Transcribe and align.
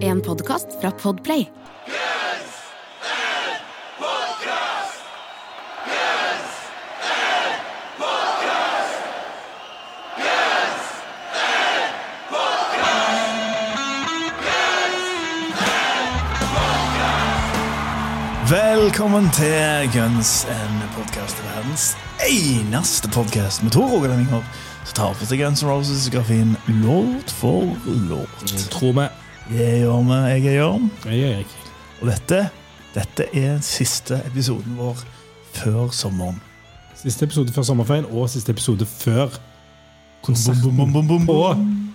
En 0.00 0.20
podkast 0.20 0.66
fra 0.80 0.90
Podplay. 0.90 1.46
Velkommen 18.50 19.30
til 19.30 19.90
Guns, 19.92 20.46
en 20.48 20.82
podkast 20.96 21.44
verdens 21.44 21.96
eneste 22.28 23.08
podkast 23.08 23.62
med 23.62 23.70
to 23.76 23.84
rogalendinger 23.84 24.42
som 24.86 24.94
tar 24.94 25.14
for 25.18 25.26
seg 25.26 25.40
Guns 25.42 25.62
N' 25.64 25.70
Roses-grafien 25.70 26.54
låt 26.82 27.32
for 27.40 27.66
låt. 28.06 28.52
Tror 28.70 28.92
vi. 28.94 29.06
Jeg 29.56 29.80
gjør 29.82 30.02
vi, 30.06 30.18
jeg 30.30 30.46
er 30.46 30.56
Jørn. 30.60 30.90
Jeg 31.04 31.20
er 31.20 31.34
Erik. 31.36 31.56
Og 32.00 32.10
dette, 32.10 32.40
dette 32.94 33.26
er 33.34 33.58
siste 33.66 34.20
episoden 34.26 34.78
vår 34.78 35.02
før 35.56 35.90
sommeren. 35.94 36.38
Siste 36.96 37.26
episode 37.26 37.54
før 37.54 37.66
sommerferien 37.66 38.08
og 38.10 38.30
siste 38.30 38.54
episode 38.54 38.86
før 38.86 39.38
Bom, 40.26 40.34
bom, 40.34 40.76
bom, 40.76 40.92
bom, 40.92 41.06
bom, 41.06 41.26
på 41.26 41.32
bom. 41.32 41.85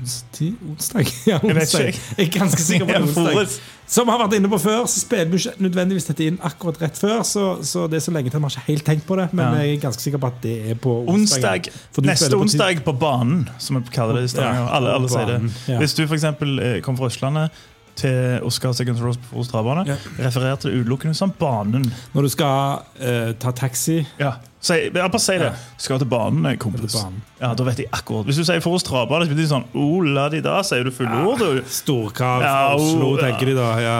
Onsdag. 0.00 1.12
Ja, 1.30 1.38
onsdag. 1.42 1.92
Jeg 2.16 2.26
er 2.26 2.32
ganske 2.38 2.62
sikker 2.62 2.88
på 2.88 2.92
det 2.92 3.02
onsdag. 3.02 3.60
Som 3.90 4.06
vi 4.06 4.12
har 4.14 4.20
vært 4.22 4.36
inne 4.38 4.48
på 4.52 4.58
før, 4.62 4.84
så 4.86 5.00
spiller 5.02 5.32
vi 5.32 5.40
ikke 5.40 5.64
nødvendigvis 5.64 6.06
dette 6.06 6.26
inn 6.30 6.36
akkurat 6.46 6.78
rett 6.82 6.98
før. 7.00 7.24
Så, 7.26 7.46
så 7.66 7.88
det 7.90 7.98
er 7.98 8.04
så 8.04 8.14
lenge 8.14 8.30
til 8.30 8.38
vi 8.38 8.46
har 8.46 8.54
ikke 8.54 8.66
helt 8.68 8.86
tenkt 8.86 9.06
på 9.08 9.18
det. 9.18 9.26
Men 9.34 9.56
jeg 9.58 9.74
er 9.74 9.82
ganske 9.82 10.04
sikker 10.04 10.22
på 10.22 10.30
at 10.30 10.38
det 10.44 10.54
er 10.70 10.78
på 10.78 10.94
Onsdag, 11.10 11.66
onsdag. 11.72 12.06
neste 12.06 12.30
på 12.30 12.44
onsdag 12.44 12.84
på 12.86 12.94
banen, 13.02 13.48
som 13.58 13.80
vi 13.80 13.94
kaller 13.94 14.20
det 14.20 14.28
i 14.28 14.32
Stavanger. 14.36 14.62
Ja, 14.62 14.70
alle, 14.78 14.94
alle 14.94 15.10
sier 15.10 15.32
det. 15.32 15.40
Hvis 15.82 15.98
du 15.98 16.04
eksempel 16.06 16.58
eh, 16.62 16.78
kommer 16.86 17.02
fra 17.02 17.10
Østlandet 17.10 17.66
til 17.96 18.40
Oscar 18.46 18.72
Seconds 18.76 19.00
Rose 19.02 19.18
på 19.18 19.34
Forus 19.34 19.48
Travbane, 19.52 19.86
Ja. 19.88 19.96
refererte 20.18 20.68
det 20.70 20.80
utelukkende 20.84 21.14
som 21.16 21.32
banen. 21.38 21.84
Når 22.14 22.22
du 22.22 22.28
skal 22.28 22.82
uh, 23.00 23.32
ta 23.38 23.50
taxi 23.52 24.06
Ja. 24.20 24.32
Si, 24.60 24.74
ja, 24.92 25.06
bare 25.08 25.18
si 25.18 25.32
det. 25.40 25.46
Ja. 25.48 25.52
Skal 25.80 25.98
til 26.02 26.08
banen, 26.10 26.44
eh, 26.46 26.56
kompis. 26.60 26.92
Til 26.92 27.00
banen. 27.00 27.22
Ja, 27.40 27.54
da 27.56 27.64
vet 27.64 27.78
jeg 27.80 27.86
akkurat. 27.96 28.26
Hvis 28.28 28.36
du 28.36 28.44
sier 28.44 28.60
Forus 28.60 28.82
Travbane, 28.84 29.24
så 29.24 29.30
betyr 29.32 29.40
det 29.40 29.48
sånn 29.48 29.64
oh, 29.72 30.02
la 30.04 30.26
de 30.28 30.42
da, 30.44 30.58
sier 30.68 30.84
du 30.84 30.90
fulle 30.92 31.16
ord, 31.24 31.62
Storkrav 31.64 32.42
fra 32.44 32.74
Oslo, 32.76 33.14
ja. 33.16 33.22
tenker 33.30 33.48
de 33.48 33.54
da. 33.56 33.70
Ja, 33.80 33.96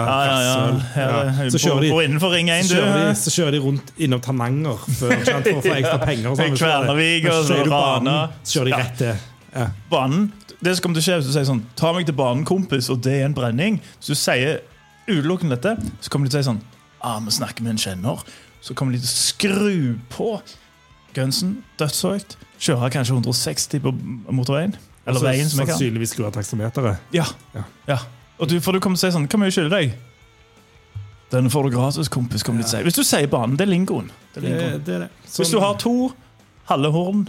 Ja, 0.95 1.49
Så 1.49 1.57
kjører 1.63 1.81
de 1.81 1.89
og 1.95 2.03
innenfor 2.05 2.35
Ring 2.35 2.51
1, 2.53 2.69
så 2.69 2.75
du. 2.75 2.77
kjører, 2.77 3.09
de, 3.09 3.15
så 3.23 3.33
kjører 3.33 3.57
de 3.57 3.63
rundt 3.65 3.91
innom 3.97 4.21
Tananger 4.21 4.85
for 4.99 5.09
å 5.09 5.41
få 5.65 5.75
ekstra 5.79 5.97
penger. 6.05 6.29
Og 6.29 6.37
sånn. 6.37 6.55
Kvernavik 6.61 7.25
og 7.25 7.41
så 7.41 7.55
kjører 7.55 7.65
du 7.65 7.73
banen, 7.73 8.13
Rana. 8.13 8.17
Så 8.43 8.59
kjører 8.59 8.69
de 8.69 8.79
rett 8.83 8.97
til. 9.01 9.27
Ja. 9.51 9.65
Banen, 9.91 10.29
det 10.61 10.75
som 10.77 10.85
kommer 10.85 10.99
til 10.99 11.03
å 11.03 11.07
skje 11.07 11.17
hvis 11.19 11.29
du 11.29 11.33
sier 11.33 11.47
sånn 11.47 11.63
Ta 11.79 11.89
meg 11.95 12.05
til 12.05 12.17
banen, 12.17 12.45
kompis, 12.47 12.89
og 12.93 13.01
det 13.05 13.15
er 13.19 13.27
en 13.29 13.37
brenning. 13.37 13.79
Hvis 13.97 14.13
du 14.13 14.17
sier 14.19 14.61
utelukkende 15.09 15.57
dette, 15.57 15.91
så 15.99 16.13
kommer 16.13 16.29
de 16.29 16.35
til 16.35 16.41
å 16.41 16.43
si 16.43 16.49
sånn 16.51 16.61
ah, 17.01 17.17
vi 17.25 17.33
snakker 17.33 17.65
med 17.65 17.75
en 17.75 17.81
kjenner. 17.81 18.21
Så 18.61 18.75
kommer 18.77 18.93
de 18.93 19.01
til 19.01 19.09
å 19.09 19.15
skru 19.15 19.79
på 20.13 20.29
gunsen 21.15 21.57
dødshøyt. 21.81 22.37
Kjøre 22.61 22.91
kanskje 22.93 23.17
160 23.17 23.81
på 23.83 23.93
motorveien. 24.29 24.77
Eller 25.07 25.17
Og 25.17 25.25
veien, 25.25 25.49
som 25.49 25.63
jeg 25.63 25.71
kan. 25.71 25.79
Sannsynligvis 25.79 26.13
skru 26.13 26.27
av 26.27 26.35
taksameteret. 26.35 27.01
Ja. 27.15 27.25
Ja. 27.55 27.65
ja. 27.89 27.97
Og 28.37 28.49
du, 28.49 28.59
for 28.61 28.77
du 28.77 28.81
kommer 28.83 28.99
til 29.01 29.07
å 29.07 29.09
si 29.09 29.15
sånn 29.17 29.27
Hva 29.29 29.41
mye 29.41 29.53
skylder 29.53 29.73
deg? 29.73 29.97
Den 31.31 31.49
får 31.49 31.67
du 31.67 31.75
gratis, 31.77 32.09
kompis. 32.11 32.43
kommer 32.43 32.61
de 32.61 32.67
til 32.67 32.75
å 32.75 32.77
si. 32.77 32.85
Hvis 32.85 32.99
du 32.99 33.03
sier 33.07 33.29
banen, 33.31 33.57
det 33.57 33.65
er 33.65 33.71
lingoen. 33.71 34.11
Det 34.33 34.41
er 34.41 34.45
lingoen. 34.45 34.81
det 34.85 34.95
er 34.97 35.05
det. 35.05 35.11
Hvis 35.31 35.53
du 35.53 35.61
har 35.63 35.77
to 35.81 36.11
halve 36.69 36.91
horn 36.93 37.25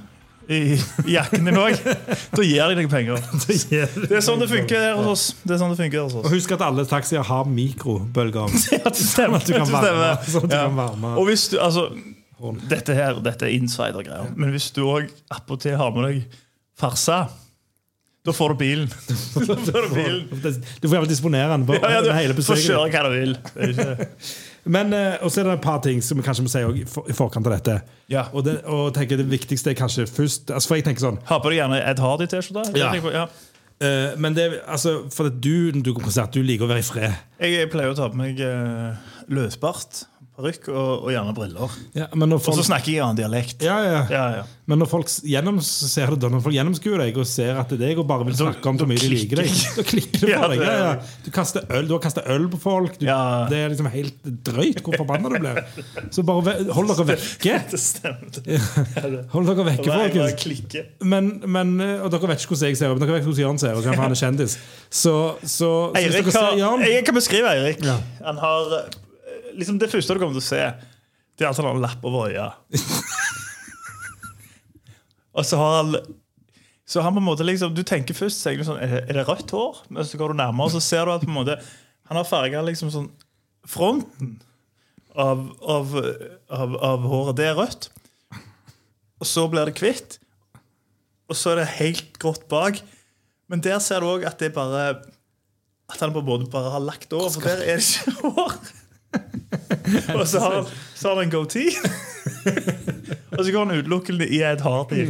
i 0.51 0.59
i 1.07 1.15
jakken 1.15 1.45
din 1.47 1.59
òg, 1.61 1.77
da 2.37 2.43
gir 2.47 2.73
de 2.73 2.77
deg 2.81 2.89
penger. 2.91 3.21
Det 3.47 4.11
er 4.17 4.25
sånn 4.25 4.41
det 4.43 4.49
funker 4.51 4.81
her 4.83 4.97
hos 4.99 5.07
oss. 5.13 5.25
Det 5.47 5.55
er 5.55 5.61
sånn 5.63 5.71
det 5.75 5.79
funker 5.83 5.99
her 6.01 6.09
hos 6.09 6.17
Og 6.23 6.33
husk 6.35 6.55
at 6.57 6.65
alle 6.67 6.85
taxier 6.91 7.23
har 7.29 7.45
mikrobølger. 7.51 8.51
Ja, 8.75 8.83
det 8.89 8.97
stemmer. 8.99 9.39
At 9.43 9.47
du 9.47 9.55
kan 9.55 9.71
varme. 9.71 10.11
Sånn 10.27 10.45
at 10.49 10.51
du 10.51 10.57
Ja. 10.57 10.65
kan 10.67 10.77
varme. 10.81 11.15
Og 11.21 11.29
hvis 11.31 11.49
du, 11.53 11.59
altså 11.63 11.89
Dette 12.67 12.95
her, 12.99 13.21
dette 13.23 13.47
er 13.47 13.53
insider-greier. 13.55 14.33
Men 14.35 14.51
hvis 14.51 14.71
du 14.75 14.81
òg 14.91 15.13
attpåtil 15.31 15.77
har 15.79 15.93
med 15.95 16.09
deg 16.09 16.39
farsa, 16.81 17.21
da 18.23 18.33
får 18.33 18.49
du 18.49 18.55
bilen. 18.55 18.89
Da 19.35 19.57
får 19.57 19.89
du 19.89 19.95
bilen. 19.95 20.29
Du 20.81 20.89
får 20.89 20.95
iallfall 20.95 21.11
disponere 21.11 21.49
den. 21.51 21.67
på 21.67 21.75
Ja, 21.75 21.91
ja, 21.97 22.03
du 22.05 22.13
hele 22.15 22.37
får 22.39 22.61
kjøre 22.63 22.89
hva 22.93 23.05
du 23.09 23.17
vil. 23.17 23.37
Ikke... 23.67 24.09
Men 24.75 24.93
eh, 24.95 25.17
og 25.27 25.33
så 25.33 25.41
er 25.43 25.49
det 25.49 25.57
et 25.57 25.65
par 25.65 25.81
ting 25.83 25.99
som 26.07 26.21
vi 26.21 26.23
kanskje 26.23 26.45
må 26.47 26.53
si 26.53 26.61
i 26.63 27.17
forkant 27.19 27.49
av 27.51 27.57
dette. 27.57 27.81
Ja. 28.13 28.29
Og, 28.31 28.45
det, 28.47 28.61
og 28.71 28.93
tenker 28.95 29.19
det 29.19 29.27
viktigste 29.27 29.73
er 29.73 29.79
kanskje 29.79 30.07
først 30.07 30.53
altså 30.55 30.71
For 30.71 30.79
jeg 30.79 30.87
tenker 30.87 31.03
sånn 31.03 31.19
Har 31.27 31.41
på 31.43 31.51
deg 31.51 31.63
gjerne 31.63 31.81
Ed 31.83 32.03
Hardy-T-skjorte. 32.03 32.79
Ja. 32.79 32.93
jeg 32.95 33.17
ja. 33.17 33.27
Uh, 33.83 34.15
Men 34.23 34.37
det 34.39 34.47
altså 34.71 35.01
For 35.11 35.27
det, 35.27 35.41
du 35.43 35.73
du 35.83 35.91
du 35.91 36.43
liker 36.47 36.69
å 36.69 36.71
være 36.71 36.85
i 36.85 36.87
fred. 36.87 37.19
Jeg 37.43 37.71
pleier 37.73 37.91
å 37.91 37.99
ta 37.99 38.07
på 38.13 38.21
meg 38.21 38.39
uh, 38.39 38.95
løsbart, 39.27 40.05
parykk 40.33 40.71
og, 40.73 41.05
og 41.05 41.13
gjerne 41.13 41.33
briller. 41.37 41.79
Ja, 41.97 42.07
men 42.17 42.31
når 42.33 42.41
Og 42.41 42.57
så 42.57 42.65
snakker 42.65 42.89
jeg 42.89 43.01
i 43.01 43.05
annen 43.05 43.19
dialekt. 43.19 43.63
ja, 43.65 43.79
ja. 43.85 44.03
Ja, 44.11 44.25
ja. 44.41 44.43
Men 44.71 44.79
når 44.79 44.89
folk 44.89 45.11
gjennomser 45.27 46.13
det 46.17 46.29
når 46.31 46.41
folk 46.45 46.55
gjennomskuer 46.55 47.01
deg 47.03 47.17
og 47.19 47.27
ser 47.29 47.59
at 47.59 47.73
det 47.73 47.77
er 47.77 47.91
deg 47.91 47.99
og 48.01 48.07
bare 48.09 48.25
vil 48.29 48.37
snakke 48.39 48.71
om 48.71 48.79
hvor 48.79 48.89
mye 48.89 49.01
de 49.03 49.11
liker 49.11 49.43
deg, 49.43 49.51
da 49.77 49.85
klikker 49.85 50.23
det 50.23 50.31
Ja, 50.33 50.39
for 50.45 50.55
deg. 50.55 51.11
Du, 51.27 51.31
kaster 51.35 51.67
øl, 51.67 51.89
du 51.91 51.97
har 51.97 52.03
kasta 52.05 52.25
øl 52.33 52.47
på 52.53 52.61
folk. 52.63 52.97
Du. 53.01 53.05
Det 53.05 53.59
er 53.59 53.75
liksom 53.75 53.91
helt 53.93 54.31
drøyt 54.47 54.81
hvor 54.87 54.97
forbanna 55.03 55.35
du 55.35 55.39
blir. 55.43 55.61
Så 56.15 56.25
bare 56.25 56.57
hold 56.79 56.93
dere 56.95 57.09
vekke. 57.11 57.59
Det 57.75 57.83
stemmer. 57.83 58.41
Hold 59.35 59.51
dere 59.51 59.69
vekke, 59.73 59.91
folkens. 59.91 60.81
Men, 61.03 61.35
men, 61.45 61.77
eh, 61.83 61.99
og 61.99 62.15
dere 62.15 62.33
vet 62.33 62.47
ikke 62.47 62.55
hvordan 62.55 62.73
jeg 62.73 62.81
ser 62.81 62.95
ut, 62.95 63.03
dere 63.03 63.19
vet 63.19 63.29
hvordan 63.29 63.45
Jørn 63.45 63.61
ser 63.61 63.77
ut. 63.77 63.93
Han 63.93 64.15
er 64.15 64.23
kjendis. 64.23 64.57
Så, 64.89 65.17
så, 65.43 65.73
Eirik 65.99 66.31
ser 66.33 66.55
Jørn 66.63 66.87
jeg 66.87 67.05
kan 67.05 67.19
beskrive 67.19 67.51
Eirik. 67.53 67.83
Han 68.23 68.41
har 68.41 68.79
liksom 69.59 69.79
Det 69.81 69.93
første 69.93 70.15
du 70.15 70.23
kommer 70.23 70.39
til 70.39 70.45
å 70.45 70.51
se, 70.51 70.63
det 71.39 71.47
er 71.47 71.53
har 71.53 71.71
en 71.71 71.83
lapp 71.83 72.03
over 72.05 72.31
øya. 72.31 72.49
Og 75.37 75.47
så 75.49 75.57
har 75.57 75.73
han 75.81 75.97
så 76.93 77.01
han 77.01 77.15
på 77.15 77.23
en 77.23 77.25
måte 77.25 77.45
liksom, 77.47 77.73
Du 77.73 77.81
tenker 77.87 78.17
først 78.17 78.43
tenker 78.45 78.61
du 78.61 78.69
sånn, 78.69 78.81
er 78.83 78.91
det, 78.91 79.03
er 79.09 79.17
det 79.17 79.29
rødt 79.29 79.53
hår, 79.55 79.85
men 79.89 80.05
så 80.05 80.19
går 80.21 80.33
du 80.33 80.41
nærmere 80.43 80.69
og 80.69 80.75
så 80.75 80.83
ser 80.85 81.09
du 81.09 81.15
at 81.15 81.25
på 81.25 81.31
en 81.31 81.39
måte 81.39 81.57
han 82.11 82.19
har 82.19 82.29
farga 82.29 82.61
liksom 82.67 82.91
sånn 82.93 83.07
Fronten 83.71 84.35
av, 85.15 85.45
av, 85.63 85.93
av, 86.51 86.73
av 86.83 87.05
håret, 87.07 87.37
det 87.39 87.45
er 87.47 87.55
rødt. 87.55 87.87
Og 89.23 89.29
så 89.29 89.45
blir 89.47 89.69
det 89.69 89.79
hvitt. 89.79 90.17
Og 91.31 91.39
så 91.39 91.53
er 91.53 91.61
det 91.61 91.77
helt 91.77 92.19
grått 92.19 92.49
bak. 92.51 92.81
Men 93.47 93.63
der 93.63 93.79
ser 93.85 94.03
du 94.03 94.09
òg 94.11 94.27
at 94.27 94.43
det 94.43 94.51
er 94.51 94.57
bare 94.57 94.81
At 95.93 96.01
han 96.01 96.15
på 96.15 96.25
en 96.25 96.27
måte 96.27 96.51
bare 96.51 96.73
har 96.75 96.83
lagt 96.83 97.15
over, 97.15 97.31
for 97.31 97.47
der 97.47 97.63
er 97.63 97.79
det 97.79 97.87
ikke 97.87 98.35
hår. 98.35 98.59
Og 100.19 100.27
så 100.29 100.41
har 100.41 100.73
så 100.95 101.09
har 101.09 101.17
han 101.17 101.25
en 101.25 101.31
goatee. 101.31 101.71
og 103.39 103.45
så 103.45 103.53
går 103.53 103.65
han 103.65 103.79
utelukkende 103.79 104.29
i 104.29 104.43
et 104.47 104.61
hardy. 104.61 105.07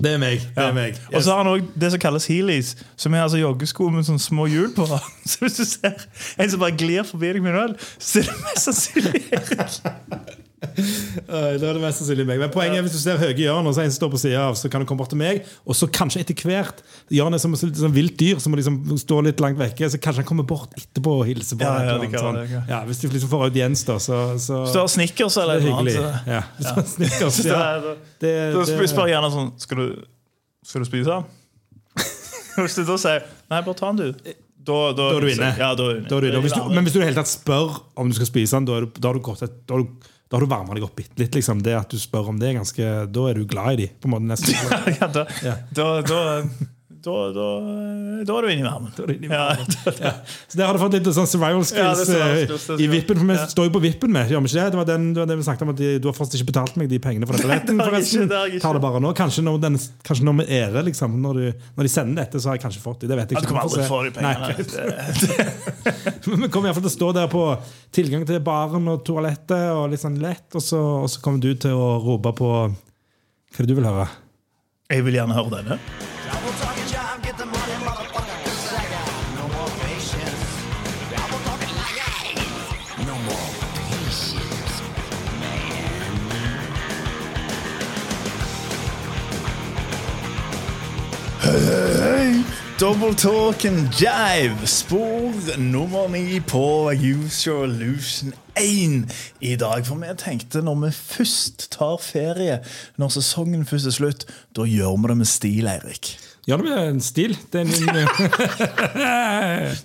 Det 0.00 0.12
er 0.12 0.18
meg. 0.18 0.40
Det 0.56 0.64
er 0.64 0.72
meg. 0.72 0.98
Og 1.14 1.22
så 1.22 1.34
har 1.34 1.42
han 1.42 1.52
òg 1.52 1.70
det 1.80 1.90
som 1.92 2.00
kalles 2.00 2.26
heelies, 2.30 2.76
som 2.96 3.14
er 3.14 3.24
altså 3.24 3.40
joggesko 3.40 3.88
med 3.92 4.06
sånne 4.08 4.22
små 4.22 4.46
hjul 4.48 4.70
på. 4.76 4.86
Så 5.30 5.44
hvis 5.44 5.58
du 5.58 5.64
ser 5.64 6.06
en 6.40 6.50
som 6.50 6.62
bare 6.62 6.76
glir 6.78 7.04
forbi 7.06 7.34
deg 7.34 7.42
med 7.44 7.54
en 7.54 7.62
øl, 7.64 7.74
så 7.98 8.22
er 8.22 8.30
det 8.30 8.36
mest 8.44 8.68
sannsynlig 8.68 9.24
Erik. 9.32 10.38
Det 10.60 11.64
er 11.64 11.72
det 11.72 11.80
mest 11.80 12.02
sannsynlig 12.02 12.26
meg. 12.28 12.40
Men 12.42 12.50
poenget 12.52 12.80
er 12.80 12.84
hvis 12.84 12.92
du 12.96 13.00
ser 13.00 13.16
høye 13.20 13.32
Jørn, 13.38 13.66
og 13.70 13.72
så 13.76 13.80
en 13.84 13.88
som 13.92 13.96
står 13.96 14.10
på 14.12 14.20
sida 14.20 14.42
av, 14.50 14.56
så 14.60 14.68
kan 14.72 14.82
du 14.82 14.86
komme 14.88 15.00
bort 15.00 15.12
til 15.12 15.20
meg, 15.20 15.40
og 15.64 15.76
så 15.78 15.88
kanskje 15.88 16.20
etter 16.20 16.36
hvert 16.44 16.82
Jørn 17.16 17.36
er 17.36 17.40
som 17.40 17.54
et 17.56 17.62
sånn 17.80 17.94
vilt 17.94 18.16
dyr 18.20 18.42
som 18.42 18.52
må 18.52 18.60
liksom 18.60 18.76
stå 19.00 19.20
litt 19.24 19.40
langt 19.40 19.56
vekke, 19.60 19.88
så 19.88 20.00
kanskje 20.02 20.20
han 20.24 20.28
kommer 20.28 20.48
bort 20.50 20.76
etterpå 20.76 21.14
og 21.22 21.24
hilser 21.30 21.60
på. 21.60 21.64
Ja, 21.64 21.96
ja, 21.96 22.20
sånn. 22.20 22.40
ja. 22.50 22.62
ja, 22.74 22.80
Hvis 22.90 23.00
du 23.00 23.08
liksom 23.08 23.32
får 23.32 23.46
audiens, 23.48 23.86
da, 23.88 23.96
så, 24.02 24.20
så 24.42 24.60
Hvis 24.66 24.76
du 24.76 24.80
har 24.82 24.92
snickers 24.92 25.40
eller 25.40 25.62
er 25.62 25.66
noe 25.70 25.80
annet, 25.80 26.28
Ja. 26.28 26.42
Ja, 26.60 26.76
snickers, 26.92 27.40
ja. 27.46 27.62
det 27.80 27.96
Det, 28.20 28.34
det, 28.58 28.66
spør 28.68 28.92
spør 28.92 29.08
jeg 29.08 29.16
gjerne 29.16 29.32
sånn 29.32 29.50
Skal 29.64 29.80
du, 29.80 29.88
skal 30.66 30.84
du 30.84 30.90
spise? 30.90 31.18
Hvis 32.60 32.76
du 32.76 32.84
da 32.84 33.00
sier 33.00 33.24
Nei, 33.50 33.60
bare 33.64 33.76
ta 33.78 33.90
den, 33.94 34.12
du. 34.12 34.32
Da, 34.60 34.78
Da 34.92 35.06
er 35.16 35.24
du 35.24 35.30
inne. 35.32 35.50
Ja, 35.56 35.72
da 35.74 35.86
er 35.88 35.96
du 35.96 35.98
inne. 36.02 36.08
da 36.10 36.16
er 36.18 36.24
du 36.24 36.28
inne. 36.28 36.40
Hvis 36.44 36.52
du, 36.54 36.62
men 36.68 36.84
hvis 36.84 36.92
du 36.94 36.98
i 36.98 37.02
det 37.02 37.08
hele 37.08 37.22
tatt 37.22 37.30
spør 37.32 37.78
om 37.98 38.10
du 38.10 38.16
skal 38.18 38.28
spise 38.28 38.58
den, 38.58 38.66
da, 38.68 38.80
du, 38.84 38.90
da 39.00 39.08
har 39.08 39.16
du 39.16 39.22
gått 39.24 39.42
et, 39.46 39.54
da 39.66 39.78
har 39.78 39.86
du, 39.86 40.09
da 40.30 40.36
har 40.38 40.44
du 40.46 40.50
varma 40.50 40.76
deg 40.78 40.84
opp 40.86 40.94
bitte 41.00 41.18
litt. 41.18 41.34
Liksom. 41.34 41.58
Det 41.66 41.72
at 41.74 41.90
du 41.90 41.98
spør 41.98 42.28
om 42.30 42.36
det, 42.38 42.52
er 42.52 42.60
ganske, 42.60 42.90
da 43.10 43.24
er 43.30 43.34
du 43.40 43.46
glad 43.50 43.72
i 43.74 43.84
dem. 43.84 43.96
på 43.98 44.06
en 44.06 44.12
måte 44.14 44.28
nesten. 44.30 44.54
ja, 45.00 45.08
da, 45.10 45.24
Ja. 45.42 45.56
da, 45.74 45.88
da, 46.06 46.20
da, 47.00 47.12
da, 47.32 47.44
da 48.28 48.34
er 48.36 48.44
du 48.44 48.48
inne 48.52 48.60
i 48.60 48.66
varmen. 48.68 48.90
Inne 49.14 49.24
i 49.24 49.30
Ja, 49.30 49.44
varmen. 49.48 49.66
da- 49.84 49.92
da- 49.96 50.12
Så 50.48 50.56
der 50.58 50.66
har 50.66 50.74
du 50.76 50.80
fått 50.82 50.92
litt 50.98 51.06
sånn 51.16 51.26
survival 51.30 51.64
skills 51.64 52.02
survival 52.04 52.76
eh, 52.76 52.84
i 52.84 52.88
vippen. 52.92 53.16
For 53.16 53.24
vi 53.30 53.36
Ja. 53.38 53.46
står 53.48 53.64
jo 53.68 53.72
på 53.78 53.80
vippen 53.84 54.12
med, 54.12 54.28
gjør 54.28 54.42
vi 54.44 54.50
ikke 54.50 54.60
det? 54.60 54.66
Det 54.74 54.78
var, 54.80 54.84
den, 54.90 55.06
det 55.14 55.20
var 55.22 55.26
det 55.30 55.36
vi 55.40 55.46
snakket 55.48 55.62
om, 55.62 55.70
at 55.72 55.76
de, 55.80 55.88
du 55.98 56.08
har 56.10 56.14
fortsatt 56.18 56.36
ikke 56.40 56.50
betalt 56.52 56.76
meg 56.76 56.88
de 56.92 56.98
pengene 57.00 57.26
for 57.26 57.32
den 57.38 57.46
billetten. 57.48 57.78
det 57.80 57.86
forresten. 57.88 58.22
ikke, 58.22 58.28
det 58.28 58.52
ikke. 58.52 58.60
Tar 58.66 58.72
det 58.76 58.82
bare 58.84 59.00
nå. 59.00 59.14
Kanskje 59.16 59.42
når, 59.48 59.60
den, 59.64 59.78
kanskje 60.04 60.24
når 60.28 60.36
vi 60.42 60.46
ærer, 60.60 60.82
liksom. 60.90 61.16
Når, 61.24 61.32
du, 61.40 61.64
når 61.78 61.82
de 61.88 61.92
sender 61.96 62.20
dette, 62.24 62.36
så 62.40 62.50
har 62.52 62.58
jeg 62.60 62.64
kanskje 62.68 62.82
fått 62.84 63.00
det. 63.00 63.08
Det 63.08 63.16
vet 63.22 63.30
jeg 63.30 63.36
Ja, 63.36 63.40
Du 63.40 63.46
ikke. 63.46 63.52
kommer 63.54 63.64
aldri 63.64 63.88
få 63.88 64.04
de. 64.04 64.10
Pengene. 64.20 64.54
Men 66.30 66.40
vi 66.44 66.48
kommer 66.52 66.68
i 66.68 66.72
hvert 66.72 66.78
fall 66.80 66.84
til 66.84 66.92
å 66.92 66.98
stå 66.98 67.12
der 67.16 67.28
på 67.32 67.44
tilgang 67.96 68.26
til 68.28 68.40
baren 68.44 68.88
og 68.92 69.04
toalettet 69.08 69.72
og 69.72 69.88
litt 69.90 70.00
sånn 70.04 70.20
lett, 70.20 70.46
og 70.54 70.60
så, 70.62 70.80
og 71.04 71.08
så 71.08 71.20
kommer 71.24 71.40
du 71.40 71.54
til 71.54 71.72
å 71.72 71.96
rope 72.04 72.34
på 72.36 72.50
Hva 72.70 73.58
er 73.58 73.66
det 73.66 73.72
du 73.72 73.74
vil 73.80 73.88
høre? 73.88 74.06
Jeg 74.90 75.04
vil 75.06 75.14
gjerne 75.14 75.34
høre 75.38 75.50
denne. 75.62 75.78
Double 92.80 93.14
talk 93.14 93.64
and 93.66 93.88
jive. 93.92 94.66
Spor 94.66 95.58
nummer 95.58 96.08
ni 96.08 96.40
på 96.40 96.92
Use 96.92 97.50
Your 97.50 97.64
Illusion 97.64 98.32
1 98.56 99.12
i 99.40 99.56
dag. 99.56 99.86
For 99.86 99.94
vi 99.94 100.14
tenkte 100.16 100.62
når 100.62 100.74
vi 100.86 100.90
først 100.92 101.68
tar 101.72 101.98
ferie, 102.00 102.58
når 102.96 103.08
sesongen 103.08 103.66
først 103.66 103.86
er 103.86 103.90
slutt, 103.90 104.26
da 104.56 104.64
gjør 104.64 104.96
vi 104.96 105.12
det 105.12 105.16
med 105.16 105.28
stil, 105.28 105.68
Eirik. 105.68 106.14
Ja, 106.50 106.56
det 106.58 106.64
med 106.66 106.88
en 106.88 107.00
stil. 107.00 107.36
Det 107.52 107.64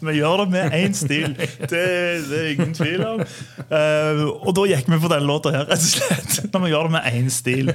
Vi 0.08 0.14
gjør 0.18 0.38
det 0.42 0.48
med 0.50 0.72
én 0.74 0.94
stil. 0.98 1.36
Det, 1.38 1.70
det 1.70 2.40
er 2.40 2.48
ingen 2.56 2.74
tvil 2.74 3.04
om. 3.06 3.22
Uh, 3.70 4.34
og 4.48 4.56
da 4.58 4.64
gikk 4.72 4.90
vi 4.90 4.98
for 5.04 5.12
den 5.14 5.28
låta 5.30 5.52
her, 5.54 5.68
rett 5.70 5.78
og 5.78 5.92
slett. 5.92 6.50
Når 6.56 6.62
vi 6.64 6.72
gjør 6.74 6.90
det 6.90 6.94
med 6.96 7.06
én 7.12 7.30
stil. 7.30 7.70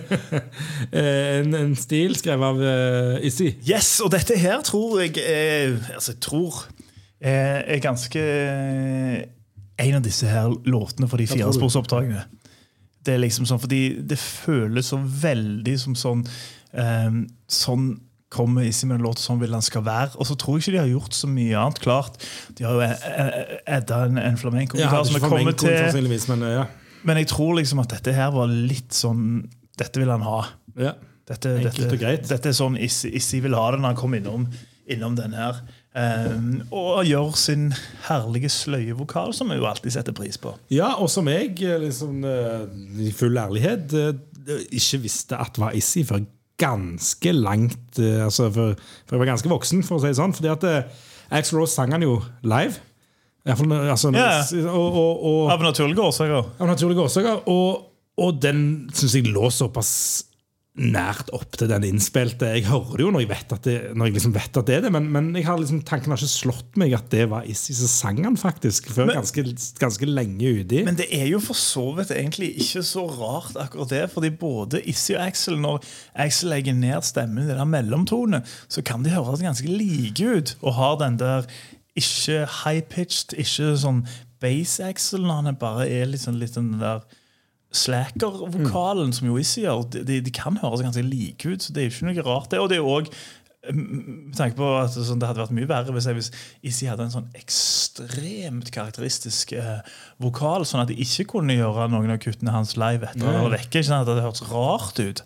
en, 0.91 1.55
en 1.61 1.77
stil 1.79 2.19
skrevet 2.19 2.43
av 2.49 2.59
uh, 2.59 3.27
Issy. 3.31 3.55
Yes, 3.69 4.01
og 4.03 4.11
dette 4.17 4.35
her 4.41 4.59
tror 4.67 5.05
jeg 5.05 5.15
er, 5.23 5.79
Altså, 5.95 6.17
jeg 6.17 6.23
tror 6.27 6.67
er, 7.21 7.63
er 7.77 7.81
ganske 7.87 8.21
en 9.81 9.97
av 10.03 10.05
disse 10.05 10.27
her 10.27 10.51
låtene 10.67 11.07
for 11.07 11.15
de 11.23 11.31
firesporsoppdragene. 11.31 12.27
Det 13.07 13.15
er 13.15 13.23
liksom 13.23 13.47
sånn, 13.47 13.63
fordi 13.63 14.03
det 14.03 14.19
føles 14.19 14.91
så 14.91 14.99
veldig 14.99 15.79
som 15.79 15.95
sånn 15.97 16.27
um, 16.75 17.31
Sånn 17.47 18.10
kommer 18.31 18.67
Issy 18.69 18.87
med 18.87 19.01
en 19.01 19.07
låt, 19.09 19.19
sånn 19.19 19.41
vil 19.43 19.55
han 19.57 19.65
skal 19.65 19.83
være. 19.87 20.15
Og 20.23 20.29
så 20.29 20.37
tror 20.39 20.57
jeg 20.57 20.65
ikke 20.65 20.75
de 20.77 20.83
har 20.85 20.91
gjort 20.93 21.17
så 21.19 21.31
mye 21.31 21.59
annet. 21.59 21.83
Klart, 21.83 22.21
de 22.59 22.67
har 22.67 22.79
jo 22.79 22.89
edda 23.79 24.05
en, 24.07 24.21
en 24.23 24.39
flamenco-gitar 24.41 25.07
som 25.09 25.19
er 25.19 25.25
kommet 25.27 25.61
til. 25.61 26.11
men 26.31 26.47
uh, 26.47 26.53
ja. 26.61 26.67
Men 27.09 27.21
jeg 27.23 27.31
tror 27.33 27.57
liksom 27.59 27.81
at 27.83 27.95
dette 27.95 28.13
her 28.15 28.33
var 28.35 28.51
litt 28.51 28.93
sånn 28.93 29.47
Dette 29.81 30.03
vil 30.03 30.11
han 30.13 30.27
ha. 30.27 30.43
ja. 30.79 30.97
Dette, 31.31 31.53
dette, 31.63 31.87
dette 32.27 32.51
er 32.51 32.55
sånn 32.57 32.75
Issi, 32.81 33.13
Issi 33.15 33.39
vil 33.45 33.55
ha 33.55 33.69
det 33.71 33.79
når 33.79 33.93
han 33.93 33.99
kommer 34.01 34.19
innom, 34.19 34.49
innom 34.91 35.15
den 35.15 35.37
her. 35.39 35.61
Um, 35.95 36.65
og 36.75 37.05
gjør 37.07 37.37
sin 37.39 37.69
herlige 38.09 38.51
sløyevokal, 38.51 39.31
som 39.35 39.51
vi 39.51 39.61
jo 39.61 39.69
alltid 39.71 39.95
setter 39.95 40.15
pris 40.17 40.39
på. 40.43 40.57
Ja, 40.75 40.97
og 40.99 41.07
som 41.11 41.31
jeg 41.31 41.57
eh, 41.63 41.79
liksom, 41.83 42.25
eh, 42.27 42.67
i 43.07 43.11
full 43.15 43.39
ærlighet 43.39 43.95
eh, 43.99 44.67
ikke 44.75 45.03
visste 45.07 45.39
at 45.39 45.59
var 45.63 45.79
Issy 45.79 46.03
før 46.07 46.25
ganske 46.61 47.33
langt 47.37 47.99
eh, 47.99 48.21
altså 48.27 48.51
for, 48.55 48.79
for 49.07 49.17
jeg 49.17 49.25
var 49.25 49.33
ganske 49.33 49.51
voksen, 49.51 49.83
for 49.87 49.99
å 49.99 50.05
si 50.05 50.13
det 50.13 50.21
sånn. 50.21 50.37
fordi 50.37 50.53
at 50.53 50.67
eh, 50.69 51.03
Axl 51.41 51.61
Rose 51.61 51.75
sang 51.75 51.95
han 51.95 52.05
jo 52.05 52.19
live. 52.45 52.81
Fall, 53.41 53.73
altså, 53.73 54.11
yeah. 54.13 54.45
og, 54.69 54.97
og, 55.01 55.23
og, 55.25 55.39
Av 55.55 55.63
naturlige 55.65 56.05
årsaker. 56.05 56.51
av 56.61 56.69
naturlige 56.69 57.07
årsaker. 57.07 57.41
Og, 57.51 57.87
og 58.21 58.43
den 58.43 58.91
syns 58.93 59.17
jeg 59.17 59.31
lå 59.33 59.49
såpass 59.55 59.93
nært 60.81 61.29
opp 61.37 61.57
til 61.61 61.69
den 61.71 61.85
innspilte. 61.91 62.49
Jeg 62.57 62.65
hører 62.71 62.97
det 62.97 63.05
jo 63.05 63.11
når 63.13 63.23
jeg 63.25 63.31
vet 63.31 63.53
at 63.57 63.67
det, 63.69 63.75
jeg 63.91 64.15
liksom 64.15 64.35
vet 64.35 64.59
at 64.61 64.69
det 64.71 64.77
er 64.79 64.85
det, 64.87 64.93
men, 64.95 65.09
men 65.13 65.29
har 65.45 65.59
liksom, 65.61 65.83
tanken 65.89 66.15
har 66.15 66.21
ikke 66.21 66.33
slått 66.33 66.79
meg 66.81 66.95
at 66.97 67.11
det 67.13 67.27
var 67.31 67.49
Issy 67.51 67.75
som 67.77 67.91
sang 67.93 68.21
den, 68.25 68.39
faktisk, 68.41 68.89
før 68.95 69.11
Men- 69.11 69.21
ganske, 69.21 69.45
ganske 69.81 70.09
lenge 70.09 70.55
uti. 70.61 70.83
Men 70.87 70.97
det 70.99 71.11
er 71.15 71.27
jo 71.31 71.41
for 71.45 71.59
så 71.59 71.85
vidt 71.99 72.15
egentlig 72.17 72.53
ikke 72.65 72.85
så 72.87 73.05
rart, 73.09 73.59
akkurat 73.61 73.93
det. 73.93 74.03
fordi 74.15 74.31
både 74.41 74.81
Issi 74.89 75.15
og 75.19 75.27
Axel, 75.27 75.61
når 75.61 75.85
Axel 76.15 76.51
legger 76.55 76.75
ned 76.77 77.05
stemmen 77.07 77.45
i 77.45 77.49
det 77.51 77.59
der 77.61 77.69
mellomtone, 77.69 78.43
så 78.69 78.83
kan 78.83 79.05
de 79.05 79.13
høres 79.15 79.45
ganske 79.45 79.69
like 79.69 80.25
ut. 80.25 80.57
Og 80.63 80.75
har 80.81 80.97
den 81.05 81.19
der 81.21 81.47
ikke 81.99 82.47
high-pitched, 82.65 83.37
ikke 83.37 83.75
sånn 83.77 84.05
bass-Axel, 84.41 85.21
når 85.27 85.43
han 85.51 85.59
bare 85.61 85.89
er 85.91 86.09
litt 86.09 86.23
sånn, 86.25 86.39
litt 86.41 86.55
sånn 86.57 86.73
den 86.73 86.81
der 86.83 87.03
slacker-vokalen, 87.71 89.13
som 89.15 89.29
jo 89.29 89.37
Issi 89.41 89.63
gjør. 89.63 89.85
De, 89.95 90.21
de, 90.21 90.33
kan 90.35 90.59
høres 90.59 90.83
ganske 90.83 91.05
like 91.07 91.47
ut, 91.47 91.63
så 91.63 91.75
det 91.75 91.85
er 91.85 91.91
jo 91.91 91.95
ikke 91.95 92.09
noe 92.11 92.27
rart. 92.27 92.51
det, 92.51 92.63
Og 92.63 92.71
det 92.71 92.79
er 92.79 92.83
jo 92.83 92.97
også 92.97 93.21
med 93.77 94.33
tanke 94.39 94.57
på 94.57 94.69
at 94.81 94.95
sånn, 94.95 95.19
Det 95.21 95.29
hadde 95.29 95.43
vært 95.43 95.53
mye 95.53 95.69
verre 95.69 95.93
hvis, 95.93 96.07
jeg, 96.09 96.17
hvis 96.17 96.31
Issy 96.65 96.87
hadde 96.89 97.05
en 97.05 97.13
sånn 97.13 97.27
ekstremt 97.37 98.71
karakteristisk 98.73 99.53
eh, 99.53 99.83
vokal, 100.23 100.65
sånn 100.65 100.87
at 100.87 100.89
de 100.89 100.97
ikke 101.05 101.27
kunne 101.35 101.59
gjøre 101.59 101.91
noen 101.93 102.15
av 102.15 102.23
kuttene 102.25 102.55
hans 102.55 102.79
live 102.81 103.11
etter 103.11 103.21
Nei. 103.21 103.35
eller 103.37 103.59
vekke. 103.59 103.83
Sånn 103.85 104.01
at 104.01 104.09
det 104.09 104.17
hadde 104.17 104.25
hørtes 104.25 104.47
rart 104.49 105.03
ut. 105.03 105.25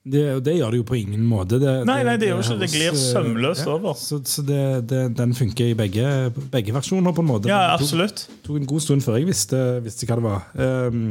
Det, 0.00 0.22
det 0.40 0.54
gjør 0.56 0.72
det 0.72 0.78
jo 0.80 0.84
på 0.88 0.96
ingen 0.96 1.24
måte. 1.28 1.58
Det, 1.60 1.72
Nei, 1.84 1.98
nei, 2.08 2.14
det 2.16 2.30
gjør 2.30 2.38
ikke 2.40 2.54
det. 2.62 2.68
Glir 2.72 2.94
sømløst 2.96 3.66
ja, 3.66 3.74
over. 3.74 3.98
Så, 4.00 4.22
så 4.24 4.44
det, 4.48 4.60
det, 4.88 5.00
den 5.18 5.34
funker 5.36 5.68
i 5.68 5.74
begge, 5.76 6.06
begge 6.54 6.72
versjoner, 6.72 7.12
på 7.12 7.20
en 7.20 7.28
måte. 7.28 7.50
Ja, 7.52 7.76
Det 7.76 7.90
tok- 7.90 8.24
tok 8.46 8.56
en 8.56 8.70
god 8.70 8.84
stund 8.86 9.04
før 9.04 9.18
jeg 9.20 9.28
visste, 9.28 9.60
visste 9.84 10.08
hva 10.08 10.16
det 10.16 10.24
var. 10.24 10.48
Um, 10.56 11.02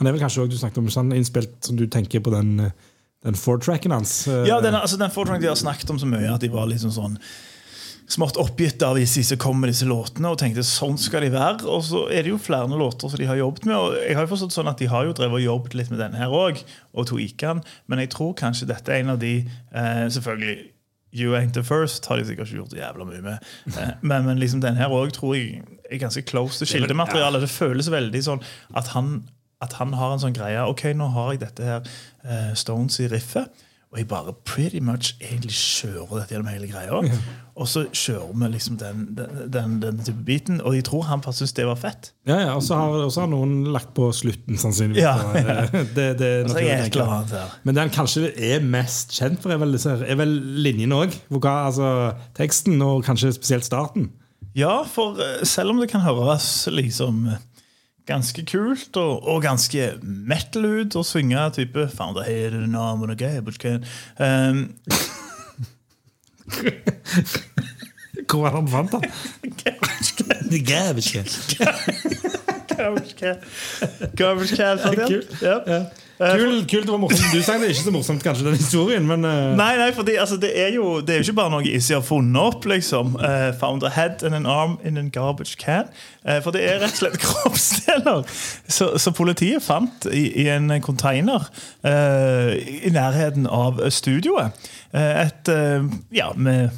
han 0.00 0.10
er 0.10 0.16
vel 0.16 0.24
kanskje 0.24 0.42
også, 0.42 0.56
du 0.56 0.58
snakket 0.58 0.82
om 0.82 0.90
sånn 0.90 1.14
innspilt 1.14 1.54
som 1.70 1.78
du 1.78 1.86
tenker 1.86 2.24
på 2.24 2.34
den, 2.34 2.56
den 3.22 3.38
four-tracken 3.38 3.94
hans. 3.94 4.24
Ja, 4.26 4.58
den, 4.64 4.74
altså, 4.74 4.98
den 4.98 5.14
Fortran 5.14 5.38
de 5.42 5.52
har 5.52 5.62
snakket 5.62 5.94
om 5.94 6.02
så 6.02 6.10
mye 6.10 6.34
at 6.34 6.42
de 6.42 6.50
var 6.50 6.66
liksom 6.72 6.90
sånn 6.98 7.14
smått 8.12 8.36
oppgitt 8.40 8.82
av 8.84 8.98
de 8.98 9.06
som 9.08 9.38
kom 9.40 9.60
med 9.62 9.72
disse 9.72 9.86
låtene 9.88 10.32
og 10.32 10.40
tenkte 10.40 10.64
sånn 10.66 10.98
skal 11.00 11.24
de 11.24 11.32
være. 11.32 11.64
Og 11.70 11.84
så 11.86 12.04
er 12.12 12.26
det 12.26 12.32
jo 12.34 12.40
flere 12.42 12.68
låter 12.68 13.12
som 13.12 13.20
de 13.20 13.28
har 13.30 13.40
jobbet 13.40 13.66
med. 13.68 13.76
Og 13.78 13.96
jeg 13.96 14.18
har 14.18 14.26
jo 14.26 14.32
forstått 14.34 14.56
sånn 14.56 14.70
at 14.70 14.82
De 14.82 14.90
har 14.90 15.06
jo 15.08 15.14
drevet 15.16 15.40
og 15.40 15.46
jobbet 15.46 15.76
litt 15.78 15.92
med 15.92 16.02
denne 16.02 16.20
her 16.20 16.34
òg, 16.34 16.60
og 16.92 17.08
to 17.08 17.18
Ikan. 17.22 17.62
Men 17.86 18.02
jeg 18.02 18.12
tror 18.14 18.34
kanskje 18.38 18.68
dette 18.70 18.92
er 18.92 19.04
en 19.04 19.14
av 19.14 19.20
de 19.22 19.34
eh, 19.40 20.06
Selvfølgelig 20.12 20.58
You 21.12 21.34
Ain't 21.36 21.52
The 21.52 21.62
First 21.62 22.06
har 22.08 22.16
de 22.16 22.24
sikkert 22.24 22.48
ikke 22.48 22.62
gjort 22.62 22.76
jævla 22.76 23.04
mye 23.08 23.24
med. 23.24 23.50
Eh, 23.68 23.90
men, 24.00 24.24
men 24.28 24.40
liksom 24.40 24.62
den 24.64 24.80
her 24.80 24.92
òg 24.92 25.12
tror 25.16 25.36
jeg 25.36 25.60
er 25.90 26.00
ganske 26.00 26.24
close 26.28 26.62
til 26.62 26.70
kildematerialet. 26.78 27.44
Det 27.44 27.52
føles 27.52 27.90
veldig 27.92 28.22
sånn 28.24 28.40
at 28.76 28.94
han, 28.96 29.18
at 29.64 29.76
han 29.80 29.92
har 30.00 30.14
en 30.14 30.24
sånn 30.24 30.36
greie 30.36 30.64
Ok, 30.68 30.86
nå 30.96 31.10
har 31.16 31.34
jeg 31.34 31.44
dette 31.44 31.68
her 31.68 31.92
eh, 32.24 32.50
Stones 32.58 32.96
i 33.04 33.10
riffet. 33.12 33.68
Og 33.92 33.98
jeg 34.00 34.06
bare 34.08 34.32
pretty 34.48 34.78
much 34.80 35.10
egentlig 35.20 35.52
kjører 35.52 36.22
dette 36.22 36.32
gjennom 36.32 36.46
hele 36.48 36.68
greia. 36.70 37.00
Og 37.60 37.66
så 37.68 37.82
kjører 37.92 38.30
vi 38.40 38.48
liksom 38.54 38.78
den, 38.80 39.02
den, 39.18 39.42
den, 39.52 39.74
den 39.82 39.98
type 40.06 40.22
biten. 40.24 40.62
Og 40.64 40.78
jeg 40.78 40.86
tror 40.88 41.02
han 41.10 41.20
bare 41.20 41.36
syntes 41.36 41.52
det 41.58 41.66
var 41.68 41.76
fett. 41.76 42.08
ja, 42.26 42.38
ja, 42.40 42.54
og 42.56 42.62
så 42.64 42.78
har, 42.80 43.04
har 43.20 43.28
noen 43.28 43.66
lagt 43.74 43.92
på 43.92 44.08
slutten, 44.16 44.56
sannsynligvis. 44.56 45.02
Ja, 45.04 45.12
ja. 45.36 45.58
eh, 45.66 45.76
det, 45.98 46.06
det 46.22 46.30
naturlig, 46.46 46.64
jeg 46.64 46.72
er 46.72 46.86
et 46.86 46.88
tenker 46.88 47.02
eller 47.02 47.12
jeg. 47.12 47.18
annet 47.18 47.36
her. 47.36 47.52
Men 47.68 47.80
den 47.82 47.92
kanskje 47.98 48.32
er 48.48 48.64
mest 48.64 49.12
kjent 49.18 49.44
for, 49.44 49.52
er 49.52 49.60
vel, 49.60 49.76
er 49.76 50.18
vel 50.24 50.34
linjen 50.64 50.96
òg. 50.96 51.18
Altså, 51.52 51.92
teksten, 52.40 52.80
og 52.88 53.04
kanskje 53.04 53.34
spesielt 53.36 53.68
starten. 53.68 54.08
Ja, 54.56 54.78
for 54.88 55.20
eh, 55.20 55.44
selv 55.48 55.76
om 55.76 55.84
det 55.84 55.90
kan 55.92 56.00
høres 56.08 56.48
liksom 56.72 57.26
ganske 58.06 58.44
kult 58.48 58.96
og, 58.96 59.22
og 59.28 59.42
ganske 59.44 59.92
metal 60.02 60.64
ut 60.66 60.96
å 60.98 61.02
synge 61.06 61.50
type 61.58 61.88
Found 61.96 62.18
a 62.18 62.24
head 62.26 62.52
in 62.56 62.64
an 62.64 62.74
arm 62.78 63.02
and 63.02 63.12
a 63.12 63.14
gable 63.18 63.52
can. 63.52 63.84
Um, 64.18 64.74
Hvor 68.32 68.44
det 68.46 68.52
han 68.54 68.68
fant 68.68 68.92
den? 68.92 69.02
garbage 72.76 73.16
can. 73.16 73.36
Garbage 74.16 74.56
can, 74.56 74.78
sant, 74.78 74.98
ja. 75.42 75.84
Kult. 76.22 76.30
Ja. 76.30 76.32
Ja. 76.32 76.38
Kul, 76.38 76.56
kult, 76.70 76.86
det 76.86 76.94
var 76.94 77.02
morsomt. 77.02 77.34
Du 77.34 77.42
sang 77.42 77.62
det 77.62 77.72
ikke 77.74 77.86
så 77.88 77.94
morsomt, 77.94 78.22
kanskje, 78.22 78.46
den 78.46 78.60
historien, 78.60 79.06
men 79.08 79.26
uh... 79.26 79.52
Nei, 79.58 79.72
nei, 79.80 79.90
fordi 79.96 80.16
altså, 80.22 80.38
det, 80.40 80.52
er 80.54 80.70
jo, 80.76 81.00
det 81.02 81.16
er 81.16 81.22
jo 81.22 81.28
ikke 81.28 81.38
bare 81.40 81.54
noe 81.56 81.66
Issy 81.66 81.96
har 81.96 82.04
funnet 82.06 82.38
opp. 82.40 82.68
liksom 82.70 83.16
uh, 83.18 83.50
Found 83.60 83.82
a 83.82 83.90
head 83.92 84.22
and 84.22 84.38
an 84.38 84.46
arm 84.46 84.78
in 84.86 85.00
a 85.00 85.04
garbage 85.10 85.58
can. 85.58 85.90
Uh, 86.22 86.38
for 86.44 86.54
det 86.54 86.62
er 86.64 86.80
rett 86.84 86.94
og 86.94 87.02
slett 87.02 87.18
kroppsdeler 87.26 88.22
så 88.72 89.12
politiet 89.16 89.64
fant 89.64 90.06
i, 90.12 90.28
i 90.44 90.48
en 90.52 90.70
container 90.82 91.48
eh, 91.86 92.54
i 92.86 92.92
nærheten 92.92 93.46
av 93.50 93.80
studioet. 93.90 94.56
Eh, 94.92 95.26
et 95.26 95.52
eh, 95.52 95.84
Ja, 96.14 96.32
med 96.36 96.70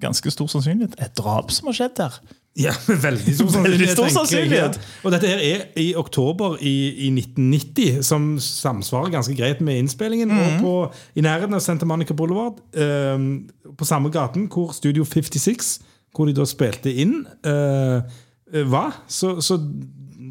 ganske 0.00 0.30
stor 0.30 0.50
sannsynlighet 0.50 0.98
et 1.02 1.16
drap 1.18 1.50
som 1.54 1.70
har 1.70 1.78
skjedd 1.78 1.96
der. 1.98 2.18
Ja, 2.58 2.72
med 2.88 2.96
veldig 3.02 3.34
stor 3.34 3.48
sannsynlighet. 3.48 3.80
Veldig 3.80 3.88
stor 3.92 4.08
sannsynlighet. 4.08 4.78
ja. 4.80 5.02
Og 5.04 5.12
dette 5.14 5.30
her 5.30 5.42
er 5.46 5.66
i 5.78 5.88
oktober 5.96 6.56
i, 6.60 6.74
i 7.06 7.10
1990, 7.14 8.02
som 8.06 8.30
samsvarer 8.42 9.12
ganske 9.14 9.36
greit 9.38 9.60
med 9.64 9.78
innspillingen. 9.78 10.28
Mhm. 10.28 10.40
Og 10.40 10.62
på, 10.62 10.72
I 11.14 11.24
nærheten 11.26 11.54
av 11.54 11.62
Santa 11.64 11.86
Monica 11.86 12.14
Boulevard, 12.18 12.58
eh, 12.74 13.18
på 13.78 13.84
samme 13.86 14.10
gaten 14.10 14.48
hvor 14.50 14.72
Studio 14.74 15.04
56, 15.04 15.78
hvor 16.16 16.26
de 16.26 16.34
da 16.34 16.44
spilte 16.48 16.92
inn, 16.94 17.20
eh, 17.46 18.02
var. 18.66 19.02
Så, 19.06 19.40
så 19.44 19.58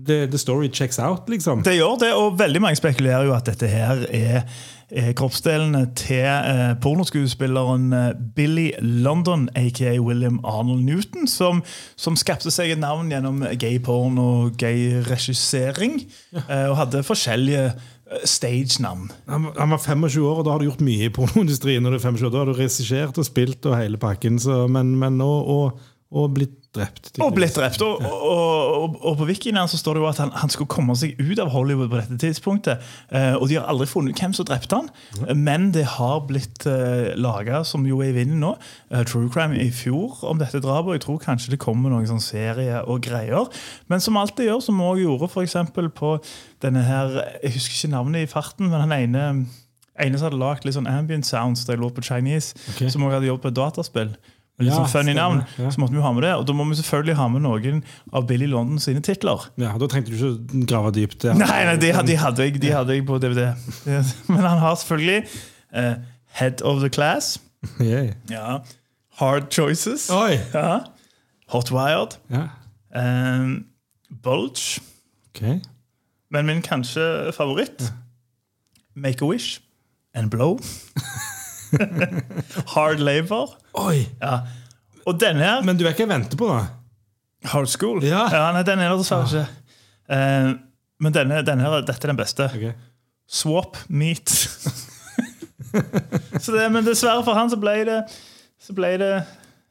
the, 0.08 0.28
the 0.28 0.38
story 0.38 0.70
checks 0.70 1.00
out, 1.00 1.30
liksom. 1.30 1.64
Det 1.64 1.76
gjør 1.78 2.00
det, 2.02 2.14
og 2.14 2.40
veldig 2.40 2.62
mange 2.62 2.80
spekulerer 2.80 3.28
jo 3.28 3.36
at 3.38 3.46
dette 3.46 3.70
her 3.72 4.04
er, 4.10 4.42
er 4.42 4.42
kroppsdelene 4.88 5.82
til 6.00 6.24
eh, 6.24 6.72
pornoskuespilleren 6.80 7.92
eh, 7.94 8.14
Billy 8.36 8.70
London, 8.80 9.50
aka 9.56 9.98
William 10.00 10.40
Arnold 10.46 10.86
Newton, 10.88 11.28
som, 11.28 11.60
som 12.00 12.16
skapte 12.16 12.52
seg 12.54 12.72
et 12.72 12.80
navn 12.80 13.12
gjennom 13.12 13.44
gay-porn 13.60 14.16
og 14.22 14.56
gay-regissering, 14.62 16.00
eh, 16.46 16.70
og 16.70 16.78
hadde 16.80 17.04
forskjellige 17.04 17.66
eh, 17.68 18.24
stage-navn. 18.24 19.12
Han, 19.28 19.52
han 19.58 19.76
var 19.76 19.84
25 19.84 20.24
år, 20.24 20.40
og 20.40 20.48
da 20.48 20.56
har 20.56 20.64
du 20.64 20.70
gjort 20.70 20.88
mye 20.88 21.10
i 21.10 21.14
pornoindustrien. 21.20 21.84
når 21.84 21.98
du 21.98 22.00
25 22.00 22.30
år. 22.30 22.32
Da 22.32 22.42
har 22.46 22.52
du 22.54 22.56
regissert 22.56 23.20
og 23.20 23.28
spilt 23.28 23.68
og 23.68 23.76
hele 23.76 24.00
pakken. 24.00 24.40
Så, 24.40 24.64
men, 24.72 24.96
men 24.96 25.20
nå, 25.20 25.28
og, 25.28 25.84
og 26.08 26.32
blitt 26.38 26.56
drept. 26.76 27.10
Og 27.20 27.34
blitt 27.36 27.56
drept. 27.58 27.82
Og, 27.84 28.04
og, 28.06 28.96
og, 29.02 29.18
på 29.20 29.26
Wikien 29.28 29.58
så 29.68 29.80
står 29.80 29.98
det 29.98 30.04
jo 30.04 30.08
at 30.08 30.22
han, 30.22 30.32
han 30.40 30.52
skulle 30.54 30.72
komme 30.72 30.96
seg 30.96 31.18
ut 31.20 31.40
av 31.44 31.52
Hollywood 31.52 31.90
på 31.92 32.00
dette 32.00 32.20
tidspunktet. 32.22 32.86
Eh, 33.12 33.36
og 33.36 33.50
de 33.50 33.58
har 33.58 33.68
aldri 33.68 33.90
funnet 33.90 34.16
ut 34.16 34.22
hvem 34.24 34.36
som 34.38 34.48
drepte 34.48 34.80
han. 34.80 34.88
Men 35.36 35.72
det 35.76 35.84
har 35.98 36.24
blitt 36.30 36.68
eh, 36.70 37.12
laga, 37.20 37.64
som 37.68 37.84
jo 37.90 38.00
er 38.06 38.14
i 38.14 38.18
vinden 38.22 38.40
nå, 38.44 38.54
eh, 38.94 39.04
True 39.10 39.28
Crime 39.34 39.60
i 39.60 39.68
fjor 39.74 40.24
om 40.28 40.40
dette 40.40 40.64
drapet. 40.64 40.94
Og 40.94 40.98
jeg 41.00 41.06
tror 41.08 41.22
kanskje 41.28 41.56
det 41.56 41.62
kommer 41.64 41.92
noen 41.92 42.08
sånn 42.08 42.24
serie 42.24 42.84
og 42.86 43.04
greier. 43.08 43.52
Men 43.92 44.04
som 44.04 44.20
alltid 44.20 44.52
gjør, 44.52 44.64
som 44.64 44.80
vi 44.80 45.04
gjorde 45.04 45.32
for 45.34 45.44
eksempel 45.44 45.92
på 45.92 46.18
denne 46.64 46.82
her 46.88 47.12
Jeg 47.44 47.54
husker 47.58 47.76
ikke 47.76 47.96
navnet 47.96 48.24
i 48.24 48.30
farten, 48.32 48.72
men 48.72 48.86
han 48.86 48.96
ene 48.96 49.26
ene 49.98 50.18
som 50.18 50.28
hadde 50.28 50.40
lagd 50.42 50.66
litt 50.66 50.76
sånn 50.78 50.90
ambient 50.90 51.26
sounds 51.26 51.64
da 51.66 51.74
jeg 51.74 51.82
lå 51.82 51.90
på 51.94 52.04
Chinese, 52.06 52.54
okay. 52.70 52.90
som 52.94 53.06
også 53.06 53.18
hadde 53.18 53.30
jobbet 53.32 53.48
på 53.48 53.54
dataspill. 53.58 54.12
Litt 54.60 54.72
Ja, 54.72 54.78
sånn 54.80 54.88
funny 54.90 55.14
navn, 55.14 55.44
ja. 55.62 55.70
så 55.70 55.78
måtte 55.78 55.94
vi 55.94 56.00
jo 56.00 56.04
ha 56.06 56.12
med 56.18 56.24
det. 56.26 56.32
Og 56.40 56.46
da 56.50 56.54
må 56.58 56.66
vi 56.70 56.76
selvfølgelig 56.80 57.16
ha 57.20 57.28
med 57.30 57.44
noen 57.46 57.84
av 58.18 58.26
Billy 58.30 58.48
London 58.50 58.80
sine 58.82 59.04
titler. 59.06 59.44
Ja, 59.62 59.76
Da 59.78 59.86
trengte 59.92 60.10
du 60.10 60.18
ikke 60.18 60.64
grave 60.66 60.92
dypt. 60.96 61.28
Nei, 61.38 61.60
nei 61.68 61.76
de, 61.78 61.92
de, 62.08 62.16
hadde 62.18 62.42
jeg, 62.48 62.58
de 62.64 62.72
hadde 62.74 62.96
jeg 62.98 63.06
på 63.06 63.20
DVD. 63.22 63.52
Men 64.34 64.42
han 64.48 64.58
har 64.64 64.76
selvfølgelig 64.82 65.28
uh, 65.78 65.94
Head 66.40 66.64
of 66.66 66.82
the 66.82 66.90
Class. 66.90 67.36
Yeah. 67.80 68.14
Ja. 68.34 68.60
Hard 69.22 69.52
Choices. 69.54 70.10
Oi! 70.10 70.40
Ja. 70.54 70.80
Hot 71.54 71.72
Wired. 71.72 72.18
Ja, 72.34 72.48
Um, 72.98 73.66
Bulge. 74.24 74.80
Okay. 75.36 75.60
Men 76.32 76.46
min 76.48 76.62
kanskje 76.66 77.32
favoritt 77.36 77.92
Make 78.96 79.22
a 79.22 79.28
Wish 79.28 79.60
and 80.16 80.32
Blow. 80.32 80.58
Hard 82.74 83.00
Labor. 83.04 83.58
Oi! 83.74 84.08
Ja. 84.22 84.40
Og 85.08 85.20
denne 85.20 85.46
her 85.46 85.64
Men 85.66 85.78
du 85.80 85.86
er 85.86 85.90
ikke 85.96 86.06
jeg 86.06 86.12
venter 86.12 86.40
på, 86.40 86.50
da? 86.52 86.66
Hard 87.52 87.70
School. 87.72 88.04
Ja. 88.04 88.26
nei, 88.56 88.64
den 88.68 88.82
er 88.82 88.92
det 88.92 89.00
dessverre 89.02 89.28
ikke. 89.30 89.46
Eh, 90.12 90.50
men 91.04 91.14
denne, 91.14 91.42
denne 91.46 91.64
her, 91.64 91.82
dette 91.86 92.08
er 92.08 92.12
den 92.12 92.20
beste. 92.20 92.48
Okay. 92.50 92.74
Swap 93.30 93.78
Meat. 93.88 94.30
så 96.44 96.56
det, 96.56 96.66
men 96.72 96.86
dessverre 96.88 97.24
for 97.28 97.38
han 97.38 97.52
så 97.52 97.58
ble 97.60 97.74
det 97.86 97.98
Så 98.62 98.74
ble 98.78 98.94
det 99.02 99.12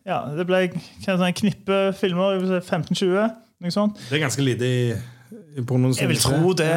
Ja, 0.06 0.20
det 0.36 0.44
ble 0.46 0.60
en 0.68 1.34
knippe 1.34 1.78
filmer. 1.98 2.36
jeg 2.36 2.44
vil 2.44 2.52
si 2.52 2.58
15-20. 3.02 3.30
Noe 3.64 3.72
sånt. 3.74 3.96
Det 4.06 4.18
er 4.18 4.22
ganske 4.22 4.44
lite 4.44 4.68
i, 4.68 4.82
i 5.56 5.64
pornoen. 5.66 5.96
Jeg 5.96 6.10
vil 6.12 6.20
tro 6.20 6.52
det. 6.54 6.74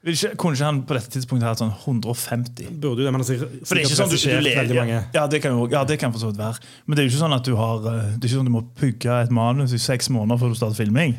Ikke, 0.00 0.30
kunne 0.40 0.56
ikke 0.56 0.64
han 0.64 0.78
på 0.88 0.96
dette 0.96 1.10
tidspunktet 1.12 1.44
hatt 1.44 1.60
sånn 1.60 1.74
150? 1.74 2.70
Burde 2.80 3.02
jo 3.02 3.04
det, 3.04 3.10
men 3.12 3.24
sikkert, 3.28 3.58
For 3.68 3.76
det 3.76 3.82
er 3.82 3.90
ikke 3.90 3.98
sånn 3.98 4.70
du, 4.70 4.76
mange. 4.78 5.00
ja, 5.12 5.24
det 5.28 5.40
kan 5.44 5.52
jo, 5.52 5.66
ja, 5.68 5.82
det 5.84 5.98
kan 6.00 6.14
for 6.14 6.22
så 6.22 6.30
vidt 6.30 6.40
være. 6.40 6.62
Men 6.86 6.96
det 6.96 7.02
er 7.02 7.08
jo 7.08 7.12
ikke 7.12 7.20
sånn 7.26 7.36
at 7.36 7.44
du 7.44 7.52
har 7.58 7.84
eh, 7.90 8.06
Det 8.14 8.24
er 8.24 8.30
ikke 8.30 8.38
sånn 8.38 8.46
at 8.46 8.52
du 8.52 8.54
må 8.54 8.62
pugge 8.80 9.18
et 9.26 9.34
manus 9.36 9.74
i 9.76 9.80
seks 9.82 10.08
måneder 10.08 10.40
før 10.40 10.54
du 10.54 10.56
starter 10.56 10.80
filming. 10.80 11.18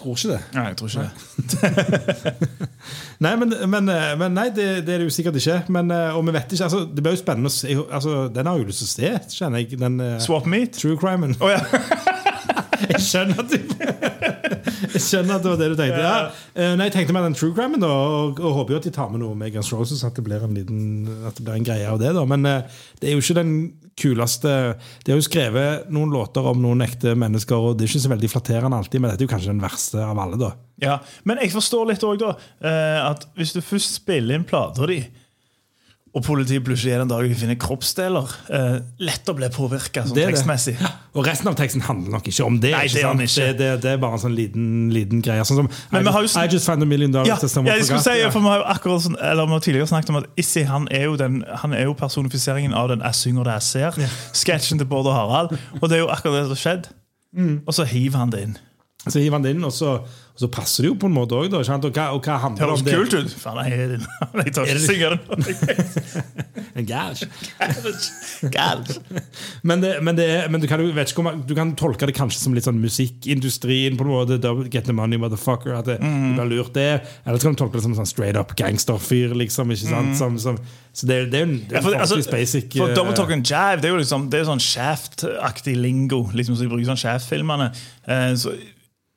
Tror 0.00 0.16
ikke 0.16 0.32
det. 0.32 0.40
Nei, 0.56 0.64
jeg 0.70 0.78
tror 0.80 0.88
ikke 0.88 1.04
det. 1.04 2.32
Nei, 3.26 3.34
men, 3.42 3.54
men, 3.76 3.92
eh, 3.92 4.10
men 4.20 4.34
nei, 4.36 4.48
det, 4.56 4.66
det 4.88 4.96
er 4.96 5.04
det 5.04 5.10
jo 5.10 5.12
sikkert 5.12 5.36
ikke. 5.40 5.60
Men, 5.76 5.92
eh, 5.92 6.16
og 6.16 6.24
vi 6.24 6.36
vet 6.36 6.56
ikke, 6.56 6.66
altså, 6.70 6.82
Det 6.88 7.04
blir 7.04 7.16
jo 7.16 7.20
spennende 7.20 7.52
å 7.52 7.56
se. 7.58 7.76
Altså, 7.84 8.18
den 8.32 8.48
har 8.48 8.56
jeg 8.56 8.64
jo 8.64 8.72
lyst 8.72 8.84
til 8.84 8.88
å 8.88 8.94
se, 8.96 9.36
kjenner 9.36 9.60
jeg. 9.64 9.76
Den 9.80 10.00
Swap 10.24 10.48
meet? 10.48 10.72
true 10.80 10.96
crimen. 11.00 11.36
Oh, 11.40 11.52
ja. 11.52 11.60
Jeg 12.86 13.00
skjønner 13.02 13.40
at 13.40 13.52
du 13.52 14.15
Jeg 14.92 15.02
skjønner 15.02 15.38
at 15.38 15.44
det 15.44 15.50
var 15.52 15.58
det 15.60 15.68
du 15.72 15.76
tenkte. 15.78 16.02
Ja. 16.02 16.18
Eh, 16.54 16.74
Nei, 16.78 16.86
jeg 16.88 16.94
tenkte 16.96 17.16
meg 17.16 17.26
den 17.26 17.36
true 17.38 17.54
crimen, 17.56 17.82
da, 17.82 17.88
og, 17.90 18.38
og 18.42 18.60
håper 18.60 18.76
jo 18.76 18.80
at 18.82 18.86
de 18.88 18.94
tar 18.94 19.10
med 19.12 19.22
noe 19.22 19.36
med 19.38 19.54
Guns 19.54 19.72
Roses. 19.74 20.04
At 20.06 20.16
det 20.18 20.24
blir 20.26 20.44
en 20.44 20.54
liten 20.56 21.08
At 21.28 21.38
det 21.38 21.44
blir 21.46 21.58
en 21.58 21.66
greie 21.66 21.88
av 21.90 21.98
det. 22.02 22.12
da 22.16 22.24
Men 22.28 22.46
eh, 22.48 22.78
det 23.00 23.10
er 23.10 23.16
jo 23.16 23.24
ikke 23.24 23.38
den 23.40 23.52
kuleste 23.96 24.50
De 25.04 25.12
har 25.12 25.16
jo 25.20 25.24
skrevet 25.24 25.86
noen 25.92 26.12
låter 26.12 26.44
om 26.46 26.58
noen 26.60 26.84
ekte 26.84 27.14
mennesker, 27.16 27.56
og 27.56 27.78
det 27.78 27.86
er 27.86 27.92
ikke 27.94 28.04
så 28.04 28.12
veldig 28.12 28.32
flatterende 28.32 28.80
alltid, 28.82 29.00
men 29.00 29.12
dette 29.12 29.24
er 29.24 29.28
jo 29.28 29.32
kanskje 29.32 29.54
den 29.54 29.62
verste 29.64 30.02
av 30.04 30.18
alle, 30.20 30.36
da. 30.40 30.50
ja. 30.84 30.98
Men 31.24 31.40
jeg 31.40 31.54
forstår 31.54 31.88
litt 31.88 32.04
òg, 32.04 32.18
da, 32.20 32.34
eh, 32.60 32.98
at 33.06 33.24
hvis 33.40 33.54
du 33.56 33.62
først 33.64 33.96
spiller 34.02 34.36
inn 34.36 34.44
plata 34.48 34.84
di 34.90 34.98
og 36.16 36.22
politiet 36.24 36.64
plutselig 36.64 36.94
er 36.94 37.02
den 37.02 37.10
dagen 37.10 37.28
de 37.28 37.36
finner 37.36 37.58
kroppsdeler. 37.60 38.30
uh, 38.48 38.78
lett 39.04 39.28
å 39.28 39.34
bli 39.36 39.48
påvirka 39.52 40.02
sånn 40.06 40.14
Det 40.16 40.22
Ja. 40.24 40.30
tekstmessig. 40.30 40.76
Og 41.14 41.26
resten 41.26 41.48
av 41.50 41.56
teksten 41.58 41.82
handler 41.84 42.10
nok 42.16 42.24
ikke 42.30 42.44
om 42.46 42.56
det. 42.60 42.70
Nei, 42.72 42.86
ikke 42.88 42.94
det 42.94 43.02
sant? 43.02 43.20
ikke. 43.20 43.46
Det, 43.46 43.58
det, 43.58 43.82
det 43.82 43.90
er 43.92 43.98
bare 44.00 44.16
en 44.16 44.22
sånn 44.24 44.34
liten, 44.36 44.64
liten 44.94 45.20
greie. 45.24 45.44
Sånn 45.44 45.60
som 45.60 45.68
Men 45.92 46.00
I, 46.00 46.04
vi 46.08 46.12
har 46.16 46.22
jo 46.24 46.30
I 46.40 46.46
just 46.52 46.66
found 46.66 46.82
a 46.82 46.86
million 46.88 47.12
dollars 47.12 47.28
Ja, 47.28 47.62
ja, 47.62 47.76
jeg 47.76 47.84
skulle 47.84 48.00
si, 48.02 48.16
Ja. 48.20 48.30
for 48.30 48.40
Vi 48.40 48.46
har 48.48 48.58
jo 48.62 48.64
akkurat 48.64 49.02
sånn, 49.04 49.16
eller 49.20 49.46
vi 49.46 49.52
har 49.52 49.60
tidligere 49.60 49.86
snakket 49.92 50.08
om 50.10 50.16
at 50.16 50.26
Issi 50.40 50.62
han 50.64 50.88
er 50.90 51.04
jo, 51.04 51.16
den, 51.16 51.44
han 51.62 51.72
er 51.74 51.84
jo 51.84 51.92
personifiseringen 51.94 52.72
av 52.74 52.88
den 52.88 53.00
'jeg 53.00 53.14
synger 53.14 53.44
det 53.44 53.52
jeg 53.60 53.62
ser'. 53.62 54.08
Sketsjen 54.32 54.78
til 54.78 54.86
Bård 54.86 55.06
og 55.06 55.12
Harald. 55.12 55.58
Og 55.82 55.88
det 55.90 55.96
er 55.98 56.00
jo 56.00 56.08
akkurat 56.08 56.40
det 56.40 56.44
som 56.48 56.56
har 56.56 56.62
skjedd. 56.64 56.88
Mm. 57.36 57.60
Og 57.66 57.74
så 57.74 57.84
hiver 57.84 58.16
han 58.18 58.30
det 58.30 58.40
inn. 58.42 58.56
Så 59.08 59.20
hiver 59.20 59.32
han 59.36 59.42
det 59.44 59.54
inn, 59.54 59.64
og 59.64 59.72
så, 59.72 60.00
og 60.36 60.42
så 60.44 60.48
passer 60.52 60.84
det 60.84 60.90
jo 60.90 60.96
på 61.00 61.08
en 61.08 61.14
måte 61.16 61.32
òg. 61.32 61.48
Og, 61.56 61.64
hva- 61.64 62.10
og 62.12 62.20
hva 62.26 62.34
handler 62.42 62.66
det 62.66 62.74
om? 62.76 62.84
det? 62.84 62.92
kult 62.92 63.14
ut. 63.16 63.36
Faen, 63.40 63.60
jeg 63.64 63.78
er 63.80 63.94
din. 63.94 64.06
Jeg 64.44 64.52
tør 64.52 64.68
ikke 64.68 64.84
synge 64.84 65.08
det 65.08 65.20
nå. 65.24 65.36
En 66.76 66.84
gæsj. 66.84 67.22
Galt. 68.52 68.90
Men, 69.64 69.80
det, 69.80 69.94
men, 70.04 70.16
det, 70.18 70.26
men 70.52 70.60
du, 70.60 70.66
kan, 70.68 70.80
jo- 70.84 70.92
vet 70.92 71.08
ikke 71.14 71.22
om, 71.24 71.40
du 71.48 71.54
kan 71.56 71.70
tolke 71.78 72.04
det 72.10 72.12
kanskje 72.18 72.42
som 72.42 72.52
litt 72.56 72.66
sånn 72.68 72.76
musikkindustrien. 72.82 73.96
på 73.96 74.04
en 74.04 74.10
måte, 74.12 74.36
Get 74.72 74.84
the 74.84 74.92
money, 74.92 75.16
motherfucker. 75.18 75.72
At 75.78 75.88
det, 75.88 75.96
Mm. 76.04 76.36
du 76.36 76.42
blir 76.42 76.50
lurt 76.58 76.74
det. 76.76 77.00
Eller 77.24 77.38
så 77.40 77.48
kan 77.48 77.54
du 77.56 77.62
tolke 77.62 77.78
det 77.78 77.82
som 77.86 77.92
en 77.96 78.00
sånn 78.02 78.06
straight 78.12 78.36
up 78.36 78.52
gangsterfyr. 78.60 79.32
liksom, 79.34 79.70
ikke 79.72 79.88
sant? 79.88 80.16
Som, 80.20 80.36
som, 80.38 80.58
så 80.92 81.06
det, 81.08 81.30
det 81.32 81.40
er 81.40 81.46
jo 81.46 81.52
Mm. 81.56 81.60
Ja, 81.70 81.78
er 81.78 81.82
for, 81.82 81.94
altså, 81.96 82.20
basic 82.30 82.72
for 82.76 82.90
eh, 82.90 82.94
Double 82.94 83.14
Talk 83.16 83.30
and 83.32 83.44
Jive 83.46 83.80
det 83.80 83.88
er 83.88 83.94
jo 83.94 84.00
liksom, 84.04 84.28
det 84.30 84.40
er 84.40 84.44
sånn 84.52 84.60
Shaft-aktig 84.60 85.76
lingo. 85.80 86.26
liksom 86.34 86.56
så 86.56 86.62
de 86.62 86.68
bruker 86.68 86.84
sånn 86.92 87.00
Shaft-filmene. 87.00 87.70
Uh, 88.08 88.34
så 88.36 88.52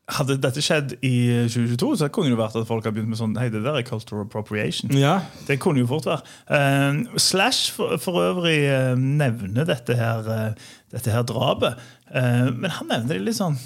Hadde 0.09 0.39
dette 0.41 0.63
skjedd 0.65 0.95
i 1.05 1.13
2022, 1.45 1.89
så 2.01 2.09
kunne 2.13 2.33
det 2.33 2.39
vært 2.39 2.57
at 2.57 2.67
folk 2.69 2.87
har 2.87 2.93
begynt 2.95 3.11
med 3.11 3.19
sånn 3.19 3.35
Hei, 3.37 3.49
det 3.53 3.61
der 3.65 3.77
er 3.77 3.85
cultural 3.85 4.25
appropriation. 4.25 4.93
Ja, 4.97 5.19
Det 5.47 5.59
kunne 5.61 5.83
jo 5.83 5.89
fort 5.91 6.09
være. 6.09 6.25
Eh, 6.49 7.19
Slash 7.21 7.75
for, 7.75 7.97
for 8.01 8.21
øvrig 8.23 8.57
uh, 8.65 8.95
nevner 8.97 9.67
dette 9.69 9.97
her, 9.99 10.25
uh, 10.25 10.71
dette 10.93 11.13
her 11.13 11.27
drapet. 11.29 11.77
Eh, 12.09 12.47
men 12.55 12.73
han 12.73 12.89
nevner 12.89 13.19
det 13.19 13.25
litt 13.27 13.37
sånn 13.37 13.59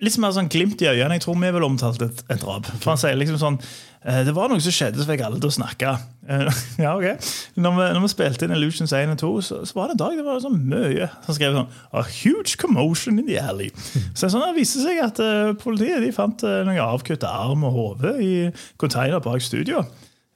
Litt 0.00 0.16
mer 0.20 0.32
sånn 0.32 0.48
glimt 0.48 0.80
i 0.80 0.88
øynene. 0.88 1.18
Jeg 1.18 1.26
tror 1.26 1.36
vi 1.36 1.52
vel 1.52 1.66
omtalt 1.66 2.00
et, 2.04 2.22
et 2.32 2.40
drap. 2.40 2.68
For 2.80 2.94
han 2.94 3.00
sier 3.00 3.18
liksom 3.20 3.36
sånn 3.40 3.58
eh, 3.60 4.22
Det 4.24 4.32
var 4.36 4.48
noe 4.48 4.62
som 4.64 4.72
skjedde, 4.72 5.02
så 5.02 5.08
fikk 5.10 5.24
alle 5.26 5.40
til 5.42 5.50
å 5.50 5.56
snakke. 5.58 5.92
Eh, 6.24 6.60
ja, 6.84 6.94
ok. 6.94 7.28
Når 7.60 7.76
vi, 7.76 7.88
når 7.96 8.04
vi 8.06 8.12
spilte 8.14 8.48
inn 8.48 8.56
Illusions 8.56 8.94
1 8.96 9.12
og 9.12 9.20
2, 9.20 9.32
så, 9.44 9.60
så 9.68 9.76
var 9.76 9.90
det 9.90 9.98
en 9.98 10.02
dag 10.04 10.16
det 10.16 10.24
var 10.24 10.40
sånn 10.44 10.60
mye. 10.72 11.10
Han 11.26 11.36
skrev 11.36 11.58
sånn 11.58 11.74
A 11.92 12.04
huge 12.08 12.56
commotion 12.60 13.20
in 13.20 13.28
the 13.28 13.36
alley. 13.42 13.68
Så 14.14 14.30
sånn, 14.32 14.46
det 14.46 14.56
viste 14.62 14.80
seg 14.86 15.02
at 15.04 15.20
uh, 15.20 15.52
politiet 15.60 16.00
de 16.00 16.14
fant 16.16 16.46
uh, 16.48 16.62
noe 16.64 16.90
avkutta 16.96 17.28
arm 17.44 17.68
og 17.68 17.76
hode 17.76 18.16
i 18.24 18.32
container 18.80 19.20
bak 19.20 19.44
studio. 19.44 19.84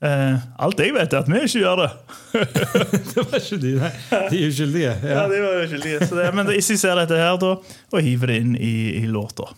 Eh, 0.05 0.43
alt 0.67 0.81
jeg 0.85 0.93
vet, 0.93 1.13
er 1.17 1.23
at 1.25 1.29
vi 1.33 1.39
ikke 1.47 1.63
gjør 1.63 1.81
det. 1.81 1.91
det 3.15 3.23
var 3.25 3.39
ikke 3.41 3.61
de, 3.63 3.75
nei. 3.81 3.93
De 4.29 4.43
er 4.43 4.49
uskyldige. 4.51 4.95
Ja, 5.03 5.15
Ja. 5.15 5.27
de 5.33 5.43
var 5.47 5.63
uskyldige. 5.65 5.99
det, 6.13 6.31
men 6.37 6.53
Issi 6.59 6.77
ser 6.77 6.99
dette 7.01 7.17
her 7.17 7.39
da, 7.41 7.55
og 7.93 8.05
hiver 8.05 8.33
det 8.35 8.41
inn 8.43 8.57
i, 8.59 8.75
i 9.01 9.07
låta. 9.09 9.49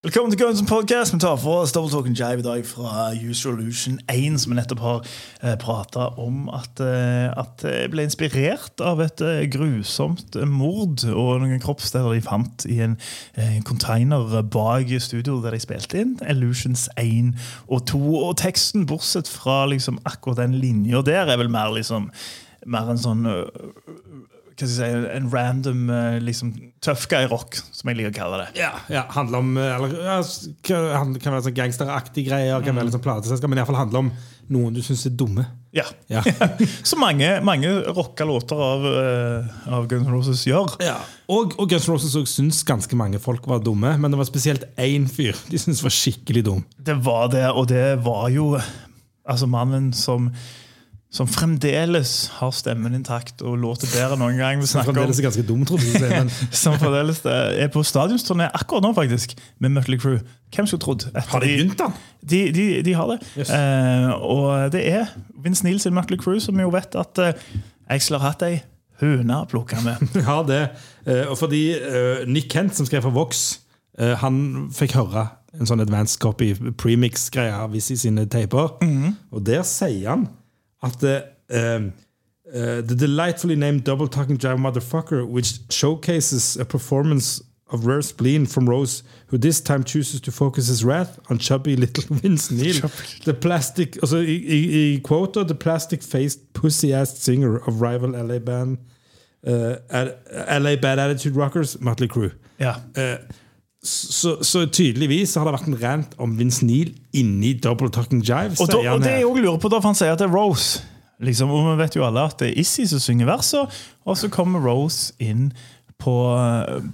Velkommen 0.00 0.32
til 0.32 0.40
Guns 0.40 0.62
Podcast. 0.64 1.12
Vi 1.12 1.18
tar 1.20 1.34
for 1.36 1.60
oss 1.60 1.74
Double 1.76 1.90
Talk 1.92 2.06
and 2.08 2.16
Jive 2.16 2.40
i 2.40 2.44
dag 2.46 2.62
fra 2.64 3.10
User 3.12 3.50
Illusion 3.52 3.98
1, 4.08 4.38
som 4.40 4.54
vi 4.54 4.56
nettopp 4.56 4.80
har 4.80 5.02
eh, 5.44 5.58
prata 5.60 6.06
om 6.16 6.46
at, 6.56 6.80
eh, 6.80 7.26
at 7.28 7.60
jeg 7.68 7.90
ble 7.92 8.06
inspirert 8.08 8.80
av 8.80 9.02
et 9.04 9.20
eh, 9.20 9.42
grusomt 9.52 10.38
mord 10.48 11.04
og 11.04 11.44
noen 11.44 11.60
kroppsdeler 11.60 12.16
de 12.16 12.24
fant 12.24 12.64
i 12.64 12.80
en 12.80 12.96
en 13.36 13.60
container 13.68 14.40
bak 14.40 14.88
studio 15.04 15.36
der 15.44 15.52
de 15.52 15.60
spilte 15.60 16.00
inn. 16.00 16.16
Illusions 16.24 16.88
1 16.96 17.34
og 17.68 17.84
2. 17.92 18.00
Og 18.22 18.38
teksten, 18.40 18.88
bortsett 18.88 19.28
fra 19.28 19.66
liksom 19.68 20.00
akkurat 20.08 20.40
den 20.40 20.56
linja 20.64 21.04
der, 21.04 21.28
er 21.28 21.44
vel 21.44 21.52
mer 21.52 21.76
liksom 21.76 22.08
mer 22.64 22.88
en 22.88 23.04
sånn 23.04 23.28
hva 24.60 24.68
skal 24.68 24.86
jeg 24.86 25.04
si, 25.04 25.12
en 25.16 25.28
random 25.32 25.90
øh, 25.90 26.16
liksom, 26.24 26.50
tough 26.84 27.08
guy-rock, 27.10 27.58
som 27.72 27.90
jeg 27.90 27.98
liker 27.98 28.12
å 28.12 28.16
kalle 28.16 28.42
det. 28.42 28.60
Ja, 28.60 28.72
ja, 28.92 29.06
handler 29.14 29.42
om 29.42 29.56
eh, 29.60 29.72
eller, 29.76 29.94
ja, 30.04 30.18
kan 30.66 31.34
være 31.34 31.46
sånn 31.46 31.56
gangsteraktige 31.56 32.28
greier, 32.28 32.60
kan 32.64 32.76
være 32.76 32.88
litt 32.88 32.96
sånn 32.96 33.04
plateselskap, 33.04 33.50
men 33.52 33.62
iallfall 33.62 33.80
handler 33.80 34.04
om 34.04 34.12
noen 34.50 34.74
du 34.74 34.82
syns 34.82 35.06
er 35.06 35.14
dumme. 35.14 35.46
Ja. 35.76 35.86
Ja. 36.10 36.24
Så 36.90 36.98
mange, 36.98 37.28
mange 37.46 37.70
rocka 37.94 38.26
låter 38.26 38.62
av, 38.66 38.86
øh, 38.90 39.50
av 39.78 39.88
Guns 39.90 40.08
N' 40.08 40.14
Roses 40.14 40.44
gjør. 40.48 40.74
Og, 41.30 41.54
og 41.54 41.70
Guns 41.70 41.86
N' 41.86 41.94
Roses 41.94 42.16
også 42.18 42.40
syns 42.40 42.62
ganske 42.66 42.98
mange 42.98 43.22
folk 43.22 43.46
var 43.50 43.62
dumme, 43.64 43.94
men 44.00 44.10
det 44.10 44.20
var 44.20 44.28
spesielt 44.28 44.66
én 44.80 45.06
fyr 45.10 45.38
de 45.50 45.60
syntes 45.60 45.84
var 45.86 45.94
skikkelig 45.94 46.44
dum. 46.48 46.64
Det 46.76 46.98
var 47.04 47.30
det, 47.32 47.46
og 47.54 47.70
det 47.70 48.00
var 48.04 48.28
jo 48.34 48.52
altså 49.30 49.46
mannen 49.50 49.92
som 49.94 50.32
som 51.10 51.26
fremdeles 51.26 52.10
har 52.36 52.52
stemmen 52.54 52.94
intakt 52.94 53.42
og 53.42 53.56
låter 53.58 53.90
bedre 53.90 54.14
enn 54.14 54.20
noen 54.22 54.36
gang. 54.38 54.60
Vi 54.62 54.68
snakker 54.70 54.92
Fremdeles 54.92 55.18
er 55.18 55.26
ganske 55.26 55.42
dum, 55.48 55.64
trodde 55.66 55.88
jeg. 55.90 56.06
Men 56.06 56.30
som 56.62 56.76
fremdeles 56.78 57.24
er 57.26 57.70
på 57.74 57.82
stadionsturné 57.86 58.46
akkurat 58.54 58.86
nå, 58.86 58.92
faktisk, 58.94 59.34
med 59.58 59.74
Mötley 59.74 59.98
Crew. 59.98 60.20
Hvem 60.54 60.68
skulle 60.70 60.84
trodd? 60.84 61.08
har 61.14 61.42
de 61.42 61.50
begynt, 61.50 61.74
da? 61.80 61.90
De, 62.22 62.44
de, 62.54 62.68
de 62.86 62.94
har 62.94 63.10
det. 63.10 63.18
Yes. 63.34 63.50
Uh, 63.50 64.14
og 64.22 64.72
det 64.74 64.84
er 64.86 65.10
Vince 65.42 65.66
Neil 65.66 65.82
sin 65.82 65.98
Mötley 65.98 66.20
Crew, 66.20 66.38
som 66.38 66.62
jo 66.62 66.70
vet 66.70 66.94
at 66.94 67.18
uh, 67.18 67.32
Axel 67.90 68.20
har 68.20 68.30
hatt 68.30 68.46
ei 68.46 68.60
høne 69.02 69.42
å 69.42 69.50
plukke 69.50 69.82
med. 69.82 70.06
har 70.30 70.46
det. 70.46 70.62
Uh, 71.08 71.32
Og 71.32 71.36
fordi 71.42 71.64
uh, 71.74 72.22
Nick 72.30 72.52
Kent, 72.54 72.78
som 72.78 72.86
skrev 72.86 73.02
for 73.08 73.16
Vox, 73.16 73.60
eh, 73.98 74.14
han 74.22 74.68
fikk 74.74 74.94
høre 74.94 75.26
en 75.58 75.66
sånn 75.66 75.82
advanced 75.82 76.20
copy 76.22 76.52
premix-greie 76.78 77.50
av 77.50 77.72
Vizzy 77.74 77.96
sine 77.98 78.28
taper. 78.30 78.76
Og 79.34 79.42
der 79.42 79.64
sier 79.66 80.12
han 80.12 80.28
at 80.82 81.02
eh, 81.04 81.22
um, 81.50 81.92
uh, 82.48 82.80
The 82.80 82.94
delightfully 82.96 83.56
named 83.56 83.84
Double 83.84 84.08
Talking 84.08 84.38
Jive 84.38 84.58
Motherfucker, 84.58 85.26
which 85.26 85.60
showcases 85.70 86.56
a 86.56 86.64
performance 86.64 87.42
of 87.72 87.86
rare 87.86 88.02
spleen 88.02 88.46
from 88.46 88.68
Rose, 88.68 89.04
who 89.28 89.38
this 89.38 89.60
time 89.60 89.84
chooses 89.84 90.20
to 90.22 90.32
focus 90.32 90.66
his 90.66 90.84
wrath 90.84 91.20
on 91.30 91.38
chubby 91.38 91.76
little 91.76 92.04
Vince 92.16 92.50
Neil. 92.50 92.90
The 93.24 93.34
plastic, 93.34 93.96
altså 94.02 94.16
i, 94.16 94.36
i, 94.48 94.96
i 94.96 95.00
quoter, 95.04 95.44
the 95.44 95.54
plastic-faced 95.54 96.52
pussy-ass 96.52 97.18
singer 97.18 97.56
of 97.68 97.80
rival 97.80 98.10
LA 98.10 98.38
band 98.38 98.78
uh, 99.46 99.76
LA 100.58 100.76
Bad 100.76 100.98
Attitude 100.98 101.36
Rockers, 101.36 101.80
Motley 101.80 102.08
Crue. 102.08 102.30
Ja. 102.58 102.74
Så, 103.80 104.34
så 104.44 104.66
tydeligvis 104.68 105.38
har 105.40 105.46
det 105.48 105.54
vært 105.56 105.68
en 105.70 105.78
rant 105.80 106.16
om 106.20 106.34
Vince 106.36 106.66
Neil 106.68 106.92
inni 107.16 107.54
Double 107.56 107.88
Talking 107.88 108.20
Jive. 108.20 108.58
Og, 108.60 108.68
da, 108.68 108.80
og 108.92 109.00
det 109.00 109.14
jeg 109.16 109.28
også 109.28 109.44
lurer 109.46 109.60
på, 109.62 109.70
da, 109.72 109.80
for 109.80 109.88
han 109.88 109.96
sier 109.96 110.12
at 110.12 110.20
det 110.20 110.28
er 110.28 110.34
Rose. 110.34 110.82
Liksom, 111.20 111.52
og 111.52 111.66
vi 111.66 111.78
vet 111.80 111.96
jo 111.96 112.04
alle 112.04 112.26
at 112.28 112.38
det 112.40 112.50
er 112.50 112.60
Issy 112.60 112.86
som 112.88 113.00
synger 113.00 113.28
verset, 113.28 113.80
og 114.08 114.16
så 114.20 114.28
kommer 114.32 114.60
Rose 114.64 115.16
inn 115.20 115.50
på, 116.00 116.14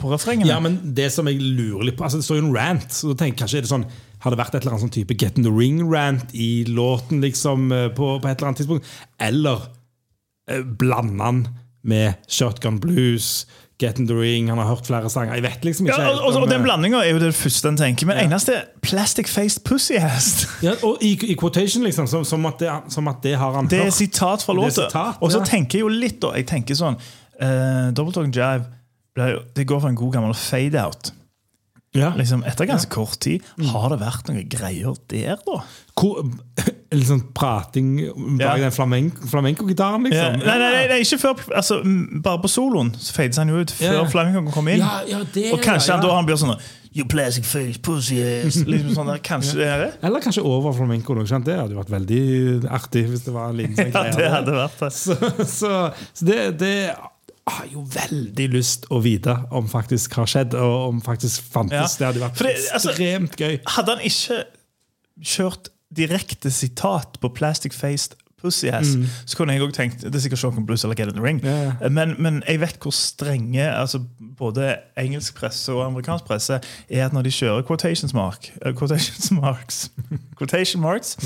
på 0.00 0.10
refrengene. 0.10 0.48
Ja, 0.50 0.58
men 0.62 0.78
det 0.96 1.12
som 1.14 1.28
jeg 1.30 1.38
lurer 1.42 1.86
litt 1.86 1.98
på 1.98 2.06
altså 2.06 2.18
Det 2.20 2.26
står 2.26 2.40
jo 2.40 2.46
en 2.48 2.56
rant. 2.56 2.88
Så 2.90 3.12
da 3.12 3.18
tenker 3.20 3.34
jeg 3.34 3.42
kanskje 3.42 3.60
er 3.60 3.66
det 3.66 3.70
sånn 3.70 3.86
Har 4.24 4.34
det 4.34 4.40
vært 4.40 4.56
et 4.56 4.64
eller 4.64 4.74
annet 4.74 4.86
sånn 4.86 4.96
type 4.96 5.18
Get 5.20 5.38
in 5.38 5.46
the 5.46 5.52
Ring-rant 5.54 6.34
i 6.34 6.64
låten 6.66 7.22
liksom 7.22 7.70
eh, 7.74 7.86
på, 7.94 8.16
på 8.18 8.30
et 8.30 8.34
eller 8.34 8.50
annet 8.50 8.62
tidspunkt? 8.64 8.90
Eller 9.22 9.68
eh, 10.50 10.64
blander 10.66 11.22
han 11.22 11.44
med 11.86 12.18
Shotgun 12.26 12.80
Blues, 12.82 13.46
Get 13.82 13.98
in 14.00 14.06
the 14.08 14.14
Ring 14.16 14.48
Han 14.48 14.56
har 14.56 14.70
hørt 14.70 14.86
flere 14.88 15.10
sanger. 15.12 15.34
Jeg 15.36 15.44
vet 15.44 15.64
liksom 15.68 15.86
ikke 15.86 15.98
Ja, 16.00 16.14
og, 16.14 16.22
og, 16.30 16.42
og 16.42 16.48
den 16.48 16.60
eh, 16.60 16.64
blandinga 16.64 17.02
er 17.04 17.10
jo 17.12 17.18
det 17.20 17.34
første 17.36 17.68
en 17.68 17.76
tenker. 17.76 18.08
Men 18.08 18.22
eneste 18.22 18.54
er 18.56 18.62
plastic-faced 18.80 19.64
pussy-ass. 19.68 20.46
ja, 20.66 20.72
og 20.86 21.02
i, 21.04 21.12
i 21.28 21.36
quotation, 21.36 21.84
liksom. 21.84 22.08
Som, 22.08 22.24
som, 22.24 22.46
at 22.48 22.62
det, 22.62 22.72
som 22.94 23.08
at 23.12 23.20
det 23.26 23.36
har 23.36 23.52
han 23.58 23.68
Det 23.68 23.82
er 23.84 23.92
sitat 23.92 24.46
fra 24.46 24.56
Det 24.56 24.64
låta. 24.64 25.04
Og 25.20 25.32
så 25.32 25.42
ja. 25.42 25.44
tenker 25.44 25.78
jeg 25.80 25.84
jo 25.84 25.92
litt, 25.92 26.22
da. 26.24 26.32
Jeg 26.40 26.48
tenker 26.48 26.78
sånn 26.78 26.96
uh, 26.96 27.92
Double 27.92 28.16
Talking 28.16 28.32
Jive 28.32 28.64
det 29.56 29.64
går 29.64 29.80
for 29.80 29.88
en 29.88 29.96
god 29.96 30.12
gammel 30.12 30.34
fade-out. 30.36 31.12
Ja. 31.96 32.10
Liksom, 32.16 32.42
etter 32.44 32.68
ganske 32.68 32.90
kort 32.92 33.16
tid. 33.24 33.44
Har 33.70 33.88
det 33.92 34.00
vært 34.02 34.28
noen 34.28 34.44
greier 34.52 34.98
der, 35.08 35.40
da? 35.46 35.62
Hvor, 35.96 36.20
litt 36.92 37.08
sånn 37.08 37.22
prating 37.34 37.96
bak 38.38 38.40
Ja. 38.40 38.56
den 38.56 38.70
flamenco- 38.72 39.26
flamenco-gitaren, 39.28 40.04
Ja, 40.12 40.30
liksom. 40.30 40.46
nei, 40.46 40.58
nei, 40.58 40.70
nei, 40.72 40.86
nei, 40.88 41.00
ikke 41.02 41.18
før 41.18 41.34
altså, 41.56 41.80
Bare 42.22 42.38
på 42.38 42.48
soloen 42.48 42.92
så 42.98 43.12
fades 43.12 43.36
han 43.38 43.48
jo 43.48 43.56
ut 43.60 43.70
før 43.74 43.92
Ja. 43.92 44.04
flamencoen 44.04 44.52
kommer 44.52 44.72
inn. 44.72 44.78
Ja, 44.80 45.00
ja, 45.06 45.24
det, 45.32 45.52
og 45.52 45.60
kanskje 45.60 45.88
ja, 45.88 45.96
han 45.96 46.02
da 46.06 46.14
han 46.14 46.26
blir 46.26 46.36
sånn 46.36 46.60
You 46.96 47.04
plastic 47.04 47.44
face, 47.44 47.76
pussy 47.82 48.22
ass. 48.22 48.56
Liksom 48.64 48.94
sånn 48.96 49.06
der, 49.10 49.18
Kanskje 49.18 49.54
det 49.58 49.66
er 49.66 49.78
det? 49.84 49.94
Eller 50.02 50.20
kanskje 50.20 50.42
over 50.42 50.72
flamenco. 50.72 51.12
ikke? 51.20 51.44
Det 51.44 51.56
hadde 51.58 51.74
vært 51.76 51.90
veldig 51.92 52.70
artig 52.70 53.02
hvis 53.10 53.24
det 53.26 53.34
var 53.34 53.50
en 53.50 53.56
liten 53.58 53.76
sånn 53.76 53.92
Ja, 53.92 54.02
greie 54.04 54.16
det 54.16 54.30
hadde 54.30 54.54
vært 54.56 54.78
det. 54.80 54.92
Så, 54.92 55.16
så, 55.44 55.92
så 56.14 56.24
det, 56.24 56.58
det 56.58 56.94
har 57.46 57.66
jo 57.70 57.82
veldig 57.84 58.48
lyst 58.50 58.86
å 58.90 59.02
vite 59.02 59.36
om 59.52 59.68
faktisk 59.68 60.14
har 60.14 60.24
skjedd, 60.26 60.54
og 60.54 60.88
om 60.88 61.00
faktisk 61.02 61.42
fantes. 61.52 61.98
Ja. 62.00 62.10
Det 62.12 62.14
hadde 62.14 62.24
vært 62.30 62.38
det, 62.38 62.56
altså- 62.72 62.90
ekstremt 62.94 63.36
gøy. 63.36 63.60
Hadde 63.66 63.96
han 63.96 64.00
ikke 64.08 64.44
kjørt 65.22 65.68
direkte 65.96 66.50
sitat 66.50 67.18
på 67.20 67.30
Plastic 67.34 67.74
Faced 67.74 68.16
Pussy 68.46 68.70
Ass, 68.72 68.94
så 69.26 69.38
kunne 69.38 69.56
jeg 69.56 69.62
også 69.66 69.76
tenkt 69.80 70.04
Det 70.06 70.14
er 70.14 70.24
sikkert 70.24 70.42
Shock 70.44 70.58
Blues 70.66 70.84
eller 70.86 70.96
Get 70.98 71.10
in 71.10 71.18
the 71.18 71.24
Ring. 71.24 71.42
Mm. 71.42 71.48
Ja. 71.50 71.88
Men, 71.90 72.14
men 72.22 72.42
jeg 72.46 72.60
vet 72.62 72.78
hvor 72.82 72.94
strenge 72.94 73.66
altså 73.66 74.00
både 74.36 74.76
engelsk 75.00 75.34
presse 75.38 75.72
og 75.72 75.84
amerikansk 75.86 76.24
presse 76.28 76.58
er 76.88 77.06
at 77.06 77.14
når 77.16 77.26
de 77.26 77.32
kjører 77.34 77.64
quotations 77.66 78.14
mark, 78.14 78.50
uh, 78.64 78.72
quotations 78.76 79.30
marks, 79.42 79.90
quotation 80.38 80.82
marks 80.82 81.16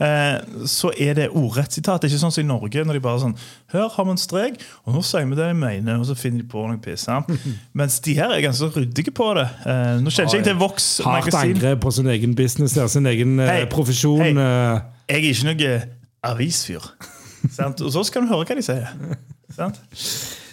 uh, 0.00 0.38
så 0.78 0.92
er 0.98 1.14
det 1.18 1.28
ordrett 1.30 1.72
sitat. 1.72 2.02
Det 2.02 2.08
er 2.08 2.14
ikke 2.14 2.22
sånn 2.24 2.34
som 2.34 2.44
i 2.44 2.48
Norge, 2.48 2.84
når 2.86 2.98
de 2.98 3.04
bare 3.04 3.22
sånn 3.24 3.36
Her 3.74 3.88
har 3.94 4.08
vi 4.08 4.14
en 4.14 4.20
strek, 4.20 4.60
og 4.86 4.96
nå 4.96 5.04
sier 5.06 5.28
vi 5.28 5.38
det 5.38 5.50
vi 5.52 5.58
mener, 5.60 6.00
og 6.00 6.08
så 6.08 6.16
finner 6.18 6.44
de 6.44 6.48
på 6.50 6.64
noe 6.66 6.80
piss. 6.82 7.06
Mens 7.78 8.00
de 8.06 8.16
her 8.18 8.32
er 8.34 8.42
ganske 8.44 8.70
ryddige 8.76 9.14
på 9.14 9.30
det. 9.38 9.46
Uh, 9.66 10.00
nå 10.00 10.12
kjenner 10.14 10.30
ikke 10.30 10.40
jeg 10.40 10.48
til 10.50 10.60
Vox 10.60 10.90
Hardt 11.04 11.34
angrep 11.34 11.84
på 11.84 11.94
sin 11.94 12.10
egen 12.10 12.34
business, 12.38 12.76
der, 12.78 12.90
sin 12.90 13.06
egen 13.10 13.38
hey, 13.42 13.66
profesjon. 13.70 14.38
eh, 14.38 14.80
Jeg 15.10 15.24
er 15.24 15.32
ikke 15.34 15.50
noe 15.50 15.99
avisfyr. 16.22 16.84
sant? 17.50 17.80
Og 17.80 17.92
så 17.92 18.04
skal 18.06 18.22
du 18.26 18.32
høre 18.32 18.44
hva 18.48 18.56
de 18.58 18.64
sier. 18.64 19.16
Sant? 19.54 19.80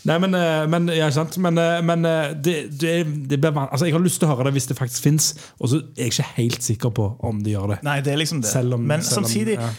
Nei, 0.07 0.15
men, 0.23 0.33
eh, 0.37 0.63
men, 0.71 0.87
ja, 0.95 1.09
sant? 1.11 1.35
men, 1.43 1.57
eh, 1.59 1.81
men 1.85 2.05
eh, 2.07 2.31
det, 2.33 2.53
det, 2.79 2.93
det 3.29 3.39
blir 3.43 3.57
altså, 3.59 3.85
Jeg 3.89 3.95
har 3.97 4.03
lyst 4.03 4.21
til 4.21 4.29
å 4.29 4.35
høre 4.35 4.47
det 4.47 4.53
hvis 4.55 4.69
det 4.69 4.77
faktisk 4.79 5.03
fins, 5.03 5.27
og 5.59 5.71
så 5.71 5.81
er 5.97 6.05
jeg 6.07 6.13
ikke 6.13 6.27
helt 6.37 6.63
sikker 6.63 6.93
på 6.95 7.07
om 7.27 7.41
de 7.43 7.53
gjør 7.55 7.73
det. 7.75 7.79
Nei, 7.85 7.97
det 8.05 8.13
er 8.13 8.21
liksom 8.21 8.39
det. 8.43 8.53
Om- 8.55 8.85
Men 8.87 9.03
selv 9.03 9.25
om- 9.25 9.27
samtidig 9.27 9.57
ja. 9.59 9.69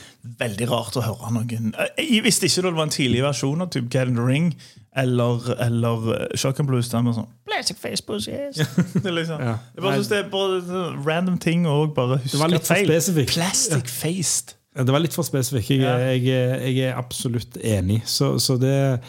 veldig 0.43 0.69
rart 0.71 0.99
å 1.01 1.05
høre 1.07 1.33
noen 1.33 1.73
Jeg 1.97 2.21
visste 2.27 2.47
ikke 2.51 2.67
det 2.69 2.75
var 2.77 2.89
en 2.91 2.95
tidlig 2.95 3.25
versjon 3.25 3.65
av 3.65 3.71
typ 3.73 3.89
Get 3.95 4.09
in 4.13 4.21
the 4.21 4.27
Ring 4.27 4.53
eller, 4.99 5.49
eller 5.63 6.37
Shotgun 6.37 6.67
Blues. 6.69 6.91
Sånn 6.93 7.09
Plastic 7.49 7.79
face 7.81 8.05
yes. 8.29 8.61
Det 9.05 9.15
liksom, 9.15 9.41
Ja. 9.41 9.57
jeg 9.75 9.83
bare 9.83 9.97
syns 9.97 10.13
det 10.13 10.19
er 10.19 10.31
bare 10.31 10.85
random 11.07 11.39
ting 11.39 11.67
og 11.67 11.95
bare 11.97 12.19
huske 12.19 12.37
Det 12.37 12.41
var 12.43 12.53
litt 12.53 12.67
for 12.67 12.75
feil. 12.75 13.27
Plastic 13.27 13.89
faced. 13.89 14.58
Det 14.79 14.95
var 14.95 15.03
litt 15.03 15.15
for 15.17 15.27
spesifikt. 15.27 15.71
Jeg, 15.75 15.81
Ja. 15.83 15.97
jeg, 16.15 16.77
jeg 16.77 16.91
er 16.93 16.99
absolutt 17.01 17.57
enig. 17.65 18.03
Så, 18.07 18.37
så 18.39 18.55
det, 18.61 19.01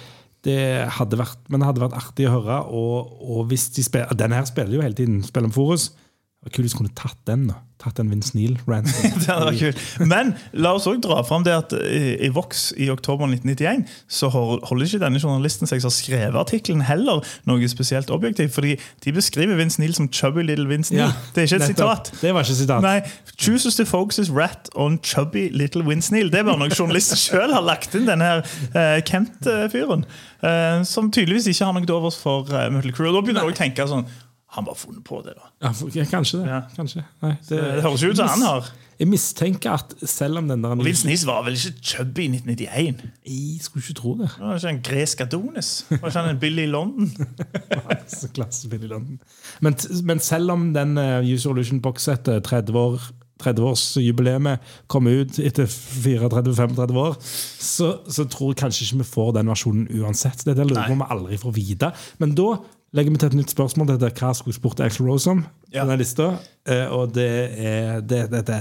det 0.48 0.58
hadde 0.98 1.20
vært 1.20 1.38
Men 1.50 1.60
det 1.62 1.68
hadde 1.70 1.84
vært 1.84 1.98
artig 2.00 2.26
å 2.30 2.36
høre. 2.40 2.60
Og, 2.74 3.12
og 3.22 3.48
hvis 3.52 3.68
de 3.76 3.84
spiller 3.86 4.16
Denne 4.18 4.40
her 4.40 4.48
spiller 4.50 4.80
jo 4.80 4.82
hele 4.86 4.98
tiden. 4.98 5.22
Spiller 5.28 5.52
om 5.52 5.56
Forus. 5.56 5.92
Det 6.40 6.48
var 6.48 6.56
kult 6.56 6.70
hvis 6.70 6.72
de 6.72 6.80
kunne 6.80 6.96
tatt 6.96 7.20
den. 7.28 7.50
da 7.50 7.58
Tatt 7.80 7.98
den 8.00 8.10
Vince 8.12 8.32
Neil-ranten. 8.36 8.92
Det 9.24 9.28
hadde 9.28 9.50
vært 9.50 9.60
kult. 9.60 10.08
Men 10.08 10.34
la 10.56 10.74
oss 10.76 10.86
også 10.88 11.00
dra 11.04 11.22
fram 11.28 11.44
det 11.44 11.52
at 11.56 11.74
i, 11.76 12.30
Vox 12.36 12.70
i 12.80 12.90
oktober 12.92 13.28
1991 13.28 13.84
så 14.12 14.28
holder 14.32 14.86
ikke 14.86 15.02
denne 15.04 15.20
journalisten 15.20 15.68
seg 15.68 15.80
som 15.84 15.92
har 15.92 15.96
skrevet 15.96 16.40
artikkelen 16.40 16.86
heller 16.88 17.24
noe 17.48 17.72
spesielt 17.72 18.12
objektivt. 18.12 18.54
fordi 18.56 18.78
de 19.04 19.14
beskriver 19.16 19.60
Vince 19.60 19.80
Neil 19.80 19.96
som 19.96 20.08
chubby 20.12 20.44
little 20.44 20.68
Vince 20.68 20.94
Neil. 20.96 21.12
det 21.36 21.44
er 21.44 21.48
ikke 21.48 21.60
et 21.64 21.72
sitat. 21.74 22.14
Det 22.22 22.34
var 22.36 22.48
ikke 22.48 22.56
et 22.56 22.62
sitat. 22.64 22.84
Nei, 22.84 23.00
chooses 23.36 23.76
to 23.76 23.88
focus 23.88 24.20
his 24.24 24.32
rat 24.32 24.72
on 24.76 25.00
chubby 25.04 25.50
little 25.52 25.84
Vince 25.88 26.12
Neil. 26.16 26.32
Det 26.32 26.40
er 26.40 26.48
bare 26.48 26.60
noe 26.60 26.72
journalisten 26.72 27.20
sjøl 27.28 27.52
har 27.52 27.64
lagt 27.64 27.96
inn, 27.96 28.08
denne 28.08 28.32
her 28.32 28.44
uh, 28.76 29.00
Kent-fyren. 29.08 30.08
Uh, 30.40 30.84
som 30.88 31.12
tydeligvis 31.12 31.52
ikke 31.52 31.68
har 31.68 31.76
noe 31.76 31.84
til 31.84 32.00
overs 32.00 32.20
for 32.20 32.48
uh, 32.48 32.68
Mutley 32.72 32.96
Crew. 32.96 33.12
Og 33.12 33.20
da 33.20 33.28
begynner 33.28 33.48
jeg 33.48 33.56
å 33.56 33.62
tenke 33.64 33.88
sånn 33.92 34.08
Han 34.58 34.66
bare 34.66 34.76
funnet 34.76 35.04
på 35.06 35.20
det, 35.26 35.36
da. 35.38 35.50
Ja, 35.62 35.72
for- 35.78 35.92
ja, 35.94 36.04
kanskje 36.10 36.40
det. 36.42 36.48
Ja. 36.50 36.62
Kanskje. 36.76 37.04
Nei, 37.22 37.36
Det, 37.50 37.58
det 37.60 37.84
høres 37.86 38.02
jo 38.02 38.10
ut 38.10 38.18
som 38.18 38.32
han 38.32 38.42
har. 38.48 38.70
Jeg 39.00 39.08
mistenker 39.08 39.72
at 39.78 39.94
selv 40.10 40.42
om 40.42 40.48
den 40.50 40.64
der 40.66 40.74
Vince 40.76 41.06
Neil 41.08 41.22
var 41.30 41.44
vel 41.46 41.54
ikke 41.56 41.84
chubby 41.92 42.26
i 42.26 42.32
1991? 42.34 43.04
Jeg 43.30 43.62
skulle 43.64 43.84
ikke 43.86 43.96
tro 44.02 44.16
det. 44.20 44.28
Det 44.36 44.44
var 44.48 44.58
ikke 44.58 44.74
en 44.74 44.82
gresk 44.90 45.22
Adonis? 45.22 45.70
Var 45.90 46.02
ikke 46.10 46.20
han 46.20 46.34
en 46.34 46.40
Billy 46.42 46.66
London? 46.68 47.14
Så 48.20 48.28
klasse 48.34 48.68
i 48.74 48.78
London. 48.90 49.20
Men, 49.62 49.78
men 50.04 50.20
selv 50.20 50.52
om 50.52 50.74
den 50.74 50.98
uh, 50.98 51.22
User 51.24 51.54
Illusion-bokssettet 51.54 52.44
30-årsjubileet 52.50 53.16
30-årsjubileet 53.40 54.60
kom 54.92 55.08
ut 55.08 55.38
etter 55.40 55.64
34-35 55.70 56.98
år, 57.00 57.16
så, 57.24 57.94
så 58.12 58.26
tror 58.28 58.52
jeg 58.52 58.60
kanskje 58.66 58.84
ikke 58.88 59.00
vi 59.04 59.08
får 59.14 59.32
den 59.38 59.52
versjonen 59.54 59.88
uansett. 60.02 60.44
Det 60.44 60.58
lurer 60.60 60.82
jeg 60.82 60.92
på 60.92 61.00
vi 61.00 61.08
aldri 61.16 61.40
får 61.40 61.56
vite. 61.56 61.92
Men 62.20 62.36
da 62.36 62.50
legger 62.96 63.14
vi 63.14 63.22
til 63.22 63.32
et 63.32 63.38
nytt 63.40 63.54
spørsmål. 63.54 63.92
Dette 63.94 64.10
er 64.10 64.18
hva 64.18 64.32
skulle 64.38 64.58
spurt 64.58 64.82
Axel 64.84 65.08
Rose 65.08 65.30
om? 65.30 65.46
Ja. 65.70 65.84
Denne 65.84 66.00
lista, 66.02 66.32
eh, 66.68 66.88
og 66.88 67.14
det 67.16 67.30
er 67.54 68.02
det, 68.02 68.26
det, 68.32 68.44
det, 68.48 68.60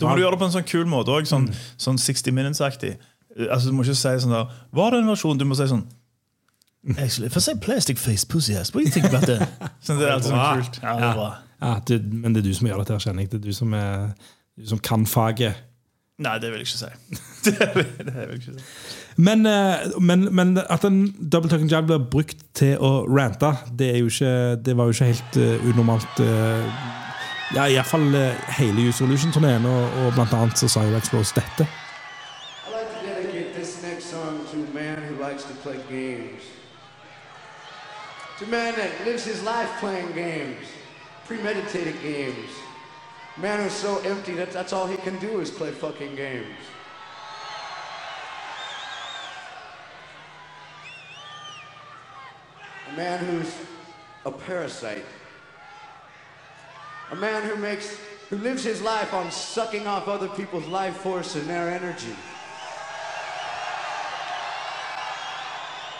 Da 0.00 0.08
må 0.08 0.16
du 0.16 0.24
gjøre 0.24 0.36
det 0.36 0.42
på 0.42 0.48
en 0.50 0.56
sånn 0.58 0.68
kul 0.68 0.86
måte 0.90 1.14
òg, 1.14 1.28
sånn, 1.30 1.48
sånn 1.80 2.00
60 2.00 2.34
Minutes-aktig. 2.36 2.96
Altså, 3.48 3.70
Du 3.70 3.76
må 3.76 3.86
ikke 3.86 3.96
si 3.98 4.16
sånn 4.22 4.34
der 4.34 4.50
Var 4.70 4.92
det 4.94 4.98
en 5.02 5.08
versjon? 5.10 5.38
Du 5.40 5.46
må 5.48 5.56
si 5.58 5.66
sånn 5.66 5.86
Actually, 6.98 7.26
if 7.26 7.36
I 7.36 7.40
say 7.40 7.54
plastic 7.56 7.98
face 7.98 8.24
pussy 8.24 8.54
ass, 8.54 8.74
what 8.74 8.82
do 8.82 8.84
you 8.84 8.92
think 8.92 9.06
about 9.06 9.24
that? 9.24 9.48
Sånn, 9.80 9.96
det 9.96 10.04
er 10.04 10.18
alltid 10.18 10.34
sånn 10.34 10.58
kult. 10.60 10.74
Ja, 10.82 10.92
det 10.98 11.06
er 11.06 11.14
bra. 11.16 11.28
Ja, 11.62 11.70
det, 11.88 11.96
men 12.12 12.34
det 12.34 12.42
er 12.42 12.44
du 12.50 12.56
som 12.58 12.68
gjør 12.68 12.82
dette, 12.82 12.98
kjenner 13.00 13.24
jeg. 13.24 13.30
Det 13.32 13.38
er 13.38 13.46
du 13.46 13.56
som, 13.56 13.72
er, 13.78 14.10
du 14.60 14.66
som 14.68 14.82
kan 14.84 15.06
faget. 15.08 15.62
Nei, 16.20 16.34
det 16.42 16.50
vil 16.52 16.60
jeg 16.60 16.68
ikke 16.68 16.82
si. 16.82 16.90
Det 17.46 17.70
vil, 17.78 17.88
det 18.04 18.12
vil 18.12 18.34
jeg 18.34 18.42
ikke 18.42 18.56
si. 18.58 18.66
Men, 19.16 19.46
eh, 19.46 20.00
men, 20.00 20.34
men 20.34 20.58
at 20.70 20.84
en 20.84 21.14
double 21.32 21.50
talking 21.50 21.70
jab 21.70 21.86
blir 21.86 22.02
brukt 22.10 22.40
til 22.54 22.74
å 22.82 23.04
rante, 23.06 23.52
det, 23.78 23.92
ikke, 24.02 24.56
det 24.56 24.74
var 24.76 24.90
jo 24.90 24.96
ikke 24.96 25.10
helt 25.12 25.38
uh, 25.38 25.68
unormalt. 25.70 26.18
Uh, 26.18 26.66
ja, 27.54 27.68
Iallfall 27.68 28.08
uh, 28.14 28.50
hele 28.58 28.88
User 28.88 29.06
Illusion-turneen, 29.06 29.66
og, 29.70 29.98
og 30.02 30.12
blant 30.18 30.34
annet 30.34 30.58
så 30.58 30.68
sa 30.68 30.82
jo 30.82 30.98
Explose 30.98 31.34
dette. 31.38 31.68
To 38.40 38.46
man 38.50 38.74
that 38.74 38.90
lives 39.06 39.24
his 39.24 39.44
life 39.44 39.70
playing 39.78 40.10
games, 40.12 40.66
premeditated 41.28 41.94
games. 42.02 42.50
Man 43.36 43.60
who's 43.60 43.72
so 43.72 43.98
empty 44.04 44.34
that 44.34 44.50
that's 44.50 44.72
all 44.72 44.88
he 44.88 44.96
can 44.96 45.18
do 45.18 45.40
is 45.40 45.50
play 45.50 45.70
fucking 45.70 46.16
games. 46.16 46.73
Man 52.96 53.24
who's 53.24 53.52
a 54.24 54.30
parasite. 54.30 55.04
A 57.10 57.16
man 57.16 57.42
who 57.48 57.56
makes, 57.56 57.98
who 58.30 58.36
lives 58.38 58.64
his 58.64 58.80
life 58.80 59.12
on 59.12 59.30
sucking 59.30 59.86
off 59.86 60.08
other 60.08 60.28
people's 60.28 60.66
life 60.66 60.96
force 60.98 61.34
and 61.34 61.48
their 61.48 61.70
energy. 61.70 62.14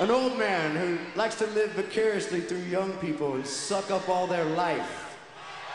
An 0.00 0.10
old 0.10 0.38
man 0.38 0.74
who 0.74 0.98
likes 1.16 1.36
to 1.36 1.46
live 1.48 1.70
vicariously 1.72 2.40
through 2.40 2.58
young 2.58 2.92
people 2.94 3.34
and 3.34 3.46
suck 3.46 3.90
up 3.90 4.08
all 4.08 4.26
their 4.26 4.44
life 4.44 5.16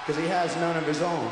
because 0.05 0.21
he 0.21 0.27
has 0.27 0.55
none 0.57 0.75
of 0.75 0.85
his 0.85 1.01
own. 1.01 1.31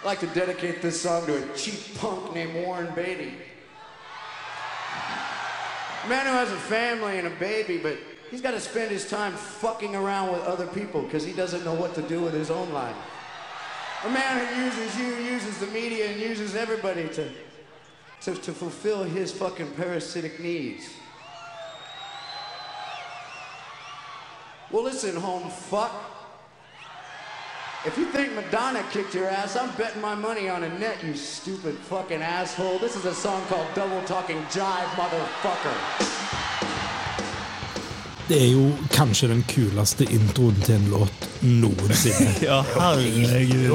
I'd 0.00 0.06
like 0.06 0.20
to 0.20 0.26
dedicate 0.28 0.82
this 0.82 1.00
song 1.00 1.26
to 1.26 1.36
a 1.36 1.56
cheap 1.56 1.96
punk 1.96 2.34
named 2.34 2.66
Warren 2.66 2.92
Beatty. 2.94 3.34
Man 6.08 6.26
who 6.26 6.32
has 6.32 6.52
a 6.52 6.56
family 6.56 7.18
and 7.18 7.26
a 7.26 7.30
baby, 7.30 7.78
but 7.78 7.96
he's 8.30 8.42
got 8.42 8.50
to 8.50 8.60
spend 8.60 8.90
his 8.90 9.08
time 9.08 9.32
fucking 9.32 9.96
around 9.96 10.32
with 10.32 10.42
other 10.42 10.66
people 10.66 11.00
because 11.00 11.24
he 11.24 11.32
doesn't 11.32 11.64
know 11.64 11.72
what 11.72 11.94
to 11.94 12.02
do 12.02 12.20
with 12.20 12.34
his 12.34 12.50
own 12.50 12.70
life. 12.72 12.96
A 14.04 14.10
man 14.10 14.46
who 14.46 14.64
uses 14.64 14.98
you, 14.98 15.06
uses 15.32 15.58
the 15.58 15.66
media, 15.68 16.10
and 16.10 16.20
uses 16.20 16.54
everybody 16.54 17.08
to, 17.08 17.30
to, 18.20 18.34
to 18.34 18.52
fulfill 18.52 19.02
his 19.02 19.32
fucking 19.32 19.70
parasitic 19.72 20.40
needs. 20.40 20.90
Well, 24.70 24.82
listen, 24.82 25.16
home 25.16 25.48
fuck. 25.48 26.13
If 27.86 27.98
you 27.98 28.06
think 28.06 28.32
Madonna 28.34 28.82
kicked 28.92 29.14
your 29.14 29.28
ass, 29.28 29.56
I'm 29.56 29.70
betting 29.76 30.00
my 30.00 30.14
money 30.14 30.48
on 30.48 30.62
a 30.64 30.68
net, 30.78 30.96
you 31.04 31.14
stupid 31.14 31.74
fucking 31.90 32.22
asshole. 32.22 32.78
This 32.78 32.96
is 32.96 33.04
a 33.04 33.14
song 33.14 33.42
called 33.50 33.66
Double 33.74 34.00
Talking 34.06 34.38
Jive, 34.50 34.88
motherfucker. 34.96 35.76
Det 38.28 38.38
er 38.42 38.52
jo 38.52 38.70
kanskje 38.90 39.28
den 39.28 39.42
kuleste 39.54 40.04
introen 40.08 40.56
til 40.64 40.74
en 40.78 40.86
låt 40.94 41.26
noensinne. 41.42 42.30
Ja, 42.48 42.62
er 42.62 42.80
herregud. 42.80 43.74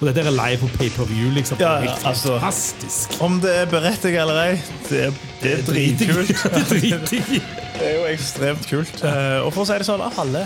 og 0.00 0.06
dette 0.06 0.20
er 0.26 0.30
live 0.36 0.58
på 0.60 0.68
pay-per-view, 0.76 1.30
liksom. 1.32 1.56
Ja, 1.60 1.72
Ja, 1.82 1.94
altså- 2.04 2.34
fantastisk. 2.38 3.16
Om 3.22 3.40
det 3.40 3.54
er 3.56 3.64
berettiget 3.72 4.20
eller 4.20 4.42
ei, 4.42 4.60
det, 4.90 5.04
er- 5.06 5.16
det 5.42 5.52
er 5.58 5.62
dritkult. 5.72 6.28
Det 6.28 6.60
er 6.60 6.68
dritkult 6.74 7.42
Det 7.80 7.88
er 7.88 7.96
jo 7.96 8.04
ekstremt 8.12 8.68
kult. 8.68 9.00
Eh, 9.04 9.40
Og 9.46 9.52
for 9.54 9.62
å 9.64 9.66
si 9.70 9.78
det 9.80 9.86
sånn, 9.88 10.04
av 10.04 10.18
alle, 10.20 10.44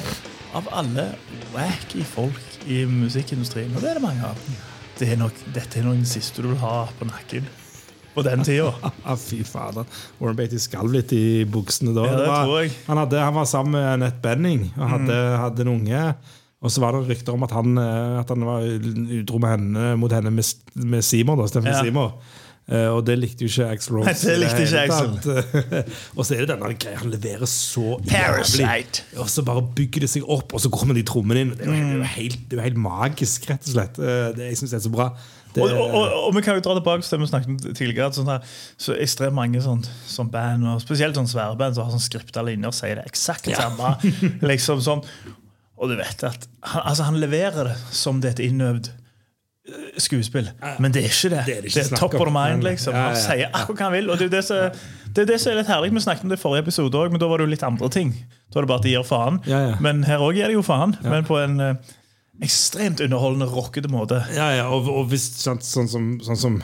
av 0.55 0.69
alle 0.71 1.09
wacky 1.57 2.05
folk 2.07 2.54
i 2.71 2.85
musikkindustrien, 2.89 3.75
og 3.77 3.83
det 3.85 3.91
er 3.93 3.99
det 4.01 4.05
mange 4.05 4.25
av, 4.31 4.39
det 4.99 5.11
er 5.13 5.19
nok, 5.21 5.37
dette 5.55 5.81
er 5.81 5.87
nok 5.89 5.99
den 5.99 6.09
siste 6.09 6.43
du 6.45 6.49
vil 6.53 6.61
ha 6.63 6.85
på 6.99 7.09
nakken 7.09 7.47
på 8.15 8.23
den 8.23 8.45
tida. 8.47 8.71
Fy 9.27 9.41
fader. 9.47 9.89
Warren 10.21 10.37
Beatty 10.39 10.61
skalv 10.63 10.93
litt 10.95 11.11
i 11.17 11.43
buksene 11.51 11.95
da. 11.97 12.05
Ja, 12.07 12.17
det 12.21 12.29
var, 12.31 12.47
tror 12.47 12.61
jeg. 12.63 12.73
Han, 12.87 13.01
hadde, 13.03 13.19
han 13.27 13.35
var 13.35 13.49
sammen 13.51 13.75
med 13.75 13.89
Annette 13.97 14.23
Benning 14.23 14.69
og 14.77 14.87
hadde, 14.93 15.17
hadde 15.43 15.67
en 15.67 15.73
unge. 15.75 16.05
Og 16.65 16.73
så 16.73 16.81
var 16.81 16.95
det 16.97 17.09
rykter 17.11 17.35
om 17.35 17.43
at 17.45 17.53
han, 17.53 17.75
eh, 17.77 18.21
at 18.23 18.31
han 18.33 18.47
var 18.47 18.63
utro 19.19 19.41
med 19.43 19.51
henne, 19.57 19.89
mot 20.01 20.15
henne 20.15 20.31
med, 20.33 20.47
med 20.81 21.05
Seymour. 21.05 21.43
da, 21.43 21.49
Steffen 21.51 21.73
Ja. 21.75 21.83
Seymour. 21.83 22.15
Eh, 22.65 22.89
og 22.89 23.03
det 23.05 23.19
likte 23.21 23.45
jo 23.45 23.51
ikke 23.51 23.67
Axel 23.75 23.99
Rose. 23.99 24.09
Nei, 24.09 24.15
det 24.25 24.35
likte 24.41 24.65
ikke 24.65 24.85
Axel 24.87 25.65
og 26.17 26.25
så 26.25 26.33
er 26.33 26.45
det 26.45 26.49
denne 26.55 26.71
greia 26.81 27.01
han 27.03 27.11
leverer 27.13 27.49
så 27.51 27.99
Parasite. 28.09 29.05
Og 29.21 29.29
så 29.29 29.45
bare 29.45 29.65
bygger 29.77 30.07
det 30.07 30.11
seg 30.15 30.25
opp, 30.33 30.55
og 30.57 30.63
så 30.65 30.73
kommer 30.73 30.97
de 30.97 31.05
trommene 31.05 31.45
inn. 31.45 31.53
Det 31.59 31.69
er 31.69 31.93
jo 31.99 32.09
helt, 32.17 32.39
det 32.49 32.57
er 32.57 32.63
jo 32.63 32.69
helt, 32.71 32.81
magisk, 32.87 33.51
rett 33.51 33.69
og 33.69 33.77
slett. 33.77 34.01
Eh, 34.01 34.31
Det, 34.39 34.49
jeg 34.49 34.63
syns 34.63 34.73
det 34.73 34.81
er 34.81 34.87
så 34.87 34.95
bra. 34.95 35.11
Det, 35.55 35.63
Og, 35.63 35.71
og, 35.71 35.93
og, 35.95 36.17
og 36.25 36.33
vi 36.35 36.43
kan 36.43 36.57
jo 36.57 36.65
dra 36.65 36.79
tilbake 36.81 37.05
til 37.05 37.15
det 37.15 37.21
vi 37.21 37.31
snakket 37.35 37.53
om 37.53 37.61
tidligere. 37.77 38.09
at 38.09 38.17
Sånn 38.17 38.33
her, 38.33 38.57
så 38.81 38.97
ekstremt 38.97 39.37
mange 39.37 39.61
sånn, 39.63 39.85
sånn 40.09 40.33
band, 40.33 40.65
og 40.73 40.81
spesielt 40.83 41.21
sånn 41.21 41.31
svære 41.31 41.61
band 41.61 41.77
som 41.77 41.85
har 41.85 41.95
sånn 41.95 42.09
skripta 42.09 42.43
linjer, 42.49 42.73
sier 42.75 42.99
det 42.99 43.05
eksakt 43.13 43.53
ja. 43.53 43.61
samme. 43.61 43.93
liksom 44.51 44.81
sånn, 44.83 45.05
Og 45.77 45.93
du 45.93 45.99
vet 46.01 46.25
at 46.25 46.49
han, 46.65 46.83
altså, 46.89 47.11
han 47.11 47.21
leverer 47.21 47.75
det 47.75 47.79
som 47.93 48.25
det 48.25 48.33
er 48.33 48.39
et 48.39 48.47
innøvd 48.49 48.95
skuespill. 49.99 50.51
Men 50.79 50.93
det 50.93 51.05
er 51.05 51.09
ikke 51.09 51.31
det. 51.33 51.43
Det 51.47 51.57
er 51.57 51.63
det 51.63 51.75
Det 51.75 51.93
er 51.93 51.97
top 51.97 52.15
of 52.15 52.27
the 52.27 52.33
mind. 52.33 52.63
Liksom. 52.63 52.95
Han 52.95 53.17
sier 53.17 53.49
akkurat 53.53 53.79
hva 53.79 53.89
han 53.89 53.97
vil. 53.97 54.11
og 54.11 54.19
det 54.19 54.27
er 54.29 54.37
det 54.37 54.45
som 54.45 54.81
det 55.15 55.23
er 55.23 55.27
det 55.31 55.41
som 55.41 55.53
er 55.53 55.61
litt 55.61 55.69
herlig. 55.71 55.93
Vi 55.95 56.01
snakket 56.03 56.25
om 56.27 56.33
det 56.33 56.39
i 56.41 56.43
forrige 56.43 56.65
episode 56.67 56.99
òg, 56.99 57.13
men 57.15 57.21
da 57.23 57.27
var 57.31 57.39
det 57.39 57.47
jo 57.47 57.51
litt 57.53 57.63
andre 57.63 57.89
ting. 57.89 58.11
Da 58.51 58.59
var 58.59 58.67
det 58.67 58.69
bare 58.73 58.83
at 58.83 58.87
de 58.87 58.95
gir 58.95 59.05
faen. 59.07 59.39
Men 59.81 60.03
her 60.09 60.19
òg 60.25 60.35
gir 60.35 60.51
de 60.51 60.57
jo 60.59 60.65
faen, 60.67 60.97
men 61.03 61.25
på 61.25 61.39
en 61.39 61.61
eh, 61.61 61.75
ekstremt 62.43 62.99
underholdende, 63.01 63.47
rockete 63.47 63.89
måte. 63.89 64.19
Ja, 64.35 64.49
ja, 64.57 64.65
og, 64.75 64.89
og 64.91 65.07
hvis, 65.13 65.29
sånn, 65.39 65.61
sånn, 65.63 65.87
som, 65.91 66.07
sånn 66.25 66.39
som 66.41 66.57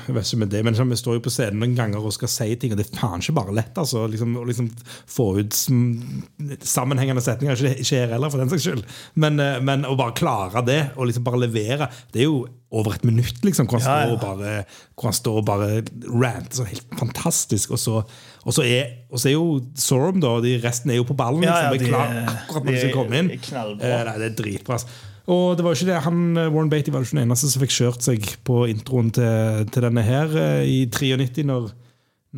det, 0.51 0.63
men 0.67 0.75
sånn, 0.75 0.91
Vi 0.91 0.99
står 0.99 1.19
jo 1.21 1.23
på 1.23 1.33
scenen 1.33 1.61
noen 1.63 1.77
ganger 1.79 2.03
og 2.03 2.15
skal 2.17 2.31
si 2.33 2.49
ting, 2.59 2.73
og 2.75 2.81
det 2.81 2.89
er 2.89 2.97
faen 2.99 3.23
ikke 3.23 3.37
bare 3.39 3.55
lett. 3.55 3.79
altså, 3.79 4.03
liksom, 4.11 4.35
Å 4.41 4.47
liksom 4.49 4.71
få 5.07 5.29
ut 5.39 5.55
sammenhengende 6.67 7.23
setninger. 7.23 7.55
Ikke, 7.55 7.85
ikke 7.85 8.01
her 8.03 8.17
heller, 8.17 8.33
for 8.33 8.43
den 8.43 8.51
saks 8.51 8.67
skyld. 8.67 8.89
Men, 9.15 9.39
eh, 9.43 9.61
men 9.63 9.87
å 9.87 9.95
bare 10.01 10.17
klare 10.19 10.65
det, 10.67 10.81
og 10.97 11.07
liksom 11.11 11.27
bare 11.27 11.45
levere 11.45 11.91
Det 12.11 12.25
er 12.25 12.27
jo 12.27 12.41
over 12.71 12.95
et 12.95 13.07
minutt, 13.07 13.39
liksom, 13.43 13.67
hvor 13.71 13.81
han, 13.83 13.87
Ja, 13.87 14.01
ja. 14.01 14.11
Står, 14.11 14.17
og 14.17 14.21
bare, 14.27 14.65
hvor 14.95 15.09
han 15.11 15.17
står 15.21 15.39
og 15.39 15.47
bare 15.47 15.71
ranter. 16.07 16.57
Så 16.59 16.67
helt 16.67 16.99
fantastisk. 16.99 17.71
Og 17.75 17.83
så, 17.83 18.03
og 18.43 18.57
så, 18.59 18.67
er, 18.67 19.07
og 19.11 19.23
så 19.23 19.31
er 19.31 19.37
jo 19.39 19.47
Sorum, 19.79 20.19
da, 20.23 20.35
og 20.39 20.43
de 20.47 20.57
resten 20.63 20.91
er 20.91 20.99
jo 20.99 21.07
på 21.07 21.15
ballen. 21.19 21.47
Ja, 21.47 21.71
liksom, 21.71 21.87
de 21.87 21.95
klar 21.95 22.19
akkurat 22.35 22.67
når 22.67 22.71
de 22.71 22.77
de 22.77 22.83
skal 22.85 22.95
komme 22.99 23.23
inn. 23.23 23.33
Eh, 23.39 24.05
nei, 24.11 24.19
det 24.19 24.29
er 24.33 24.37
dritbra. 24.39 24.79
ass. 24.81 24.87
Og 25.29 25.57
det 25.57 25.65
var 25.65 25.75
jo 25.75 25.81
ikke 25.81 25.91
det, 25.91 26.03
han, 26.07 26.21
eh, 26.37 26.53
Warren 26.53 26.71
Beatty 26.73 26.93
var 26.93 27.05
ikke 27.05 27.17
den 27.19 27.25
eneste 27.27 27.51
som 27.51 27.65
fikk 27.65 27.75
kjørt 27.75 28.07
seg 28.07 28.29
på 28.47 28.63
introen 28.71 29.11
til, 29.15 29.67
til 29.73 29.87
denne 29.87 30.05
her 30.07 30.33
eh, 30.39 30.63
i 30.69 30.79
93, 30.91 31.45
når, 31.49 31.69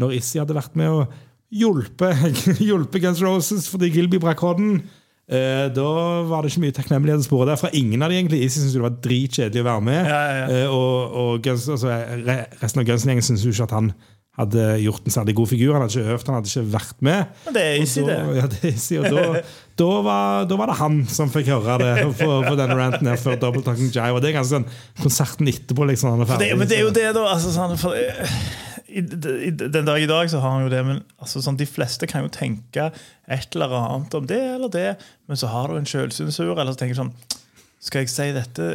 når 0.03 0.17
Issy 0.19 0.41
hadde 0.43 0.57
vært 0.57 0.75
med 0.79 0.91
og 0.91 1.15
hjulpet, 1.53 2.41
hjulpet 2.69 3.05
Guns 3.05 3.23
Roses 3.25 3.69
fordi 3.71 3.93
Gilby 3.93 4.21
brakk 4.23 4.43
hånden. 4.45 4.83
Eh, 5.33 5.69
da 5.73 5.91
var 6.29 6.43
det 6.43 6.51
ikke 6.51 6.65
mye 6.65 6.75
takknemlighet 6.77 7.23
å 7.23 7.27
spore 7.29 7.53
der. 7.53 7.61
Fra 7.61 7.71
ingen 7.77 8.03
av 8.03 8.11
de 8.11 8.19
egentlig 8.19 8.43
Issy 8.45 8.61
syntes 8.61 8.75
det 8.77 8.85
var 8.85 8.99
dritkjedelig 9.05 9.63
å 9.63 9.69
være 9.69 9.85
med. 9.87 10.01
Ja, 10.03 10.23
ja, 10.23 10.41
ja. 10.41 10.65
Eh, 10.65 10.75
og 10.75 11.21
og 11.23 11.45
Guns, 11.45 11.69
altså, 11.71 11.93
resten 12.61 12.83
av 12.83 12.89
Guns-gjengen 12.89 13.25
syntes 13.25 13.47
jo 13.47 13.55
ikke 13.55 13.71
at 13.71 13.77
han 13.79 13.93
hadde 14.43 14.65
gjort 14.83 15.09
en 15.09 15.15
særlig 15.15 15.35
god 15.39 15.51
figur. 15.51 15.73
Han 15.77 15.85
hadde 15.85 15.97
ikke 15.99 16.15
øvd, 16.17 16.27
han 16.31 16.39
hadde 16.39 16.51
ikke 16.53 16.73
vært 16.75 17.05
med. 17.09 17.37
Men 17.47 17.57
det 17.57 17.63
er 17.67 17.85
da- 17.85 18.07
det. 18.09 18.19
Ja, 18.39 18.47
det 18.55 18.59
er 18.63 18.73
easy, 18.73 18.99
og 19.01 19.07
da, 19.09 19.43
da, 19.83 19.89
var, 20.09 20.45
da 20.51 20.59
var 20.61 20.73
det 20.73 20.77
han 20.83 20.99
som 21.11 21.33
fikk 21.33 21.51
høre 21.53 21.79
det 21.83 21.93
på, 22.21 22.29
på 22.49 22.57
denne 22.61 22.77
ranten 22.79 23.09
her 23.11 23.21
før 23.21 23.39
Double 23.41 23.63
Talking 23.67 23.91
Jive. 23.95 24.13
Og 24.19 24.23
det 24.25 24.33
er 24.33 24.39
ganske 24.41 24.59
sånn 24.61 24.69
konserten 25.03 25.51
etterpå, 25.53 25.89
liksom. 25.93 26.15
Han 26.17 26.27
er 26.27 26.31
ferdig, 26.35 26.51
det, 26.53 26.59
men 26.61 26.71
det 26.71 26.79
er 26.79 26.85
jo 26.87 26.93
det, 26.99 27.09
da. 27.17 27.25
Altså, 27.33 27.55
sånn, 27.55 27.75
for, 27.81 27.97
eh, 27.97 28.37
i, 28.93 29.01
i, 29.49 29.51
Den 29.57 29.89
dag 29.89 30.03
i 30.03 30.09
dag 30.11 30.31
så 30.31 30.41
har 30.43 30.57
han 30.57 30.67
jo 30.67 30.73
det, 30.73 30.83
men 30.87 31.03
altså, 31.19 31.43
sånn, 31.45 31.59
de 31.61 31.69
fleste 31.69 32.09
kan 32.11 32.27
jo 32.27 32.33
tenke 32.33 32.91
et 33.27 33.55
eller 33.57 33.73
annet 33.79 34.15
om 34.19 34.27
det 34.29 34.41
eller 34.57 34.73
det, 34.73 34.89
men 35.31 35.41
så 35.41 35.49
har 35.53 35.71
du 35.73 35.79
en 35.81 35.89
sjølsensur, 35.89 36.53
eller 36.53 36.75
så 36.75 36.83
tenker 36.83 36.99
du 36.99 37.03
sånn 37.05 37.15
Skal 37.83 38.05
jeg 38.05 38.13
si 38.13 38.29
dette 38.37 38.67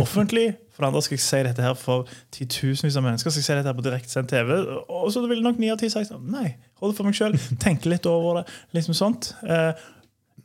offentlig? 0.00 0.52
For 0.72 0.84
det 0.84 0.90
andre 0.90 1.02
skal 1.04 1.16
jeg 1.16 1.24
si 1.24 1.40
dette 1.46 1.64
her 1.64 1.74
for 1.78 2.10
titusenvis 2.34 2.96
av 2.96 3.04
mennesker. 3.06 3.32
Skal 3.32 3.42
jeg 3.42 3.48
si 3.48 3.56
dette 3.58 3.68
her 3.68 3.78
på 3.78 3.84
direktesendt 3.86 4.32
TV? 4.32 4.54
Og 4.88 5.10
så 5.12 5.24
ville 5.26 5.44
nok 5.44 5.60
ni 5.60 5.72
av 5.72 5.80
ti 5.80 5.90
sagt 5.92 6.10
sånn, 6.10 6.24
nei, 6.32 6.54
hold 6.80 6.94
det 6.94 7.00
for 7.00 7.08
meg 7.08 7.18
sjøl. 7.18 7.36
Tenke 7.62 7.92
litt 7.92 8.08
over 8.08 8.40
det. 8.40 8.46
liksom 8.76 8.96
sånt. 8.96 9.32
Eh, 9.44 9.72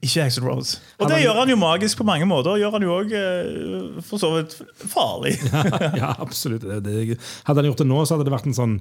ikke 0.03 0.27
Axel 0.27 0.45
Rose. 0.45 0.77
Og 1.01 1.09
det 1.09 1.23
gjør 1.23 1.39
han 1.39 1.49
jo 1.49 1.57
magisk 1.57 1.97
på 1.97 2.05
mange 2.05 2.27
måter. 2.29 2.59
Gjør 2.61 2.75
han 2.75 2.85
jo 2.85 2.97
òg 2.99 3.13
eh, 3.17 4.01
for 4.05 4.21
så 4.21 4.29
vidt 4.35 4.57
farlig. 4.83 5.37
ja, 6.01 6.11
absolutt. 6.21 6.67
Det, 6.67 6.81
det, 6.85 7.17
hadde 7.47 7.63
han 7.63 7.71
gjort 7.71 7.81
det 7.81 7.89
nå, 7.89 8.03
så 8.05 8.17
hadde 8.17 8.27
det 8.27 8.35
vært 8.35 8.51
en 8.51 8.57
sånn 8.57 8.75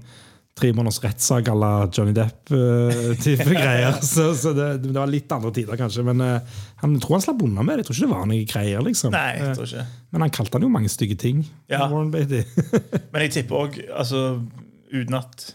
tre 0.56 0.70
måneders 0.72 1.02
rettssak 1.04 1.48
à 1.52 1.54
la 1.54 1.70
Johnny 1.92 2.14
Depp-type 2.16 3.44
greier. 3.62 3.98
Så, 4.00 4.30
så 4.40 4.54
det, 4.56 4.68
det 4.86 4.94
var 4.96 5.10
litt 5.12 5.32
andre 5.36 5.50
tider, 5.52 5.76
kanskje. 5.76 6.04
Men 6.06 6.22
uh, 6.24 6.62
han 6.80 6.94
jeg 6.96 7.02
tror 7.04 7.18
han 7.18 7.24
slapp 7.26 7.42
unna 7.44 7.64
med 7.66 7.76
det. 7.76 7.84
Jeg 7.84 7.88
tror 7.90 7.96
ikke 7.98 8.06
det 8.06 8.14
var 8.14 8.30
noe 8.30 8.46
greier. 8.54 8.86
liksom. 8.86 9.12
Nei, 9.12 9.26
jeg 9.36 9.50
Eh, 9.50 9.52
tror 9.58 9.68
ikke. 9.68 9.84
Men 10.16 10.24
han 10.26 10.32
kalte 10.38 10.56
han 10.56 10.64
jo 10.64 10.70
mange 10.72 10.92
stygge 10.92 11.18
ting. 11.20 11.44
Ja. 11.72 11.82
Warren 11.92 12.08
Beatty. 12.14 12.40
Men 13.12 13.26
jeg 13.26 13.34
tipper 13.36 13.66
òg, 13.66 13.76
altså, 13.92 14.22
uten 14.94 15.18
at 15.20 15.46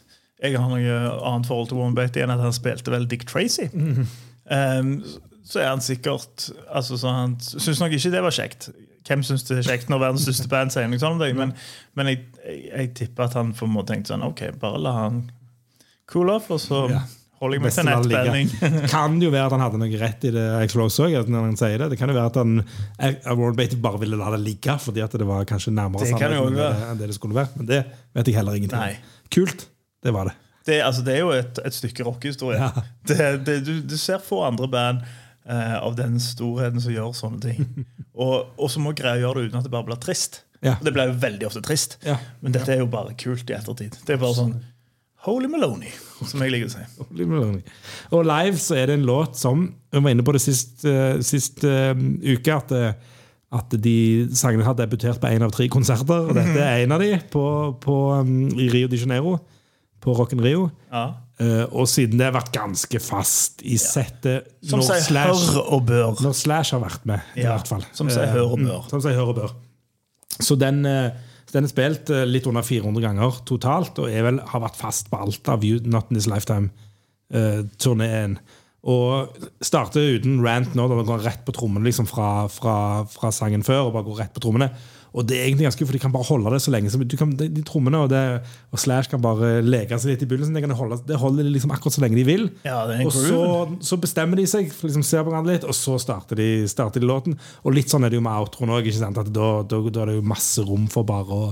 jeg 0.41 0.57
har 0.57 0.69
noe 0.69 1.01
annet 1.31 1.49
forhold 1.49 1.67
til 1.71 1.77
Warren 1.81 1.97
Beatty 1.97 2.21
enn 2.23 2.31
at 2.33 2.41
han 2.41 2.53
spilte 2.55 2.93
vel 2.93 3.03
Dick 3.09 3.25
Tracy, 3.29 3.67
um, 3.73 4.95
så 5.45 5.59
er 5.61 5.67
han 5.73 5.81
sikkert 5.83 6.47
altså, 6.69 6.97
så 6.97 7.11
Han 7.13 7.35
syns 7.41 7.81
nok 7.81 7.93
ikke 7.97 8.09
det 8.13 8.21
var 8.25 8.33
kjekt. 8.33 8.69
Hvem 9.07 9.23
syns 9.25 9.43
det 9.47 9.57
er 9.59 9.65
kjekt 9.71 9.89
når 9.89 10.03
verdens 10.03 10.25
største 10.27 10.49
band 10.51 10.73
sier 10.73 10.89
noe 10.91 10.99
sånt 11.01 11.17
om 11.17 11.23
deg? 11.23 11.33
Men, 11.37 11.53
men 11.97 12.11
jeg, 12.11 12.19
jeg, 12.45 12.59
jeg 12.69 12.91
tipper 12.99 13.25
at 13.29 13.37
han 13.39 13.53
på 13.57 13.65
en 13.65 13.73
måte 13.73 13.93
tenkte 13.95 14.13
sånn 14.13 14.25
OK, 14.27 14.43
bare 14.61 14.81
la 14.83 14.91
han 15.05 15.23
cool 16.11 16.29
off, 16.33 16.51
og 16.53 16.59
så 16.61 16.83
Ja. 16.91 16.99
holder 17.41 17.57
jeg 17.57 17.63
meg 17.63 17.73
til 17.73 17.87
nettbanding 17.87 18.51
det 18.61 18.89
kan 18.93 19.15
det 19.17 19.25
jo 19.25 19.31
være 19.33 19.47
at 19.47 19.55
han 19.55 19.63
hadde 19.63 19.79
noe 19.81 20.01
rett 20.03 20.27
i 20.29 20.33
det 20.35 20.43
Explose 20.61 21.07
òg. 21.07 21.15
det. 21.31 21.89
Det 21.93 21.97
kan 21.97 22.11
jo 22.11 22.17
være 22.19 22.29
at 22.29 22.37
han 22.41 22.53
Warren 23.39 23.81
bare 23.81 24.01
ville 24.03 24.19
la 24.19 24.29
det 24.35 24.41
ligge 24.43 24.77
fordi 24.83 25.01
at 25.01 25.17
det 25.17 25.25
var 25.25 25.47
kanskje 25.49 25.73
nærmere 25.73 26.05
Det 26.05 26.11
sannheten 26.13 26.51
enn 26.51 26.59
det, 26.61 26.69
enn 26.91 27.01
det 27.01 27.09
det 27.09 27.17
skulle 27.17 27.39
være. 27.39 27.49
Men 27.57 27.71
det 27.71 27.81
vet 28.13 28.27
jeg 28.27 28.37
heller 28.37 28.59
ingenting 28.59 28.77
om. 28.77 29.11
Kult. 29.33 29.65
Det 30.03 30.13
var 30.13 30.29
det. 30.29 30.37
Det, 30.65 30.77
altså, 30.85 31.01
det 31.01 31.15
er 31.15 31.19
jo 31.23 31.31
et, 31.33 31.59
et 31.65 31.73
stykke 31.73 32.03
rockehistorie. 32.05 32.59
Ja. 32.61 32.83
Du, 33.65 33.71
du 33.81 33.97
ser 33.97 34.21
få 34.21 34.43
andre 34.45 34.67
band 34.69 35.01
eh, 35.45 35.77
av 35.77 35.95
den 35.97 36.19
storheten 36.21 36.82
som 36.84 36.93
gjør 36.93 37.13
sånne 37.17 37.41
ting. 37.43 37.67
Og, 38.21 38.51
og 38.60 38.67
så 38.69 38.82
må 38.84 38.91
greie 38.93 39.21
å 39.21 39.21
gjøre 39.21 39.39
det 39.39 39.49
uten 39.49 39.62
at 39.62 39.65
det 39.65 39.71
bare 39.73 39.88
blir 39.88 39.97
trist. 40.04 40.41
Ja. 40.62 40.75
Og 40.75 40.86
det 40.86 40.91
blir 40.93 41.08
jo 41.10 41.15
veldig 41.23 41.45
ofte 41.47 41.62
trist. 41.65 41.95
Ja. 42.06 42.17
Men 42.43 42.54
dette 42.54 42.73
er 42.75 42.84
jo 42.84 42.89
bare 42.91 43.15
kult 43.17 43.49
i 43.49 43.56
ettertid. 43.56 43.95
Det 44.06 44.13
er 44.13 44.19
bare 44.21 44.38
sånn 44.38 44.51
Holy 45.25 45.47
Maloney, 45.49 45.89
som 46.25 46.41
jeg 46.41 46.49
liker 46.49 46.69
å 46.69 46.73
si. 46.73 46.84
Holy 46.97 47.27
Maloney. 47.30 47.63
Og 48.10 48.25
live 48.25 48.58
så 48.62 48.77
er 48.82 48.89
det 48.89 48.97
en 48.97 49.06
låt 49.06 49.38
som 49.38 49.67
Vi 49.69 50.01
var 50.01 50.13
inne 50.15 50.25
på 50.25 50.34
det 50.34 50.41
sist, 50.41 50.82
uh, 50.88 51.19
sist 51.25 51.62
uh, 51.67 51.93
uke, 51.95 52.56
at, 52.56 52.71
eh, 52.73 53.17
at 53.54 53.73
de 53.84 53.95
sangene 54.38 54.65
har 54.65 54.77
debutert 54.80 55.19
på 55.21 55.30
én 55.30 55.45
av 55.45 55.54
tre 55.54 55.67
konserter. 55.69 56.30
Og 56.30 56.38
dette 56.38 56.58
er 56.58 56.86
en 56.86 56.95
av 56.95 57.04
de 57.04 57.12
på, 57.34 57.43
på, 57.84 57.97
um, 58.17 58.47
i 58.56 58.69
Rio 58.71 58.89
de 58.89 59.01
Janeiro. 59.01 59.36
På 60.01 60.13
Rock 60.17 60.33
in 60.33 60.41
Rio. 60.43 60.69
Ja. 60.91 61.05
Uh, 61.41 61.65
og 61.73 61.87
siden 61.89 62.19
det 62.19 62.25
har 62.27 62.35
vært 62.35 62.51
ganske 62.53 62.99
fast 63.01 63.63
i 63.65 63.73
settet 63.81 64.45
Som 64.61 64.77
når 64.77 64.85
sier 64.91 65.01
Slash, 65.07 65.55
når 66.21 66.33
Slash 66.37 66.69
har 66.75 66.81
vært 66.83 67.05
med, 67.09 67.19
i 67.33 67.41
Ja, 67.45 67.55
hvert 67.55 67.69
fall. 67.71 67.85
som 67.97 68.09
sier 68.13 68.27
Eh, 68.27 68.33
hør 68.35 68.51
og 68.53 68.59
mm, 68.61 68.67
bør. 68.69 68.83
Som 68.91 69.01
sier 69.01 69.17
hør 69.17 69.31
og 69.31 69.35
bør. 69.39 69.51
Så 70.37 70.53
den, 70.61 70.83
eh, 70.85 71.09
den 71.53 71.65
er 71.65 71.71
spilt 71.71 72.09
eh, 72.13 72.27
litt 72.29 72.45
under 72.49 72.61
400 72.61 73.01
ganger 73.01 73.39
totalt, 73.49 73.97
og 74.03 74.07
vel, 74.13 74.37
har 74.51 74.61
vært 74.67 74.77
fast 74.77 75.09
på 75.09 75.17
alt 75.17 75.49
av 75.49 75.63
Not 75.85 76.11
In 76.11 76.15
This 76.19 76.29
Lifetime-turneen. 76.29 78.37
og 78.83 79.35
starter 79.61 80.15
uten 80.17 80.39
rant 80.41 80.73
nå, 80.73 80.87
da 80.89 80.95
man 80.97 81.05
går 81.05 81.21
rett 81.25 81.43
på 81.45 81.53
trommene 81.53 81.85
liksom 81.85 82.07
fra, 82.09 82.47
fra, 82.49 83.03
fra 83.05 83.29
sangen 83.31 83.61
før. 83.63 83.87
og 83.87 83.93
bare 83.93 84.03
går 84.07 84.17
rett 84.23 84.33
på 84.33 84.41
trommene. 84.41 84.71
Og 85.12 85.26
det 85.28 85.36
er 85.38 85.47
egentlig 85.50 85.65
ganske 85.67 85.86
for 85.86 85.95
De 85.95 86.00
kan 86.00 86.13
bare 86.13 86.28
holde 86.30 86.52
det 86.54 86.62
så 86.63 86.71
lenge 86.71 86.91
som 86.93 87.02
du 87.04 87.15
kan, 87.19 87.32
de, 87.36 87.50
de 87.52 87.63
trommene 87.67 88.00
og, 88.00 88.12
det, 88.13 88.21
og 88.71 88.80
Slash 88.80 89.12
kan 89.12 89.19
bare 89.24 89.58
leke 89.65 89.97
seg 90.00 90.13
litt 90.13 90.24
i 90.24 90.28
begynnelsen. 90.30 90.56
Det, 90.56 90.63
kan 90.63 90.76
holde, 90.80 91.02
det 91.08 91.19
holder 91.19 91.47
de 91.47 91.52
liksom 91.52 91.74
akkurat 91.76 91.97
så 91.97 92.04
lenge 92.06 92.19
de 92.19 92.24
vil. 92.28 92.45
Ja, 92.63 92.86
og 93.04 93.12
så, 93.15 93.41
så 93.84 94.00
bestemmer 94.00 94.39
de 94.39 94.47
seg, 94.47 94.71
for 94.71 94.88
liksom 94.88 95.04
ser 95.08 95.26
på 95.26 95.34
hverandre 95.34 95.58
litt, 95.58 95.67
og 95.67 95.76
så 95.76 95.97
starter 96.00 96.39
de, 96.39 96.47
starter 96.71 97.04
de 97.04 97.10
låten. 97.12 97.36
Og 97.65 97.76
litt 97.76 97.91
sånn 97.91 98.08
er 98.08 98.13
det 98.13 98.21
jo 98.21 98.26
med 98.26 98.39
outroen 98.39 98.71
òg. 98.78 98.88
Da, 99.02 99.26
da, 99.28 99.52
da 99.67 99.82
er 100.06 100.13
det 100.13 100.19
jo 100.21 100.28
masse 100.32 100.63
rom 100.63 100.88
for 100.91 101.08
bare 101.08 101.41
å, 101.43 101.52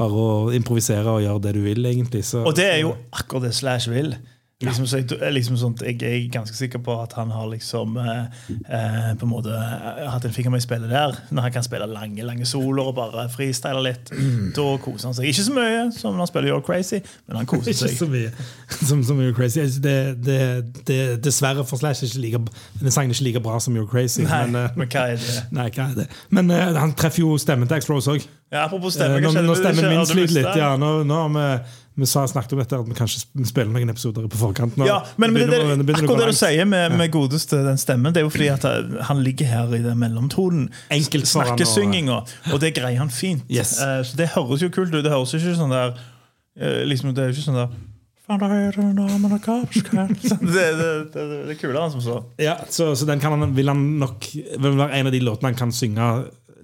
bare 0.00 0.24
å 0.24 0.54
improvisere 0.56 1.18
og 1.18 1.26
gjøre 1.26 1.44
det 1.44 1.56
du 1.58 1.62
vil, 1.66 1.84
egentlig. 1.92 2.24
Så, 2.24 2.40
Og 2.48 2.56
det 2.56 2.70
er 2.70 2.80
jo 2.86 2.96
akkurat 3.12 3.50
det 3.50 3.52
Slash 3.60 3.92
vil. 3.92 4.14
Liksom, 4.62 4.86
så 4.86 4.96
jeg, 4.96 5.32
liksom 5.34 5.56
sånt, 5.58 5.82
jeg 5.82 5.98
er 6.06 6.28
ganske 6.32 6.56
sikker 6.56 6.78
på 6.78 6.94
at 7.02 7.12
han 7.18 7.32
har 7.34 7.48
liksom 7.50 7.96
eh, 7.98 8.20
eh, 8.48 9.10
på 9.18 9.26
en 9.26 9.30
måte 9.30 9.50
eh, 9.50 10.04
hatt 10.08 10.24
en 10.24 10.32
finger 10.32 10.54
med 10.54 10.62
i 10.62 10.64
spillet 10.64 10.90
der. 10.90 11.16
Når 11.30 11.42
han 11.42 11.52
kan 11.52 11.66
spille 11.66 11.88
lange 11.90 12.22
lange 12.22 12.46
soloer 12.46 12.92
og 12.92 12.94
bare 12.94 13.26
freestyle 13.32 13.82
litt. 13.82 14.12
Da 14.56 14.66
koser 14.84 15.10
han 15.10 15.16
seg. 15.18 15.26
Ikke 15.28 15.46
så 15.48 15.56
mye 15.56 15.82
som 15.96 16.14
når 16.14 16.24
han 16.24 16.30
spiller 16.30 16.52
You're 16.52 16.64
Crazy, 16.64 17.02
men 17.26 17.40
han 17.40 17.50
koser 17.50 17.74
seg. 17.80 17.96
Ikke 17.96 18.04
så 18.04 18.10
mye 18.12 18.30
som, 18.78 19.02
som 19.04 19.20
You're 19.20 19.34
Crazy. 19.34 19.66
Det, 19.82 19.96
det, 20.22 20.38
det, 20.86 21.00
dessverre 21.24 21.66
for 21.66 21.82
Slash 21.82 22.06
er 22.06 22.14
like, 22.22 22.40
den 22.80 22.94
sangen 22.94 23.10
er 23.10 23.18
ikke 23.18 23.28
like 23.28 23.44
bra 23.44 23.58
som 23.60 23.76
You're 23.76 23.90
Crazy. 23.90 24.22
Nei, 24.22 24.46
men, 24.46 24.62
eh, 24.62 24.78
men 24.78 24.94
hva 24.94 25.08
er 25.12 25.20
det? 25.20 25.36
nei, 25.50 25.68
hva 25.74 25.90
er 25.90 26.00
det? 26.04 26.08
Men 26.30 26.54
uh, 26.54 26.70
han 26.78 26.94
treffer 26.94 27.26
jo 27.26 27.34
stemmen 27.42 27.68
til 27.68 27.82
X-Rose 27.82 28.14
òg. 28.14 28.26
Ja, 28.54 28.68
apropos 28.68 28.94
stemme. 28.94 29.18
Nå, 29.18 29.26
hva 29.26 29.34
skjedde? 29.34 29.48
nå 29.50 29.54
stemmen 29.58 29.90
min 29.90 30.06
sliter 30.06 30.36
litt. 30.36 30.52
Ja, 30.60 30.74
nå, 30.78 31.00
nå 31.08 31.22
har 31.24 31.32
vi 31.34 31.46
vi 31.94 32.06
sa, 32.06 32.24
snakket 32.26 32.52
om 32.52 32.58
dette 32.58 32.78
at 32.78 32.88
vi 32.88 32.96
kanskje 32.98 33.20
spiller 33.46 33.70
noen 33.70 33.92
episoder 33.92 34.26
på 34.30 34.38
forkant. 34.40 34.74
Nå 34.80 34.88
Ja, 34.88 34.98
men, 35.14 35.30
men 35.34 35.44
det, 35.44 35.60
det, 35.62 35.76
det, 35.86 35.96
akkurat 36.00 36.24
det 36.24 36.32
du 36.34 36.38
sier 36.40 36.66
med, 36.66 36.96
med 36.98 37.12
godeste 37.14 37.60
den 37.62 37.78
stemmen, 37.78 38.14
det 38.14 38.22
er 38.22 38.26
jo 38.26 38.32
fordi 38.34 38.50
at 38.50 38.66
han 39.10 39.22
ligger 39.22 39.46
her 39.46 39.76
i 39.78 39.82
den 39.84 40.00
mellomtonen. 40.02 40.66
Snakkesynginga. 40.90 42.18
Og 42.50 42.60
det 42.62 42.74
greier 42.74 42.98
han 42.98 43.14
fint. 43.14 43.46
Yes. 43.46 43.76
Uh, 43.78 44.02
så 44.06 44.18
det 44.18 44.32
høres 44.34 44.66
jo 44.66 44.72
kult 44.74 44.90
ut. 44.90 45.04
Det 45.06 45.12
høres 45.12 45.36
ikke 45.38 45.54
sånn 45.58 45.74
der 45.74 45.94
uh, 45.94 46.82
liksom, 46.88 47.14
Det 47.14 47.22
er 47.22 47.30
jo 47.30 47.38
ikke 47.38 47.48
sånn 47.48 47.62
der 47.62 47.82
«Faen, 48.24 48.40
da 48.40 48.48
er 48.48 48.72
det 48.72 48.80
en 48.80 48.94
dame 48.96 49.28
med 49.28 49.40
kapskan». 49.44 50.14
Sånn, 50.30 50.46
det, 50.48 50.62
det, 50.78 50.86
det, 51.12 51.24
det 51.44 51.52
er 51.52 51.58
kulere 51.60 51.82
enn 51.84 51.92
som 51.92 52.00
så. 52.00 52.14
Ja, 52.40 52.54
så, 52.72 52.94
så 52.96 53.04
den 53.04 53.20
kan 53.20 53.36
han, 53.36 53.52
vil 53.52 53.68
han 53.68 53.82
nok 54.00 54.30
vil 54.32 54.78
være 54.78 54.96
en 54.96 55.10
av 55.10 55.12
de 55.12 55.20
låtene 55.20 55.50
han 55.52 55.58
kan 55.58 55.74
synge 55.76 56.06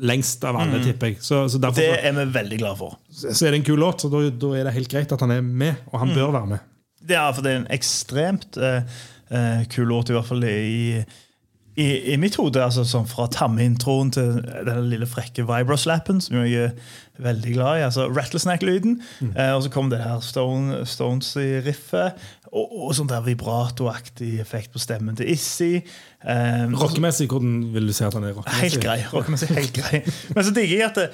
lengst 0.01 0.45
av 0.49 0.57
alle, 0.57 0.81
tipper 0.85 1.11
jeg. 1.13 1.19
Så, 1.25 1.43
så 1.53 1.61
derfor 1.61 1.81
Mm. 1.83 1.97
Det 2.01 2.05
er 2.09 2.19
vi 2.25 2.33
veldig 2.39 2.59
glad 2.63 2.77
for. 2.81 2.99
så, 3.13 3.47
er 3.47 3.51
det 3.53 3.61
en 3.61 3.67
kul 3.71 3.79
låt, 3.83 4.01
så 4.05 4.09
da, 4.13 4.23
da 4.31 4.53
er 4.57 4.65
det 4.69 4.75
helt 4.75 4.89
greit 4.93 5.13
at 5.13 5.21
han 5.21 5.31
er 5.35 5.41
med, 5.43 5.75
og 5.93 5.97
Mm. 6.01 6.01
han 6.07 6.15
bør 6.17 6.31
være 6.33 6.47
med. 6.55 6.59
Det 7.09 7.17
er, 7.17 7.33
for 7.33 7.43
det 7.43 7.53
er 7.53 7.57
en 7.63 7.71
ekstremt 7.71 8.57
uh, 8.61 9.65
kul 9.73 9.89
låt, 9.89 10.11
i 10.11 10.13
hvert 10.17 10.27
fall 10.29 10.45
i, 10.45 11.05
i, 11.81 11.87
i 12.13 12.17
mitt 12.21 12.37
hode. 12.37 12.61
altså 12.63 12.85
sånn 12.85 13.07
Fra 13.09 13.27
tammeintroen 13.33 14.11
til 14.13 14.41
den 14.67 14.89
lille 14.91 15.07
frekke 15.09 15.45
vibroslappen, 15.49 16.21
som 16.21 16.37
jeg 16.45 16.53
er 16.67 16.75
veldig 17.21 17.55
glad 17.55 17.79
i. 17.79 17.85
altså 17.87 18.09
Rattlesnack-lyden. 18.11 18.99
Eh, 19.37 19.53
og 19.55 19.63
så 19.65 19.71
kom 19.73 19.89
det 19.93 20.01
her 20.03 20.21
Stone, 20.25 20.85
Stones 20.89 21.35
i 21.41 21.61
riffet. 21.65 22.17
Og, 22.53 22.73
og 22.89 22.95
sånn 22.99 23.09
der 23.11 23.23
vibratoaktig 23.25 24.41
effekt 24.43 24.73
på 24.75 24.81
stemmen 24.83 25.17
til 25.17 25.29
Issy. 25.31 25.81
Eh, 26.21 26.65
Rockemessig, 26.77 27.29
hvordan 27.33 27.61
vil 27.75 27.87
du 27.89 27.95
si 27.97 28.05
at 28.05 28.13
han 28.17 28.27
er 28.29 28.35
rockemessig? 28.37 28.67
Helt 28.67 28.83
grei. 28.85 28.99
rockemessig 29.13 29.49
helt 29.57 29.73
grei. 29.73 30.03
Men 30.35 30.45
så 30.45 30.53
digger 30.53 30.77
jeg 30.77 30.89
at, 30.91 30.99
det, 31.01 31.09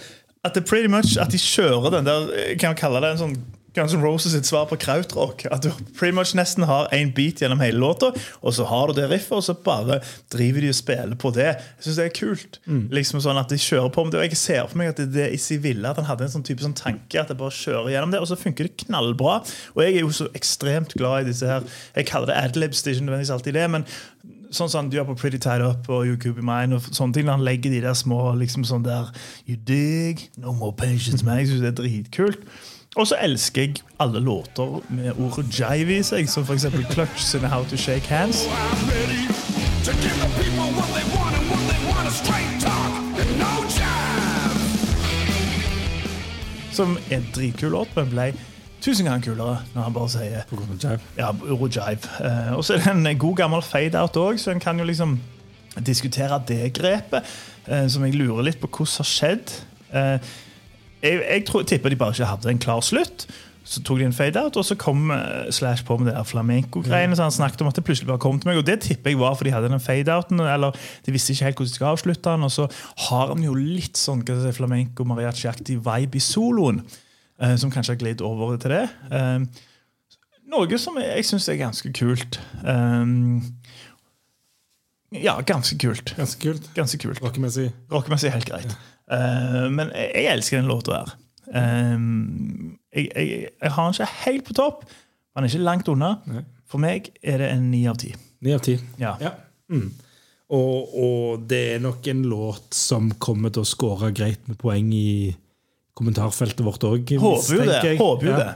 at 0.44 0.56
det 0.58 0.64
pretty 0.66 0.90
much 0.90 1.14
At 1.22 1.30
de 1.30 1.38
kjører 1.38 1.94
den 1.94 2.08
der 2.08 2.26
Kan 2.58 2.72
jeg 2.72 2.80
kalle 2.80 3.04
det 3.04 3.12
en 3.14 3.22
sånn 3.22 3.36
Guns 3.76 3.92
N' 3.92 4.00
Roses 4.00 4.32
sitt 4.32 4.46
svar 4.48 4.64
på 4.70 4.78
krautrock. 4.80 5.42
At 5.52 5.66
du 5.66 5.68
pretty 5.98 6.14
much 6.16 6.30
nesten 6.38 6.64
har 6.64 6.88
én 6.96 7.10
beat 7.12 7.42
gjennom 7.42 7.60
hele 7.60 7.76
låta, 7.82 8.08
og 8.40 8.54
så 8.56 8.64
har 8.70 8.88
du 8.88 8.96
det 8.96 9.10
riffet, 9.10 9.34
og 9.36 9.44
så 9.44 9.52
bare 9.66 9.98
driver 10.32 10.64
de 10.64 10.70
og 10.72 10.78
spiller 10.78 11.18
på 11.20 11.32
det. 11.36 11.50
Jeg 11.52 11.84
synes 11.84 11.98
det 12.00 12.06
er 12.06 12.14
kult. 12.16 12.58
Liksom 12.96 13.20
sånn 13.20 13.36
at 13.40 13.52
de 13.52 13.58
kjører 13.60 13.92
på 13.92 14.06
med 14.06 14.16
det, 14.16 14.22
og 14.22 14.30
Jeg 14.30 14.40
ser 14.40 14.62
for 14.70 14.80
meg 14.80 14.94
at 14.94 15.02
det, 15.02 15.10
det 15.12 15.28
Issy 15.36 15.58
ville, 15.60 15.84
at 15.84 16.00
han 16.00 16.08
hadde 16.08 16.24
en 16.24 16.34
sånn 16.38 16.46
type 16.46 16.64
sånn 16.64 16.76
tanke 16.78 17.20
at 17.20 17.28
jeg 17.28 17.36
bare 17.36 17.52
kjører 17.52 17.92
gjennom 17.92 18.16
det, 18.16 18.22
og 18.24 18.30
så 18.32 18.40
funker 18.40 18.70
det 18.70 18.86
knallbra. 18.86 19.42
Og 19.76 19.84
jeg 19.84 19.98
er 19.98 20.06
jo 20.06 20.14
så 20.22 20.30
ekstremt 20.32 20.96
glad 20.96 21.26
i 21.26 21.30
disse 21.34 21.44
her 21.50 21.68
Jeg 21.98 22.08
kaller 22.08 22.32
det 22.32 22.40
adlibs, 22.46 22.80
det 22.80 22.94
er 22.94 22.96
ikke 22.96 23.10
nødvendigvis 23.10 23.36
alltid 23.36 23.60
det, 23.60 23.68
men 23.76 23.84
sånn 24.50 24.68
som 24.68 24.84
han 24.84 24.92
gjør 24.92 25.08
på 25.10 25.16
Pretty 25.20 25.38
Tied 25.42 25.62
Up 25.64 25.88
og 25.88 26.06
You 26.06 26.16
Could 26.16 26.36
Be 26.38 26.44
Mine. 26.44 26.76
og 26.76 26.82
sånne 26.90 27.14
ting, 27.14 27.28
Han 27.28 27.44
legger 27.44 27.70
de 27.70 27.80
der 27.80 27.94
små 27.94 28.34
liksom 28.38 28.64
sånn 28.64 28.84
der 28.84 29.12
You 29.46 29.56
dig, 29.56 30.28
no 30.36 30.52
more 30.52 30.72
patience, 30.72 31.24
man. 31.24 31.38
Jeg 31.38 31.48
synes 31.48 31.60
det 31.60 31.68
er 31.68 31.82
dritkult. 31.82 32.38
Og 32.96 33.06
så 33.06 33.16
elsker 33.20 33.62
jeg 33.62 33.82
alle 34.00 34.20
låter 34.20 34.80
med 34.88 35.12
ordet 35.20 35.50
jive 35.52 35.98
i 35.98 36.02
seg, 36.02 36.28
som 36.28 36.44
f.eks. 36.44 36.64
Clutch 36.94 37.20
sin 37.20 37.44
How 37.44 37.64
to 37.64 37.76
Shake 37.76 38.06
Hands. 38.08 38.44
Jive. 38.44 39.46
Som 46.72 46.98
er 47.10 47.16
en 47.16 47.28
dritkul 47.34 47.70
låt, 47.70 47.88
men 47.96 48.10
ble 48.10 48.32
tusen 48.86 49.08
ganger 49.08 49.24
kulere 49.26 49.56
når 49.74 49.88
han 49.88 49.94
bare 49.96 50.12
sier 50.14 50.44
På 50.50 50.58
grunn 50.60 50.76
av 50.76 50.84
jive. 50.86 51.00
Ja, 51.18 51.32
Eurojive. 51.34 52.10
Eh, 52.22 52.52
og 52.56 52.64
så 52.66 52.76
er 52.78 52.84
det 52.86 52.94
en 52.96 53.18
god 53.18 53.36
gammel 53.42 53.64
fade-out 53.66 54.18
òg, 54.22 54.38
så 54.42 54.54
en 54.54 54.62
kan 54.62 54.78
jo 54.78 54.86
liksom 54.88 55.18
diskutere 55.86 56.38
det 56.48 56.72
grepet. 56.78 57.26
eh, 57.66 57.88
som 57.90 58.04
jeg 58.06 58.14
lurer 58.14 58.46
litt 58.46 58.60
på 58.62 58.70
hvordan 58.70 59.02
har 59.02 59.10
skjedd. 59.10 59.56
Eh, 59.92 60.18
jeg 61.02 61.20
jeg 61.26 61.44
tror, 61.46 61.62
tipper 61.62 61.92
de 61.92 61.98
bare 62.00 62.14
ikke 62.14 62.30
hadde 62.30 62.50
en 62.50 62.62
klar 62.62 62.80
slutt. 62.80 63.26
Så 63.66 63.80
tok 63.82 63.98
de 63.98 64.04
en 64.06 64.12
fade-out, 64.14 64.56
og 64.56 64.64
så 64.64 64.76
kom 64.78 65.10
eh, 65.10 65.50
Slash 65.50 65.82
på 65.84 65.96
med 65.98 66.12
det 66.12 66.20
flamenco-greiene. 66.26 67.16
Så 67.18 67.22
han 67.26 67.34
snakket 67.34 67.64
om 67.64 67.68
at 67.72 67.74
det 67.74 67.82
plutselig 67.84 68.06
bare 68.06 68.22
kom 68.22 68.38
til 68.38 68.52
meg, 68.52 68.60
og 68.60 68.66
det 68.66 68.78
tipper 68.84 69.10
jeg 69.10 69.18
var 69.18 69.34
fordi 69.34 69.50
de 69.50 69.56
hadde 69.56 69.72
den 69.72 69.82
fade-outen. 69.82 70.40
Eller 70.40 70.78
de 71.06 71.14
visste 71.14 71.34
ikke 71.34 71.48
helt 71.48 71.58
hvordan 71.58 71.72
de 71.72 71.74
skulle 71.74 71.90
avslutte 71.96 72.30
den. 72.30 72.46
Og 72.46 72.52
så 72.54 72.68
har 73.08 73.34
han 73.34 73.42
jo 73.42 73.56
litt 73.58 73.98
sånn 73.98 74.22
flamenco-mariachi-aktig 74.22 75.80
vibe 75.82 76.20
i 76.20 76.22
soloen, 76.22 76.78
eh, 76.86 77.02
som 77.60 77.72
kanskje 77.72 77.94
har 77.94 78.00
glidd 78.00 78.24
over 78.24 78.56
til 78.60 78.72
det. 78.72 78.84
Eh, 79.12 79.62
noe 80.52 80.78
som 80.80 80.98
jeg, 81.02 81.26
syns 81.28 81.48
er 81.52 81.60
ganske 81.60 81.92
kult. 81.96 82.40
Um, 82.62 83.42
ja, 85.14 85.36
ganske 85.46 85.78
kult. 85.80 86.14
Ganske 86.16 86.40
kult. 86.42 86.70
Ganske 86.76 87.00
kult. 87.02 87.22
Rockemessig. 87.24 87.70
Rockemessig 87.92 88.32
helt 88.34 88.48
greit. 88.48 88.76
Ja. 89.06 89.68
men 89.70 89.92
jeg, 89.94 90.24
elsker 90.32 90.58
den 90.58 90.66
låta 90.70 90.96
her. 90.98 91.12
Jeg, 91.52 93.06
jeg, 93.14 93.48
jeg 93.62 93.72
har 93.76 93.84
den 93.84 93.94
ikke 93.94 94.12
helt 94.24 94.48
på 94.48 94.56
topp. 94.58 94.86
Den 95.36 95.44
er 95.44 95.52
ikke 95.52 95.66
langt 95.66 95.88
unna. 95.92 96.16
Nei. 96.26 96.42
For 96.66 96.82
meg 96.82 97.12
er 97.22 97.38
det 97.42 97.52
en 97.54 97.68
ni 97.70 97.84
av 97.86 97.98
ti. 98.02 98.10
Ni 98.42 98.54
av 98.56 98.62
ti. 98.66 98.74
Ja. 98.98 99.14
Ja. 99.22 99.36
Mm. 99.70 99.92
Og, 100.54 100.94
og 100.94 101.46
det 101.50 101.62
er 101.74 101.82
nok 101.82 102.06
en 102.10 102.22
låt 102.30 102.74
som 102.74 103.10
kommer 103.22 103.52
til 103.54 103.64
å 103.64 103.68
score 103.68 104.12
greit 104.14 104.46
med 104.50 104.58
poeng 104.60 104.92
i 104.94 105.34
kommentarfeltet 105.96 106.62
vårt 106.66 106.84
òg. 106.86 107.16
Håper 107.20 107.58
jo 107.58 107.66
det. 107.66 107.98
Håper 108.00 108.30
jo 108.30 108.38
det. 108.38 108.54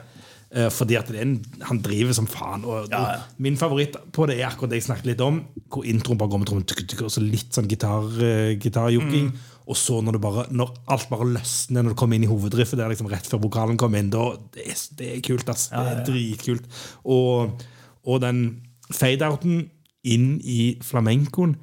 Eh, 0.50 0.66
Fordi 0.74 0.96
at 0.98 1.06
det 1.12 1.20
en, 1.22 1.36
han 1.68 1.78
driver 1.82 2.16
som 2.16 2.26
faen. 2.30 2.64
Og, 2.66 2.88
Ja, 2.90 3.00
ja. 3.14 3.20
Min 3.38 3.56
favoritt 3.56 3.94
på 4.12 4.26
det 4.26 4.40
er 4.40 4.48
akkurat 4.48 4.72
det 4.72 4.80
jeg 4.80 4.88
snakket 4.88 5.12
litt 5.12 5.22
om. 5.22 5.44
Hvor 5.70 5.86
introen 5.86 6.18
bare 6.18 6.32
går 6.32 6.42
med 6.42 6.50
trommen, 6.50 6.66
og 7.04 7.12
så 7.14 7.22
litt 7.22 7.54
sånn 7.54 7.70
gitar, 7.70 8.10
uh. 8.10 9.00
Mm. 9.00 9.32
Og 9.70 9.76
så 9.78 10.00
når, 10.02 10.18
bare, 10.18 10.46
når 10.50 10.72
alt 10.90 11.08
bare 11.12 11.28
løsner 11.30 11.84
når 11.84 11.94
du 11.94 11.98
kommer 12.00 12.18
inn 12.18 12.26
i 12.26 12.30
hovedriffet, 12.30 12.74
det 12.76 12.84
er 12.84 12.90
liksom 12.90 13.10
rett 13.12 13.28
før 13.30 13.44
vokalen 13.44 13.78
kommer 13.78 14.02
inn, 14.02 14.10
da, 14.10 14.32
det, 14.56 14.66
er, 14.66 14.80
det 14.98 15.10
er 15.14 15.20
kult. 15.22 15.48
ass. 15.48 15.68
Det 15.70 15.92
er 15.92 16.02
dritkult. 16.08 16.66
Og, 17.06 17.62
og 18.02 18.20
den 18.24 18.42
fade-outen 18.90 19.68
inn 20.02 20.40
i 20.42 20.74
flamencoen 20.82 21.54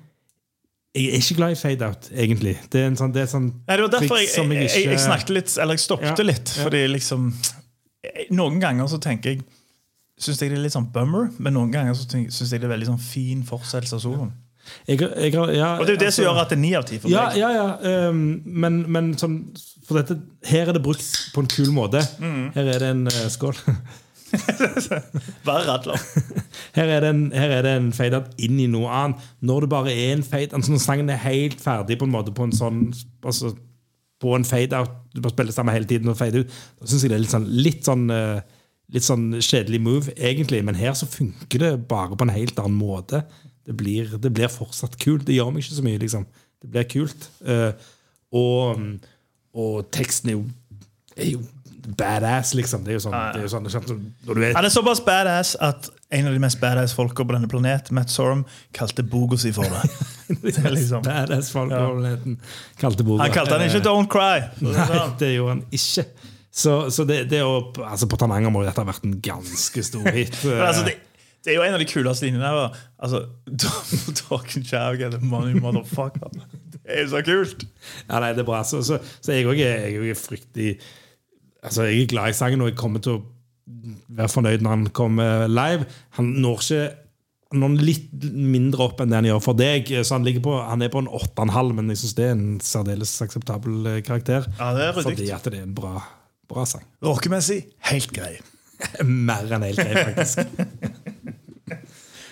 Jeg 0.96 1.12
er 1.14 1.20
ikke 1.20 1.36
glad 1.38 1.52
i 1.52 1.56
fade-out, 1.60 2.08
egentlig. 2.16 2.56
Det 2.72 2.80
er 2.82 2.88
en 2.88 2.96
sånn, 2.98 3.12
det 3.14 3.22
er 3.22 3.28
sånn 3.30 3.50
Nei, 3.68 3.76
det 3.76 3.84
var 3.84 3.92
derfor 4.00 4.18
jeg, 4.18 4.30
som 4.34 4.52
jeg, 4.52 4.70
jeg, 4.72 4.86
jeg 4.88 5.00
snakket 5.04 5.30
litt, 5.36 5.52
eller 5.62 5.74
jeg 5.78 5.84
stoppet 5.84 6.22
Ja, 6.24 6.26
litt. 6.26 6.54
ja. 6.58 6.64
Fordi 6.64 6.82
liksom 6.90 7.28
Noen 8.32 8.60
ganger 8.64 8.88
så 8.90 8.98
tenker 9.04 9.36
jeg 9.36 9.44
Syns 10.18 10.40
jeg 10.42 10.50
det 10.50 10.58
er 10.58 10.64
litt 10.64 10.74
sånn 10.74 10.88
bummer, 10.90 11.28
men 11.38 11.54
noen 11.54 11.70
ganger 11.76 11.94
så 11.94 12.08
syns 12.10 12.40
jeg 12.50 12.58
det 12.64 12.66
er 12.66 12.72
veldig 12.72 12.88
sånn 12.90 13.02
fin 13.04 13.44
fortsettelse 13.46 14.00
av 14.00 14.02
soloen. 14.02 14.32
jeg, 14.88 14.98
jeg, 14.98 15.34
ja, 15.36 15.76
Og 15.78 15.86
det 15.86 15.92
er 15.92 15.94
jo 15.94 16.00
det 16.02 16.08
som 16.08 16.08
altså- 16.08 16.24
gjør 16.26 16.40
at 16.42 16.50
det 16.50 16.58
er 16.58 16.62
ni 16.64 16.72
av 16.80 16.86
ti 16.90 16.98
for 17.04 17.10
Ja, 17.12 17.28
meg. 17.28 17.38
ja, 17.38 17.50
ja. 17.54 18.08
um, 18.10 18.42
men, 18.46 18.80
men 18.92 19.12
sånn, 19.22 19.36
for 19.86 20.00
dette, 20.02 20.18
her 20.50 20.72
er 20.72 20.74
det 20.74 20.82
brukt 20.82 21.06
på 21.36 21.44
en 21.44 21.48
kul 21.54 21.70
måte. 21.76 22.02
Mm. 22.18 22.50
Her 22.56 22.72
er 22.74 22.80
det 22.82 22.90
en 22.96 23.06
uh, 23.06 23.20
skål. 23.30 23.54
Bare 25.48 25.64
radler. 25.68 26.02
Her 26.78 26.92
er 26.92 27.04
det 27.04 27.10
en, 27.10 27.24
her 27.34 27.54
er 27.56 27.86
fade-out 27.96 28.34
inn 28.44 28.60
i 28.60 28.68
noe 28.70 28.90
annet. 28.92 29.24
Når 29.46 29.66
det 29.66 29.70
bare 29.72 29.94
er 29.94 30.12
en 30.16 30.26
fade 30.26 30.56
altså 30.56 30.74
Når 30.74 30.84
sangen 30.84 31.10
er 31.10 31.22
helt 31.24 31.62
ferdig 31.62 31.98
på 32.00 32.06
en 32.06 32.14
måte 32.14 32.34
på 32.36 32.46
en 32.46 32.54
sånn 32.56 32.84
altså, 33.24 33.54
På 34.22 34.36
en 34.36 34.46
fade-out, 34.46 34.94
du 35.16 35.22
bare 35.24 35.34
spiller 35.36 35.56
sammen 35.56 35.76
hele 35.76 35.90
tiden 35.90 36.12
og 36.12 36.20
fade 36.20 36.44
ut, 36.44 36.60
da 36.78 36.90
syns 36.90 37.06
jeg 37.06 37.14
det 37.14 37.18
er 37.18 37.24
litt 37.24 37.34
sånn, 37.34 37.50
litt 37.68 37.88
sånn 37.88 38.06
eh, 38.14 38.38
Litt 38.96 39.04
sånn 39.04 39.26
kjedelig 39.44 39.82
move, 39.84 40.14
egentlig, 40.16 40.62
men 40.64 40.78
her 40.80 40.94
så 40.96 41.10
funker 41.12 41.60
det 41.60 41.74
bare 41.92 42.16
på 42.16 42.24
en 42.24 42.32
helt 42.32 42.56
annen 42.64 42.78
måte. 42.80 43.20
Det 43.68 43.74
blir, 43.76 44.14
det 44.24 44.30
blir 44.32 44.48
fortsatt 44.48 44.96
kult. 45.02 45.26
Det 45.28 45.36
gjør 45.36 45.50
meg 45.52 45.66
ikke 45.66 45.76
så 45.76 45.84
mye, 45.84 46.00
liksom. 46.00 46.24
Det 46.64 46.70
blir 46.72 46.88
kult. 46.88 47.26
Uh, 47.44 47.76
og, 48.32 48.80
og 49.52 49.90
teksten 49.92 50.32
er 50.32 50.38
jo, 50.38 50.46
er 51.18 51.34
jo 51.34 51.42
badass, 51.96 52.54
liksom. 52.58 52.84
Det 52.84 52.92
er 52.92 52.98
jo 52.98 53.04
sånn, 53.06 53.16
det 53.34 53.42
er 53.42 53.46
jo 53.46 53.52
sånn 53.54 53.70
sant, 53.72 53.92
Når 54.28 54.40
du 54.40 54.44
er 54.44 54.56
Han 54.58 54.68
er 54.68 54.74
såpass 54.74 55.02
badass 55.06 55.54
at 55.64 55.90
en 56.18 56.28
av 56.28 56.36
de 56.36 56.42
mest 56.44 56.60
badass 56.60 56.96
folka 56.96 57.24
på 57.24 57.36
denne 57.36 57.50
planet, 57.52 57.92
Matt 57.96 58.12
Sorum, 58.12 58.46
kalte 58.76 59.06
boka 59.08 59.40
si 59.40 59.54
for 59.56 59.68
det. 59.72 59.84
det 60.44 60.72
liksom. 60.74 61.06
badass 61.08 61.52
folk 61.56 61.72
på 61.72 61.84
planeten, 61.98 62.40
kalte 62.82 63.08
boka. 63.08 63.24
Han 63.24 63.36
kalte 63.36 63.60
den 63.60 63.70
ikke 63.70 63.84
'Don't 63.86 64.12
Cry'. 64.12 64.50
Nei, 64.64 64.88
sånn. 64.92 65.16
det 65.22 65.34
gjorde 65.36 65.56
han 65.56 65.64
ikke. 65.72 66.08
Så, 66.58 66.78
så 66.92 67.06
det, 67.06 67.28
det 67.30 67.44
å, 67.46 67.60
altså 67.86 68.08
På 68.10 68.18
Tananger 68.18 68.50
må 68.50 68.64
dette 68.66 68.82
ha 68.82 68.88
vært 68.88 69.04
en 69.06 69.20
ganske 69.22 69.84
stor 69.84 70.08
hit. 70.16 70.40
Altså, 70.68 70.88
det, 70.88 70.98
det 71.46 71.54
er 71.54 71.60
jo 71.60 71.66
en 71.68 71.76
av 71.78 71.82
de 71.84 71.88
kuleste 71.88 72.26
linjene 72.26 72.50
der. 72.50 72.80
Altså, 72.98 73.26
Talking 74.24 74.66
Chow, 74.66 74.98
and 74.98 75.14
the 75.14 75.20
money, 75.22 75.54
motherfucker. 75.62 76.32
Det 76.74 76.82
er 76.96 77.04
jo 77.06 77.12
så 77.14 77.22
kult! 77.24 77.68
Ja, 78.08 78.20
nei, 78.24 78.32
det 78.34 78.42
er 78.44 78.48
bra. 78.50 78.64
Så, 78.66 78.82
så, 78.84 78.98
så 79.22 79.36
jeg 79.36 79.48
òg 79.48 79.60
er, 79.62 79.86
er 79.88 80.08
jo 80.10 80.18
fryktelig 80.18 80.80
Altså, 81.68 81.88
Jeg 81.88 82.06
er 82.06 82.14
glad 82.14 82.32
i 82.34 82.38
sangen, 82.38 82.64
og 82.64 82.72
jeg 82.72 82.80
kommer 82.80 83.04
til 83.04 83.18
å 83.18 83.26
være 84.18 84.32
fornøyd 84.32 84.64
når 84.64 84.74
han 84.76 84.88
kommer 84.96 85.52
live. 85.52 85.88
Han 86.18 86.34
når 86.42 86.64
ikke 86.64 86.82
han 87.48 87.62
når 87.64 87.78
litt 87.80 88.26
mindre 88.28 88.90
opp 88.90 89.00
enn 89.00 89.12
det 89.12 89.20
han 89.22 89.30
gjør 89.30 89.44
for 89.46 89.56
deg. 89.60 89.88
Så 90.04 90.18
Han, 90.18 90.26
ligger 90.28 90.44
på, 90.44 90.56
han 90.68 90.84
er 90.84 90.92
på 90.92 91.00
en 91.04 91.08
8,5, 91.08 91.72
men 91.78 91.94
jeg 91.94 92.02
syns 92.02 92.18
det 92.18 92.26
er 92.26 92.36
en 92.36 92.46
særdeles 92.64 93.14
akseptabel 93.24 93.88
eh, 93.94 94.02
karakter. 94.04 94.48
Ja, 94.60 94.74
det 94.76 94.88
er. 94.90 94.98
Fordi 94.98 95.30
at 95.32 95.48
det 95.48 95.62
er 95.62 95.68
en 95.68 95.76
bra, 95.78 95.94
bra 96.52 96.66
sang. 96.68 96.84
Rockemessig 97.06 97.62
helt 97.92 98.12
grei. 98.16 98.34
Mer 99.30 99.48
enn 99.56 99.68
helt 99.70 99.84
grei, 99.84 100.08
faktisk. 100.12 100.44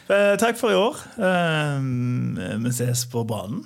Eh, 0.06 0.36
takk 0.38 0.54
for 0.54 0.69
i 0.69 0.76
år. 0.78 1.00
Eh, 1.17 1.86
vi 2.62 2.71
ses 2.78 3.08
på 3.10 3.24
banen. 3.26 3.63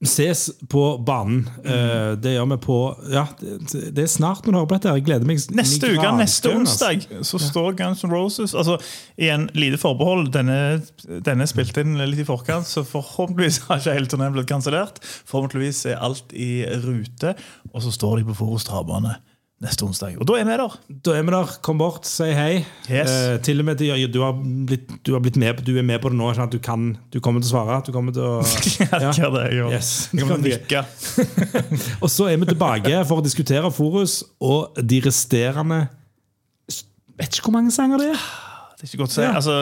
Ses 0.00 0.46
på 0.72 0.82
banen. 1.04 1.42
Eh, 1.60 2.12
det 2.16 2.32
gjør 2.32 2.46
vi 2.54 2.56
på 2.64 2.76
Ja, 3.12 3.26
det, 3.40 4.00
er 4.00 4.08
snart 4.08 4.46
når 4.46 4.52
du 4.52 4.58
hører 4.58 4.70
på 4.70 4.78
dette. 4.78 4.94
Jeg 4.96 5.04
gleder 5.04 5.28
meg. 5.28 5.42
Neste 5.52 5.90
uke, 5.92 6.12
neste 6.16 6.48
altså. 6.48 6.56
onsdag, 6.56 7.04
så 7.28 7.40
står 7.42 7.76
Guns 7.76 8.04
N' 8.06 8.14
Roses 8.14 8.54
altså, 8.56 8.78
Igjen, 9.20 9.50
lite 9.52 9.76
forbehold. 9.82 10.30
Denne, 10.32 10.80
denne 11.26 11.48
spilte 11.50 11.84
inn 11.84 12.00
litt 12.00 12.24
i 12.24 12.28
forkant, 12.28 12.68
så 12.70 12.86
forhåpentligvis 12.88 13.66
har 13.68 13.82
ikke 13.82 13.98
hele 13.98 14.08
turneen 14.08 14.32
blitt 14.38 14.48
kansellert. 14.48 15.02
Forhåpentligvis 15.28 15.84
er 15.92 16.00
alt 16.00 16.32
i 16.32 16.64
rute, 16.80 17.36
og 17.74 17.84
så 17.84 17.92
står 17.92 18.22
de 18.22 18.30
på 18.30 18.40
Forus 18.40 18.64
Travbane 18.70 19.18
neste 19.60 19.84
onsdag. 19.84 20.16
Og 20.16 20.24
da 20.28 20.38
er 20.40 20.46
vi 20.48 20.56
der! 20.56 20.76
Da 21.04 21.14
er 21.18 21.24
vi 21.26 21.32
der. 21.34 21.50
Kom 21.64 21.80
bort, 21.80 22.08
si 22.08 22.30
hei. 22.32 22.62
Yes. 22.88 23.10
Eh, 23.12 23.34
til 23.44 23.60
og 23.60 23.66
med 23.68 23.76
til, 23.80 23.90
ja, 23.92 24.08
du, 24.08 24.22
har 24.24 24.38
blitt, 24.40 24.88
du, 25.04 25.12
har 25.12 25.20
blitt 25.20 25.36
med, 25.40 25.60
du 25.66 25.74
er 25.76 25.84
med 25.84 26.00
på 26.00 26.12
det 26.12 26.16
nå. 26.16 26.30
Sånn 26.36 26.48
at 26.48 26.54
du, 26.54 26.58
kan, 26.64 26.94
du 27.12 27.20
kommer 27.20 27.44
til 27.44 27.50
å 27.50 27.52
svare. 27.52 27.80
Du 27.84 27.92
kommer 27.92 28.16
til 28.16 28.24
å 28.24 28.38
ja. 28.40 29.12
ja, 29.20 29.30
det, 29.36 29.44
jo. 29.58 29.68
Yes. 29.74 29.92
Jeg 30.14 30.24
kommer 30.24 30.40
til 30.40 30.56
å 30.56 30.56
nikke. 30.56 30.84
Og 32.04 32.12
så 32.12 32.30
er 32.32 32.40
vi 32.40 32.48
tilbake 32.54 33.02
for 33.08 33.20
å 33.20 33.26
diskutere 33.26 33.72
Forus 33.74 34.22
og 34.40 34.80
de 34.80 35.02
resterende 35.04 35.84
Vet 37.20 37.36
ikke 37.36 37.50
hvor 37.50 37.52
mange 37.58 37.72
sanger 37.74 38.00
det 38.00 38.06
er. 38.14 38.20
Det 38.78 38.86
er 38.86 38.88
ikke 38.88 39.02
godt 39.02 39.12
å 39.12 39.16
si. 39.18 39.24
Ja. 39.26 39.32
Altså, 39.36 39.56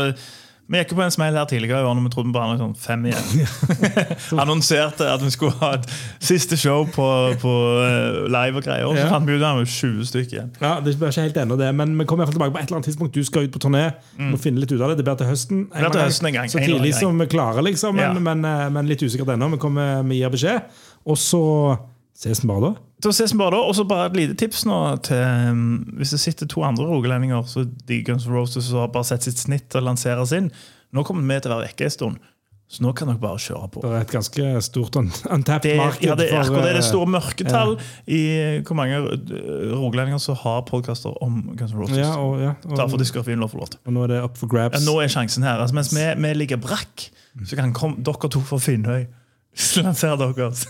vi 0.69 0.77
gikk 0.83 0.91
på 0.99 1.01
en 1.03 1.11
smell 1.15 1.35
her 1.39 1.47
tidligere 1.49 1.81
i 1.81 1.87
år 1.89 1.95
når 1.97 2.05
vi 2.05 2.11
trodde 2.13 2.29
vi 2.29 2.35
bare 2.37 2.49
hadde 2.51 2.61
sånn 2.61 2.75
fem 2.77 3.07
igjen. 3.09 3.49
Annonserte 4.43 5.07
at 5.09 5.23
vi 5.25 5.31
skulle 5.33 5.55
ha 5.63 5.71
et 5.79 5.87
siste 6.21 6.59
show 6.61 6.85
på, 6.93 7.07
på 7.41 7.53
eh, 7.85 8.19
live 8.29 8.61
og 8.61 8.67
greier. 8.67 8.85
Så 8.93 9.01
Ja. 9.01 9.09
fant 9.15 9.25
vi 9.29 9.37
ut 9.37 9.41
at 9.43 9.47
det 9.47 9.63
var 9.63 9.71
20 9.73 10.05
stykker 10.11 10.37
igjen. 10.37 10.51
Ja, 10.61 10.75
Det 10.85 10.95
er 10.95 11.09
ikke 11.09 11.25
helt 11.25 11.41
ennå, 11.45 11.57
det, 11.61 11.71
men 11.75 11.97
vi 11.99 12.05
kommer 12.05 12.25
i 12.25 12.27
hvert 12.27 12.35
fall 12.35 12.39
tilbake 12.41 12.57
på 12.57 12.61
et 12.63 12.69
eller 12.69 12.81
annet 12.81 12.91
tidspunkt. 12.91 13.15
Du 13.15 13.25
skal 13.25 13.49
ut 13.49 13.55
på 13.57 13.63
turné. 13.65 13.85
Må 14.19 14.37
finne 14.43 14.61
litt 14.61 14.73
ut 14.73 14.81
av 14.81 14.93
det. 14.93 14.99
Det 15.01 15.07
blir 15.09 15.17
til 15.23 15.31
høsten. 15.33 15.65
Det 15.73 15.85
blir 15.87 15.95
til 15.97 16.05
høsten 16.05 16.27
en 16.33 16.37
gang. 16.41 16.53
Så 16.53 16.61
tidlig 16.65 16.95
som 17.01 17.19
vi 17.19 17.27
klarer, 17.33 17.63
liksom. 17.65 17.97
Men, 17.97 18.15
Ja. 18.15 18.21
men, 18.29 18.45
eh, 18.45 18.69
men 18.71 18.87
litt 18.89 19.01
usikkert 19.03 19.33
ennå. 19.37 19.51
Vi 19.57 19.59
kommer, 19.59 20.03
vi 20.05 20.21
gir 20.21 20.29
beskjed. 20.31 20.63
Og 21.07 21.17
så 21.17 21.79
ses 22.15 22.41
vi 22.45 22.49
bare 22.49 22.61
da. 22.61 22.75
Da 23.05 23.13
ses 23.15 23.33
vi 23.33 23.39
bare 23.39 23.55
da, 23.55 23.61
Og 23.63 23.77
så 23.79 23.85
bare 23.89 24.09
et 24.11 24.17
lite 24.19 24.39
tips 24.39 24.65
nå 24.69 24.79
til 25.07 25.53
um, 25.53 25.69
Hvis 25.99 26.15
det 26.17 26.23
sitter 26.23 26.51
to 26.51 26.65
andre 26.67 26.87
rogalendinger 26.89 27.47
så 27.47 27.67
de 27.89 28.01
Guns 28.07 28.27
N' 28.27 28.35
Roses 28.35 28.73
har 28.75 28.91
bare 28.95 29.07
sett 29.07 29.29
sitt 29.29 29.39
snitt 29.39 29.75
og 29.79 29.87
lanserer 29.87 30.27
sin. 30.29 30.51
Nå 30.95 31.05
kommer 31.07 31.23
vi 31.23 31.39
til 31.43 31.53
å 31.53 31.59
være 31.59 31.69
vekke 31.69 31.87
en 31.87 31.93
stund, 31.93 32.21
så 32.69 32.83
nå 32.85 32.95
kan 32.97 33.11
dere 33.11 33.21
bare 33.21 33.41
kjøre 33.41 33.69
på. 33.75 33.83
Det 33.85 33.91
er 33.93 34.07
et 34.07 34.15
ganske 34.15 34.63
stort 34.65 34.97
un 35.01 35.11
untapped 35.37 35.77
marked. 35.77 36.05
ja, 36.05 36.17
det, 36.19 36.31
er 36.33 36.49
det, 36.49 36.63
er 36.71 36.81
eh, 36.81 36.85
store 36.87 37.11
mørketall 37.13 37.75
i 38.09 38.23
hvor 38.67 38.79
mange 38.79 38.99
uh, 39.05 39.13
rogalendinger 39.77 40.23
som 40.23 40.39
har 40.43 40.65
podkaster 40.69 41.15
om 41.25 41.43
Guns 41.53 41.77
N' 41.77 41.83
Roses. 41.83 42.01
Ja, 42.01 42.15
og, 42.17 42.41
ja, 42.43 42.57
og, 42.65 42.75
Derfor 42.81 43.01
diskografien 43.01 43.45
lov 43.45 43.53
for 43.53 43.65
låt. 43.65 43.79
og 43.85 43.95
nå 43.95 44.09
er 44.09 44.15
det 44.15 44.25
up 44.25 44.41
for 44.41 44.51
grabs. 44.51 44.81
Ja, 44.81 44.85
nå 44.89 44.99
er 45.05 45.13
sjansen 45.13 45.47
her. 45.47 45.61
Altså, 45.61 45.77
mens 45.79 45.93
vi, 45.95 46.09
vi 46.25 46.35
ligger 46.41 46.61
brakk, 46.65 47.09
så 47.45 47.61
kan 47.61 47.77
kom, 47.77 47.99
dere 48.05 48.33
to 48.33 48.43
fra 48.49 48.61
Finnøy 48.63 49.07
lansere 49.87 50.19
deres. 50.25 50.67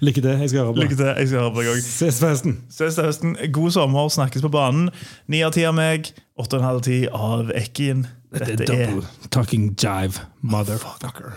Lykke 0.00 0.22
til. 0.24 0.30
Jeg 0.40 0.52
skal 0.52 0.64
høre 0.64 0.74
på. 0.74 0.80
Lykke 0.84 0.96
til. 0.96 1.10
Jeg 1.10 1.28
skal 1.28 1.40
høre 1.44 1.54
på 1.56 1.64
deg. 1.66 1.82
Ses 1.84 2.20
til 2.20 2.28
høsten. 2.28 2.56
Ses 2.72 2.94
til 2.98 3.04
høsten. 3.08 3.36
God 3.52 3.74
sommer. 3.76 4.08
Snakkes 4.12 4.44
på 4.46 4.52
banen. 4.52 4.88
Ni 5.28 5.42
av 5.46 5.52
ti 5.56 5.66
av 5.68 5.76
meg. 5.76 6.12
Åtte 6.40 6.58
og 6.58 6.62
en 6.64 6.68
halv 6.70 6.86
ti 6.86 7.02
av 7.12 7.52
Ekkien. 7.56 8.06
Dette 8.36 8.56
er 8.56 8.66
double 8.68 9.30
talking 9.32 9.70
jive, 9.80 10.26
motherfucker. 10.42 11.36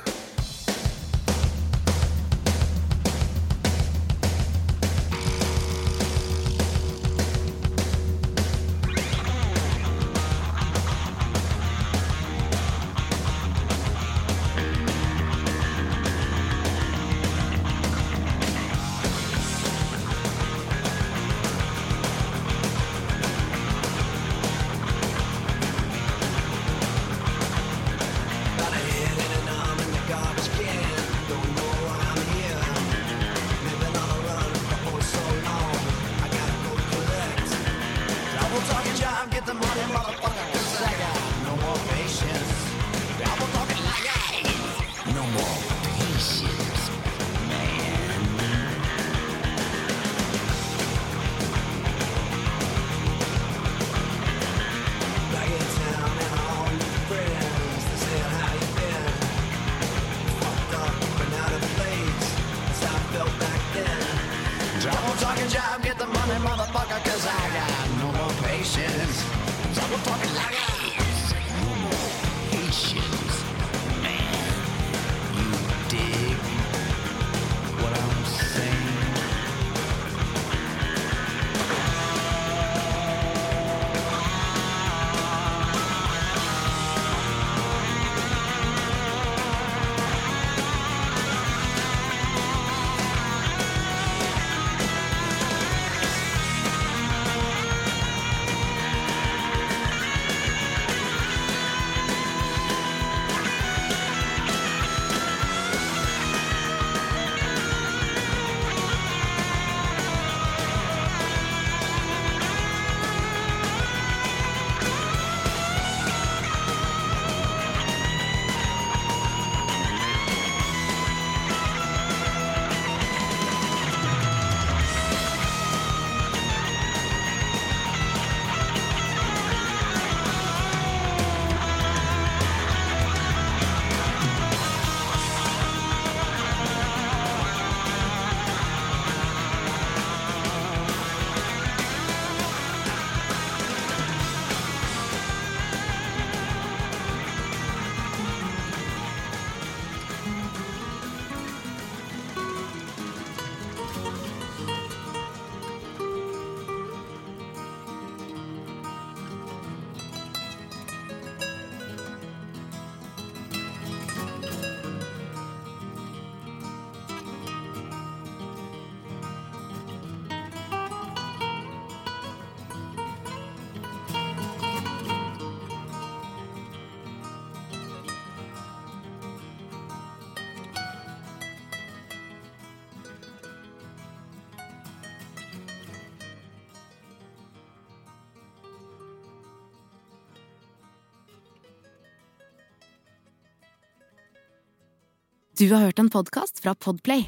Du 195.60 195.74
har 195.74 195.80
hørt 195.80 196.00
en 196.00 196.10
podkast 196.10 196.60
fra 196.64 196.72
Podplay. 196.76 197.26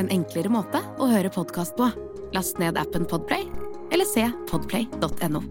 En 0.00 0.06
enklere 0.08 0.48
måte 0.48 0.80
å 0.96 1.04
høre 1.10 1.28
podkast 1.28 1.74
på. 1.76 1.90
Last 2.32 2.56
ned 2.56 2.78
appen 2.80 3.04
Podplay, 3.04 3.42
eller 3.92 4.08
se 4.08 4.24
podplay.no. 4.48 5.42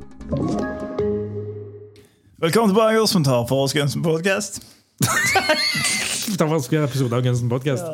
Velkommen 2.41 2.73
tilbake, 2.73 2.97
oss 2.97 3.13
som 3.13 3.21
tar 3.27 3.45
for 3.45 3.67
oss 3.67 3.77
Gunsen 3.77 4.01
podcast. 4.01 4.57
Ta 6.39 6.47
for 6.47 6.57
oss 6.57 6.65
flere 6.71 6.89
episoder 6.89 7.21
av 7.21 7.29
Gunsen 7.29 7.53
Podcast. 7.53 7.85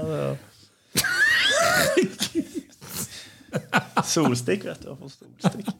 Solstikk, 4.15 4.63
vet 4.71 4.87
du. 4.87 4.95
Solstikk. 5.43 5.70